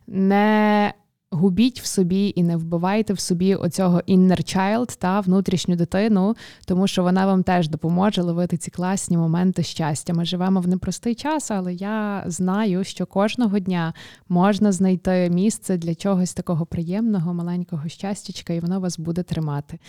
[0.07, 0.93] Не
[1.33, 6.35] Губіть в собі і не вбивайте в собі оцього inner child та внутрішню дитину,
[6.65, 10.13] тому що вона вам теж допоможе ловити ці класні моменти щастя.
[10.13, 13.93] Ми живемо в непростий час, але я знаю, що кожного дня
[14.29, 19.79] можна знайти місце для чогось такого приємного, маленького щастячка, і воно вас буде тримати.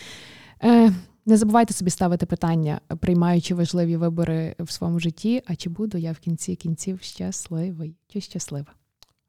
[0.63, 0.93] Е,
[1.25, 5.43] Не забувайте собі ставити питання, приймаючи важливі вибори в своєму житті.
[5.47, 8.82] А чи буду я в кінці кінців щасливий чи щаслива?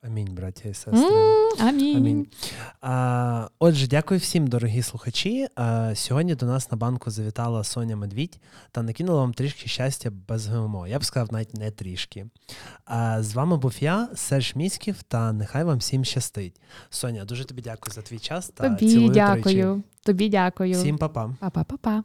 [0.07, 1.01] Амінь, браття і сестри.
[1.01, 1.97] Mm, амінь.
[1.97, 2.27] амінь.
[2.81, 5.47] А, Отже, дякую всім, дорогі слухачі.
[5.57, 8.39] А, Сьогодні до нас на банку завітала Соня Медвідь
[8.71, 10.87] та накинула вам трішки щастя без ГМО.
[10.87, 12.27] Я б сказав, навіть не трішки.
[12.85, 16.61] А з вами був я, Серж Міськів, та нехай вам всім щастить.
[16.91, 18.49] Соня, дуже тобі дякую за твій час.
[18.49, 19.83] та Тобі дякую.
[20.03, 20.73] Тобі дякую.
[20.73, 21.35] Всім па-па.
[21.41, 22.03] Па-па-па-па.